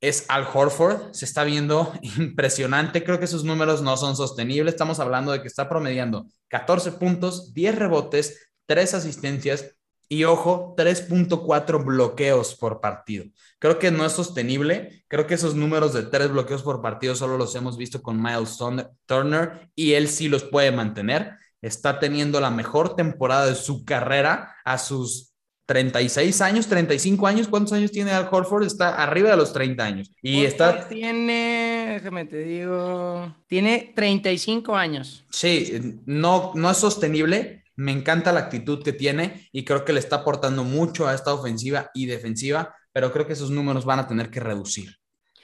es 0.00 0.24
Al 0.28 0.46
Horford. 0.52 1.12
Se 1.12 1.24
está 1.24 1.44
viendo 1.44 1.92
impresionante. 2.02 3.04
Creo 3.04 3.20
que 3.20 3.26
sus 3.26 3.44
números 3.44 3.82
no 3.82 3.96
son 3.96 4.16
sostenibles. 4.16 4.74
Estamos 4.74 5.00
hablando 5.00 5.32
de 5.32 5.42
que 5.42 5.48
está 5.48 5.68
promediando 5.68 6.26
14 6.48 6.92
puntos, 6.92 7.54
10 7.54 7.76
rebotes, 7.76 8.50
3 8.66 8.94
asistencias 8.94 9.76
y 10.08 10.24
ojo, 10.24 10.74
3.4 10.76 11.84
bloqueos 11.84 12.56
por 12.56 12.80
partido. 12.80 13.26
Creo 13.60 13.78
que 13.78 13.92
no 13.92 14.04
es 14.04 14.12
sostenible. 14.12 15.04
Creo 15.06 15.26
que 15.26 15.34
esos 15.34 15.54
números 15.54 15.94
de 15.94 16.02
3 16.02 16.32
bloqueos 16.32 16.62
por 16.64 16.82
partido 16.82 17.14
solo 17.14 17.38
los 17.38 17.54
hemos 17.54 17.76
visto 17.76 18.02
con 18.02 18.20
Miles 18.20 18.58
Turner 19.06 19.70
y 19.76 19.92
él 19.92 20.08
sí 20.08 20.28
los 20.28 20.42
puede 20.42 20.72
mantener. 20.72 21.36
Está 21.62 21.98
teniendo 21.98 22.40
la 22.40 22.50
mejor 22.50 22.96
temporada 22.96 23.46
de 23.46 23.54
su 23.54 23.84
carrera 23.84 24.56
a 24.64 24.78
sus 24.78 25.30
36 25.70 26.40
años, 26.40 26.66
35 26.66 27.26
años. 27.28 27.46
¿Cuántos 27.46 27.74
años 27.74 27.92
tiene 27.92 28.10
Al 28.10 28.28
Horford? 28.28 28.64
Está 28.64 29.00
arriba 29.00 29.30
de 29.30 29.36
los 29.36 29.52
30 29.52 29.84
años. 29.84 30.10
Y 30.20 30.44
está. 30.44 30.88
Tiene, 30.88 31.90
déjame 31.92 32.24
te 32.24 32.38
digo, 32.38 33.36
tiene 33.46 33.92
35 33.94 34.74
años. 34.74 35.24
Sí, 35.30 36.00
no, 36.06 36.50
no 36.56 36.70
es 36.72 36.76
sostenible. 36.76 37.62
Me 37.76 37.92
encanta 37.92 38.32
la 38.32 38.40
actitud 38.40 38.82
que 38.82 38.92
tiene 38.92 39.48
y 39.52 39.64
creo 39.64 39.84
que 39.84 39.92
le 39.92 40.00
está 40.00 40.16
aportando 40.16 40.64
mucho 40.64 41.06
a 41.06 41.14
esta 41.14 41.32
ofensiva 41.32 41.92
y 41.94 42.06
defensiva, 42.06 42.74
pero 42.92 43.12
creo 43.12 43.28
que 43.28 43.34
esos 43.34 43.50
números 43.50 43.84
van 43.84 44.00
a 44.00 44.08
tener 44.08 44.28
que 44.28 44.40
reducir. 44.40 44.99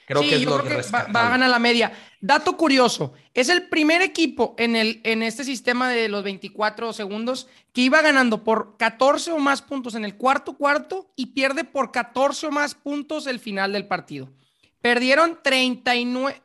Creo 0.07 0.21
que 0.21 0.35
es 0.35 0.45
lo 0.45 0.63
que, 0.63 0.73
va, 0.73 1.01
a 1.01 1.29
ganar 1.31 1.49
la 1.49 1.59
media. 1.59 1.91
Dato 2.21 2.55
curioso, 2.55 3.11
es 3.33 3.49
el 3.49 3.67
primer 3.67 4.01
equipo 4.01 4.55
en, 4.57 4.77
el, 4.77 5.01
en 5.03 5.21
este 5.21 5.43
sistema 5.43 5.89
de 5.89 6.07
los 6.07 6.23
24 6.23 6.93
segundos 6.93 7.49
que 7.73 7.81
iba 7.81 8.01
ganando 8.01 8.41
por 8.41 8.77
14 8.77 9.33
o 9.33 9.37
más 9.39 9.61
puntos 9.61 9.95
en 9.95 10.05
el 10.05 10.15
cuarto 10.15 10.55
cuarto 10.55 11.11
y 11.17 11.25
pierde 11.27 11.65
por 11.65 11.91
14 11.91 12.47
o 12.47 12.51
más 12.51 12.73
puntos 12.73 13.27
el 13.27 13.41
final 13.41 13.73
del 13.73 13.85
partido. 13.85 14.31
Perdieron 14.79 15.39
39, 15.43 16.41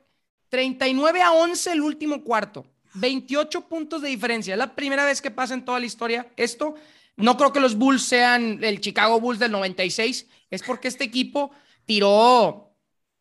39 0.48 1.22
a 1.22 1.30
11 1.30 1.70
el 1.70 1.82
último 1.82 2.24
cuarto, 2.24 2.66
28 2.94 3.68
puntos 3.68 4.02
de 4.02 4.08
diferencia. 4.08 4.54
Es 4.54 4.58
la 4.58 4.74
primera 4.74 5.04
vez 5.04 5.22
que 5.22 5.30
pasa 5.30 5.54
en 5.54 5.64
toda 5.64 5.78
la 5.78 5.86
historia 5.86 6.26
esto. 6.36 6.74
No 7.16 7.36
creo 7.36 7.52
que 7.52 7.60
los 7.60 7.76
Bulls 7.76 8.02
sean 8.02 8.58
el 8.64 8.80
Chicago 8.80 9.20
Bulls 9.20 9.38
del 9.38 9.52
96, 9.52 10.26
es 10.50 10.62
porque 10.64 10.88
este 10.88 11.04
equipo 11.04 11.52
tiró 11.86 12.71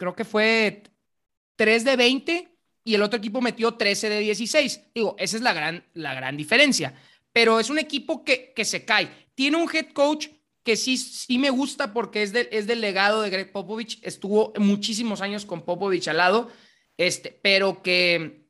creo 0.02 0.16
que 0.16 0.26
fue 0.26 0.82
3 1.58 1.84
de 1.84 1.96
20 1.96 2.58
y 2.84 2.96
el 2.96 3.04
otro 3.04 3.20
equipo 3.20 3.40
metió 3.40 3.76
13 3.76 4.10
de 4.10 4.20
16. 4.22 4.94
Digo, 4.96 5.16
esa 5.20 5.38
es 5.38 5.44
la 5.44 5.54
gran, 5.54 5.86
la 5.94 6.16
gran 6.16 6.36
diferencia. 6.36 6.96
Pero 7.32 7.60
es 7.60 7.70
un 7.70 7.78
equipo 7.78 8.26
que, 8.26 8.52
que 8.56 8.66
se 8.66 8.84
cae. 8.84 9.12
Tiene 9.36 9.58
un 9.58 9.70
head 9.72 9.90
coach 9.94 10.30
que 10.64 10.76
sí, 10.76 10.98
sí 10.98 11.38
me 11.38 11.52
gusta 11.52 11.94
porque 11.94 12.24
es, 12.24 12.34
es 12.34 12.66
del 12.66 12.82
legado 12.82 13.22
de 13.22 13.30
Greg 13.30 13.52
Popovich. 13.52 14.00
Estuvo 14.02 14.54
muchísimos 14.58 15.22
años 15.22 15.46
con 15.46 15.62
Popovich 15.62 16.08
al 16.08 16.18
lado, 16.18 16.50
este, 16.98 17.40
pero 17.44 17.84
que, 17.84 18.48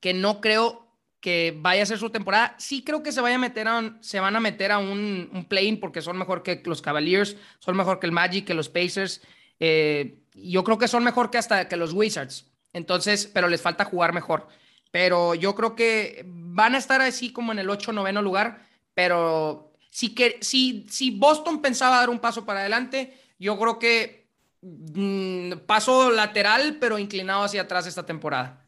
que 0.00 0.12
no 0.12 0.42
creo 0.42 0.94
que 1.20 1.54
vaya 1.56 1.84
a 1.84 1.86
ser 1.86 1.96
su 1.96 2.10
temporada. 2.10 2.54
Sí 2.58 2.84
creo 2.84 3.02
que 3.02 3.12
se, 3.12 3.22
vaya 3.22 3.36
a 3.36 3.38
meter 3.38 3.66
a 3.66 3.96
se 4.02 4.20
van 4.20 4.36
a 4.36 4.40
meter 4.40 4.72
a 4.72 4.78
un, 4.78 5.30
un 5.32 5.44
play-in 5.46 5.80
porque 5.80 6.02
son 6.02 6.18
mejor 6.18 6.42
que 6.42 6.62
los 6.66 6.82
Cavaliers, 6.82 7.38
son 7.60 7.78
mejor 7.78 7.98
que 7.98 8.06
el 8.06 8.12
Magic, 8.12 8.44
que 8.44 8.52
los 8.52 8.68
Pacers. 8.68 9.22
Eh, 9.58 10.18
yo 10.36 10.62
creo 10.64 10.78
que 10.78 10.88
son 10.88 11.02
mejor 11.02 11.30
que 11.30 11.38
hasta 11.38 11.68
que 11.68 11.76
los 11.76 11.92
Wizards. 11.92 12.46
Entonces, 12.72 13.26
pero 13.32 13.48
les 13.48 13.62
falta 13.62 13.84
jugar 13.84 14.12
mejor. 14.12 14.48
Pero 14.90 15.34
yo 15.34 15.54
creo 15.54 15.74
que 15.74 16.24
van 16.26 16.74
a 16.74 16.78
estar 16.78 17.00
así 17.00 17.32
como 17.32 17.52
en 17.52 17.58
el 17.58 17.70
8 17.70 17.92
noveno 17.92 18.22
lugar. 18.22 18.66
Pero 18.94 19.72
si, 19.90 20.14
que, 20.14 20.38
si, 20.42 20.86
si 20.90 21.10
Boston 21.10 21.60
pensaba 21.62 21.98
dar 21.98 22.10
un 22.10 22.18
paso 22.18 22.44
para 22.44 22.60
adelante, 22.60 23.18
yo 23.38 23.58
creo 23.58 23.78
que 23.78 24.28
mm, 24.62 25.52
paso 25.66 26.10
lateral, 26.10 26.76
pero 26.80 26.98
inclinado 26.98 27.44
hacia 27.44 27.62
atrás 27.62 27.86
esta 27.86 28.04
temporada. 28.04 28.62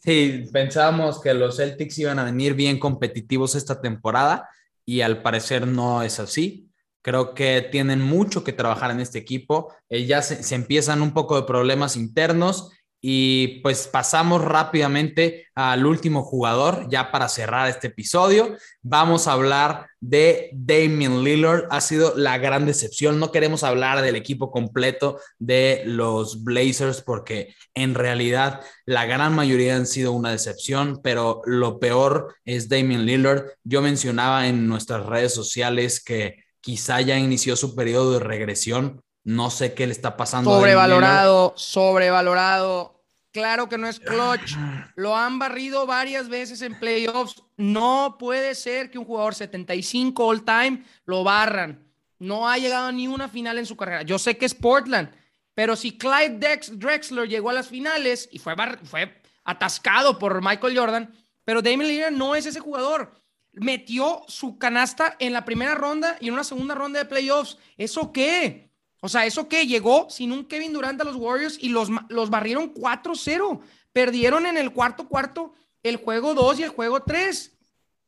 Sí, 0.00 0.48
pensábamos 0.52 1.20
que 1.20 1.34
los 1.34 1.56
Celtics 1.56 1.98
iban 1.98 2.18
a 2.18 2.24
venir 2.24 2.54
bien 2.54 2.78
competitivos 2.78 3.54
esta 3.54 3.80
temporada 3.80 4.48
y 4.84 5.00
al 5.00 5.22
parecer 5.22 5.66
no 5.66 6.02
es 6.02 6.20
así. 6.20 6.67
Creo 7.02 7.34
que 7.34 7.68
tienen 7.70 8.02
mucho 8.02 8.44
que 8.44 8.52
trabajar 8.52 8.90
en 8.90 9.00
este 9.00 9.18
equipo. 9.18 9.72
Eh, 9.88 10.06
ya 10.06 10.22
se, 10.22 10.54
empiezan 10.54 11.02
un 11.02 11.12
poco 11.12 11.36
de 11.36 11.46
problemas 11.46 11.96
internos 11.96 12.70
y 13.00 13.60
pues 13.62 13.86
pasamos 13.86 14.42
rápidamente 14.44 15.46
al 15.54 15.86
último 15.86 16.24
jugador 16.24 16.88
ya 16.90 17.12
para 17.12 17.28
cerrar 17.28 17.68
este 17.68 17.88
episodio. 17.88 18.56
Vamos 18.82 19.28
a 19.28 19.32
hablar 19.32 19.86
de 20.00 20.50
Damian 20.52 21.22
Lillard. 21.22 21.68
Ha 21.70 21.80
sido 21.80 22.14
la 22.16 22.38
gran 22.38 22.66
decepción. 22.66 23.20
No 23.20 23.30
queremos 23.30 23.62
hablar 23.62 24.02
del 24.02 24.16
equipo 24.16 24.50
completo 24.50 25.20
de 25.38 25.82
los 25.86 26.42
Blazers 26.42 27.00
porque 27.00 27.54
en 27.74 27.94
realidad 27.94 28.62
la 28.84 29.06
gran 29.06 29.32
mayoría 29.32 29.76
han 29.76 29.86
sido 29.86 30.10
una 30.10 30.32
decepción, 30.32 31.00
pero 31.00 31.42
lo 31.44 31.78
peor 31.78 32.34
es 32.44 32.68
Damian 32.68 33.06
Lillard. 33.06 33.44
Yo 33.62 33.80
mencionaba 33.80 34.48
en 34.48 34.66
nuestras 34.66 35.06
redes 35.06 35.32
sociales 35.32 36.02
que 36.02 36.47
quizá 36.60 37.00
ya 37.00 37.18
inició 37.18 37.56
su 37.56 37.74
periodo 37.74 38.12
de 38.12 38.20
regresión. 38.20 39.02
No 39.24 39.50
sé 39.50 39.74
qué 39.74 39.86
le 39.86 39.92
está 39.92 40.16
pasando. 40.16 40.50
Sobrevalorado, 40.50 41.54
sobrevalorado. 41.56 42.98
Claro 43.30 43.68
que 43.68 43.78
no 43.78 43.88
es 43.88 44.00
clutch. 44.00 44.56
Lo 44.96 45.16
han 45.16 45.38
barrido 45.38 45.86
varias 45.86 46.28
veces 46.28 46.62
en 46.62 46.78
playoffs. 46.78 47.42
No 47.56 48.16
puede 48.18 48.54
ser 48.54 48.90
que 48.90 48.98
un 48.98 49.04
jugador 49.04 49.34
75 49.34 50.24
all 50.24 50.44
time 50.44 50.82
lo 51.04 51.24
barran. 51.24 51.86
No 52.18 52.48
ha 52.48 52.58
llegado 52.58 52.86
a 52.86 52.92
ni 52.92 53.06
una 53.06 53.28
final 53.28 53.58
en 53.58 53.66
su 53.66 53.76
carrera. 53.76 54.02
Yo 54.02 54.18
sé 54.18 54.36
que 54.38 54.46
es 54.46 54.54
Portland, 54.54 55.10
pero 55.54 55.76
si 55.76 55.96
Clyde 55.96 56.60
Drexler 56.72 57.28
llegó 57.28 57.50
a 57.50 57.52
las 57.52 57.68
finales 57.68 58.28
y 58.32 58.38
fue, 58.38 58.54
fue 58.84 59.20
atascado 59.44 60.18
por 60.18 60.42
Michael 60.42 60.76
Jordan, 60.76 61.14
pero 61.44 61.62
Damian 61.62 61.88
Lillard 61.88 62.12
no 62.12 62.34
es 62.34 62.46
ese 62.46 62.60
jugador 62.60 63.12
metió 63.60 64.22
su 64.28 64.58
canasta 64.58 65.16
en 65.18 65.32
la 65.32 65.44
primera 65.44 65.74
ronda 65.74 66.16
y 66.20 66.28
en 66.28 66.34
una 66.34 66.44
segunda 66.44 66.74
ronda 66.74 66.98
de 66.98 67.04
playoffs. 67.04 67.58
¿Eso 67.76 68.12
qué? 68.12 68.70
O 69.00 69.08
sea, 69.08 69.26
¿eso 69.26 69.48
qué? 69.48 69.66
Llegó 69.66 70.08
sin 70.10 70.32
un 70.32 70.44
Kevin 70.44 70.72
Durant 70.72 71.00
a 71.00 71.04
los 71.04 71.16
Warriors 71.16 71.58
y 71.60 71.68
los, 71.68 71.88
los 72.08 72.30
barrieron 72.30 72.74
4-0. 72.74 73.60
Perdieron 73.92 74.46
en 74.46 74.56
el 74.56 74.72
cuarto 74.72 75.08
cuarto 75.08 75.52
el 75.82 75.96
juego 75.96 76.34
2 76.34 76.60
y 76.60 76.62
el 76.64 76.70
juego 76.70 77.02
3. 77.02 77.56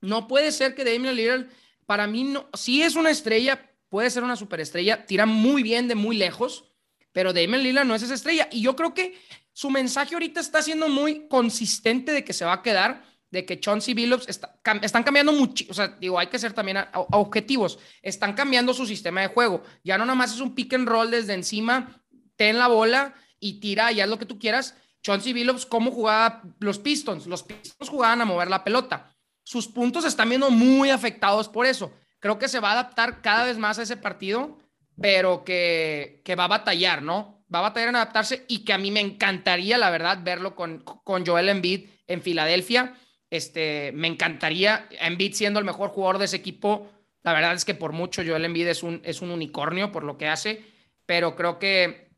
No 0.01 0.27
puede 0.27 0.53
ser 0.53 0.75
que 0.75 0.85
Damian 0.85 1.15
Lillard, 1.15 1.47
para 1.87 2.07
mí, 2.07 2.25
no, 2.25 2.49
sí 2.55 2.83
es 2.83 2.97
una 2.97 3.11
estrella, 3.11 3.71
puede 3.89 4.11
ser 4.11 4.25
una 4.25 4.37
superestrella, 4.37 5.07
tira 5.07 5.27
muy 5.27 5.63
bien 5.63 5.89
de 5.89 5.95
muy 5.95 6.17
lejos, 6.17 6.65
pero 7.13 7.33
Damian 7.33 7.63
Lillard 7.63 7.87
no 7.87 7.95
es 7.95 8.03
esa 8.03 8.15
estrella. 8.15 8.49
Y 8.51 8.63
yo 8.63 8.77
creo 8.77 8.95
que 8.95 9.19
su 9.53 9.71
mensaje 9.71 10.15
ahorita 10.15 10.41
está 10.41 10.63
siendo 10.63 10.89
muy 10.89 11.29
consistente 11.29 12.13
de 12.13 12.25
que 12.25 12.33
se 12.33 12.45
va 12.45 12.55
a 12.55 12.63
quedar 12.63 13.05
de 13.31 13.47
que 13.47 13.61
Chauncey 13.61 13.95
Billups 13.95 14.27
están 14.29 15.03
cambiando 15.03 15.33
mucho, 15.33 15.65
o 15.71 15.75
sea, 15.75 15.89
digo, 16.01 16.19
hay 16.19 16.27
que 16.27 16.39
ser 16.39 16.53
también 16.53 16.79
objetivos, 16.93 17.79
están 18.03 18.35
cambiando 18.35 18.75
su 18.75 18.87
sistema 18.87 19.21
de 19.21 19.29
juego, 19.29 19.63
ya 19.85 19.97
no 19.99 20.05
nada 20.05 20.17
más 20.17 20.35
es 20.35 20.41
un 20.41 20.55
pick 20.55 20.75
and 20.75 20.89
roll 20.89 21.11
desde 21.11 21.35
encima, 21.35 22.03
ten 22.37 22.59
la 22.59 22.69
bola 22.69 23.15
y 23.39 23.61
tira, 23.61 23.93
ya 23.93 24.05
es 24.05 24.11
lo 24.11 24.19
que 24.19 24.27
tú 24.27 24.39
quieras. 24.39 24.75
Chauncey 25.03 25.33
Billups, 25.33 25.65
¿cómo 25.65 25.91
jugaba 25.91 26.43
los 26.59 26.79
Pistons? 26.79 27.27
Los 27.27 27.43
Pistons 27.43 27.89
jugaban 27.89 28.21
a 28.21 28.27
mover 28.27 28.49
la 28.49 28.65
pelota. 28.65 29.17
Sus 29.43 29.67
puntos 29.67 30.05
están 30.05 30.29
viendo 30.29 30.51
muy 30.51 30.91
afectados 30.91 31.49
por 31.49 31.65
eso. 31.65 31.93
Creo 32.19 32.39
que 32.39 32.49
se 32.49 32.61
va 32.61 32.71
a 32.71 32.73
adaptar 32.73 33.23
cada 33.23 33.45
vez 33.45 33.57
más 33.57 33.79
a 33.79 33.83
ese 33.83 33.97
partido, 33.97 34.59
pero 35.01 35.43
que, 35.43 36.21
que 36.25 36.35
va 36.35 36.45
a 36.45 36.49
batallar, 36.49 37.03
¿no? 37.03 37.43
Va 37.53 37.61
a 37.61 37.63
batallar 37.63 37.89
en 37.89 37.97
adaptarse 37.97 38.45
y 38.47 38.65
que 38.65 38.75
a 38.75 38.79
mí 38.79 38.91
me 38.91 39.01
encantaría, 39.01 39.79
la 39.79 39.89
verdad, 39.89 40.19
verlo 40.23 40.55
con, 40.55 40.81
con 40.81 41.25
Joel 41.25 41.49
Embiid 41.49 41.89
en 42.07 42.21
Filadelfia 42.21 42.95
este, 43.31 43.93
me 43.93 44.09
encantaría 44.09 44.89
Embiid 45.01 45.35
siendo 45.35 45.59
el 45.59 45.65
mejor 45.65 45.91
jugador 45.91 46.19
de 46.19 46.25
ese 46.27 46.37
equipo. 46.37 46.91
La 47.23 47.33
verdad 47.33 47.55
es 47.55 47.65
que 47.65 47.75
por 47.75 47.93
mucho 47.93 48.23
Joel 48.27 48.45
Embiid 48.45 48.69
es 48.69 48.83
un, 48.83 49.01
es 49.05 49.23
un 49.23 49.31
unicornio 49.31 49.93
por 49.93 50.05
lo 50.05 50.19
que 50.19 50.29
hace, 50.29 50.65
pero 51.07 51.37
creo 51.37 51.59
que, 51.59 52.11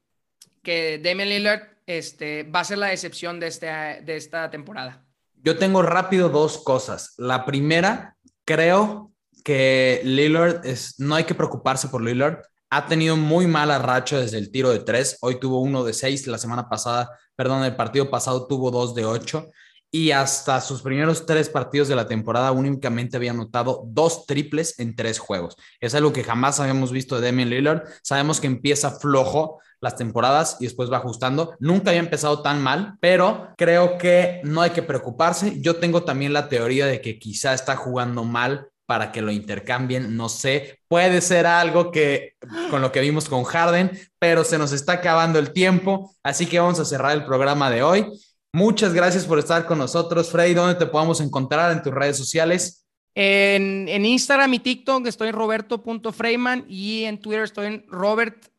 que 0.62 1.00
Damian 1.02 1.28
Lillard 1.28 1.62
este, 1.86 2.44
va 2.44 2.60
a 2.60 2.64
ser 2.64 2.78
la 2.78 2.88
decepción 2.88 3.40
de, 3.40 3.48
este, 3.48 3.66
de 3.66 4.16
esta 4.16 4.50
temporada. 4.50 5.04
Yo 5.44 5.58
tengo 5.58 5.82
rápido 5.82 6.28
dos 6.28 6.58
cosas. 6.58 7.14
La 7.18 7.44
primera, 7.44 8.16
creo 8.44 9.12
que 9.44 10.00
Lillard 10.04 10.64
es, 10.64 10.98
no 11.00 11.16
hay 11.16 11.24
que 11.24 11.34
preocuparse 11.34 11.88
por 11.88 12.02
Lillard. 12.02 12.38
Ha 12.70 12.86
tenido 12.86 13.16
muy 13.16 13.46
mala 13.46 13.78
racha 13.78 14.18
desde 14.18 14.38
el 14.38 14.50
tiro 14.50 14.70
de 14.70 14.78
tres. 14.78 15.18
Hoy 15.20 15.40
tuvo 15.40 15.60
uno 15.60 15.84
de 15.84 15.92
seis. 15.92 16.26
La 16.26 16.38
semana 16.38 16.68
pasada, 16.68 17.10
perdón, 17.34 17.64
el 17.64 17.76
partido 17.76 18.08
pasado 18.08 18.46
tuvo 18.46 18.70
dos 18.70 18.94
de 18.94 19.04
ocho. 19.04 19.50
Y 19.94 20.10
hasta 20.10 20.60
sus 20.62 20.80
primeros 20.80 21.26
tres 21.26 21.50
partidos 21.50 21.86
de 21.86 21.94
la 21.94 22.08
temporada 22.08 22.50
únicamente 22.50 23.18
había 23.18 23.32
anotado 23.32 23.84
dos 23.86 24.24
triples 24.24 24.78
en 24.78 24.96
tres 24.96 25.18
juegos. 25.18 25.56
Es 25.80 25.94
algo 25.94 26.14
que 26.14 26.24
jamás 26.24 26.58
habíamos 26.60 26.90
visto 26.90 27.20
de 27.20 27.26
Damian 27.26 27.50
Lillard. 27.50 27.82
Sabemos 28.02 28.40
que 28.40 28.46
empieza 28.46 28.98
flojo 28.98 29.60
las 29.80 29.96
temporadas 29.96 30.56
y 30.60 30.64
después 30.64 30.90
va 30.90 30.96
ajustando. 30.96 31.54
Nunca 31.60 31.90
había 31.90 32.00
empezado 32.00 32.40
tan 32.40 32.62
mal, 32.62 32.94
pero 33.00 33.48
creo 33.58 33.98
que 33.98 34.40
no 34.44 34.62
hay 34.62 34.70
que 34.70 34.82
preocuparse. 34.82 35.60
Yo 35.60 35.76
tengo 35.76 36.04
también 36.04 36.32
la 36.32 36.48
teoría 36.48 36.86
de 36.86 37.02
que 37.02 37.18
quizá 37.18 37.52
está 37.52 37.76
jugando 37.76 38.24
mal 38.24 38.68
para 38.86 39.12
que 39.12 39.22
lo 39.22 39.30
intercambien, 39.30 40.16
no 40.16 40.28
sé, 40.28 40.80
puede 40.88 41.20
ser 41.20 41.46
algo 41.46 41.90
que 41.90 42.34
con 42.68 42.82
lo 42.82 42.92
que 42.92 43.00
vimos 43.00 43.28
con 43.28 43.44
Harden, 43.44 43.90
pero 44.18 44.44
se 44.44 44.58
nos 44.58 44.72
está 44.72 44.94
acabando 44.94 45.38
el 45.38 45.52
tiempo, 45.52 46.14
así 46.22 46.46
que 46.46 46.58
vamos 46.58 46.78
a 46.78 46.84
cerrar 46.84 47.12
el 47.12 47.24
programa 47.24 47.70
de 47.70 47.82
hoy. 47.82 48.06
Muchas 48.54 48.92
gracias 48.92 49.24
por 49.24 49.38
estar 49.38 49.64
con 49.64 49.78
nosotros, 49.78 50.30
Freddy. 50.30 50.52
¿Dónde 50.52 50.74
te 50.74 50.84
podemos 50.84 51.22
encontrar 51.22 51.72
en 51.72 51.82
tus 51.82 51.94
redes 51.94 52.18
sociales? 52.18 52.84
En, 53.14 53.88
Instagram 53.88 54.52
y 54.52 54.58
TikTok 54.58 55.06
estoy 55.06 55.30
roberto.freyman 55.30 56.66
y 56.68 57.04
en 57.04 57.18
Twitter 57.18 57.44
estoy 57.44 57.66
en 57.66 57.86
robert 57.88 58.52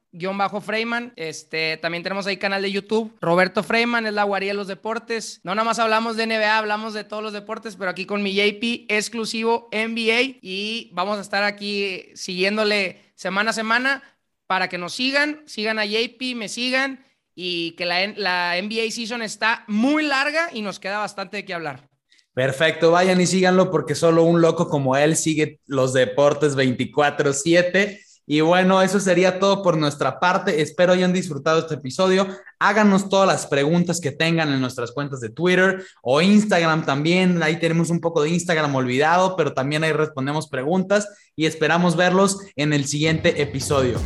Freyman. 0.62 1.14
Este, 1.16 1.78
también 1.78 2.04
tenemos 2.04 2.26
ahí 2.26 2.38
canal 2.38 2.62
de 2.62 2.72
YouTube. 2.72 3.16
Roberto 3.22 3.64
Freyman 3.64 4.06
es 4.06 4.14
la 4.14 4.24
guarida 4.24 4.52
de 4.52 4.58
los 4.58 4.68
deportes. 4.68 5.42
No 5.44 5.54
nada 5.54 5.66
más 5.66 5.80
hablamos 5.80 6.18
de 6.18 6.28
NBA, 6.28 6.58
hablamos 6.58 6.94
de 6.94 7.04
todos 7.04 7.24
los 7.24 7.34
deportes, 7.34 7.76
pero 7.76 7.92
aquí 7.92 8.06
con 8.06 8.24
mi 8.24 8.34
JP 8.34 8.86
exclusivo 8.90 9.70
NBA 9.72 10.40
y 10.42 10.90
vamos 10.94 11.18
a 11.18 11.22
estar 11.22 11.44
aquí 11.44 12.06
siguiéndole 12.16 13.00
semana 13.16 13.52
a 13.52 13.54
semana 13.54 14.04
para 14.48 14.70
que 14.70 14.78
nos 14.78 14.94
sigan, 14.94 15.42
sigan 15.46 15.80
a 15.80 15.86
JP, 15.86 16.36
me 16.36 16.50
sigan 16.50 17.04
y 17.36 17.72
que 17.72 17.86
la, 17.86 18.08
la 18.16 18.62
NBA 18.62 18.92
season 18.92 19.22
está 19.22 19.64
muy 19.68 20.04
larga 20.04 20.50
y 20.54 20.62
nos 20.62 20.80
queda 20.80 21.00
bastante 21.00 21.38
de 21.38 21.46
qué 21.46 21.54
hablar. 21.54 21.90
Perfecto, 22.34 22.92
vayan 22.92 23.22
y 23.22 23.28
síganlo 23.28 23.70
porque 23.70 23.94
solo 23.94 24.24
un 24.24 24.42
loco 24.42 24.68
como 24.68 24.98
él 24.98 25.16
sigue 25.16 25.60
los 25.68 25.94
deportes 25.94 26.56
24/7 26.56 28.00
y 28.26 28.40
bueno, 28.42 28.82
eso 28.82 29.00
sería 29.00 29.40
todo 29.40 29.62
por 29.62 29.78
nuestra 29.78 30.20
parte. 30.20 30.62
Espero 30.62 30.94
hayan 30.94 31.12
disfrutado 31.12 31.60
este 31.60 31.76
episodio. 31.76 32.28
Háganos 32.58 33.10
todas 33.10 33.28
las 33.28 33.48
preguntas 33.48 34.00
que 34.00 34.12
tengan 34.12 34.52
en 34.54 34.62
nuestras 34.62 34.92
cuentas 34.92 35.20
de 35.20 35.30
Twitter 35.30 35.84
o 36.02 36.22
Instagram 36.22 36.86
también. 36.86 37.44
Ahí 37.44 37.60
tenemos 37.60 37.90
un 37.90 38.00
poco 38.00 38.24
de 38.24 38.30
Instagram 38.30 38.74
olvidado, 38.76 39.36
pero 39.36 39.54
también 39.54 39.84
ahí 39.84 39.92
respondemos 39.92 40.48
preguntas 40.48 41.10
y 41.36 41.48
esperamos 41.48 41.98
verlos 41.98 42.40
en 42.56 42.72
el 42.72 42.86
siguiente 42.86 43.42
episodio. 43.42 44.00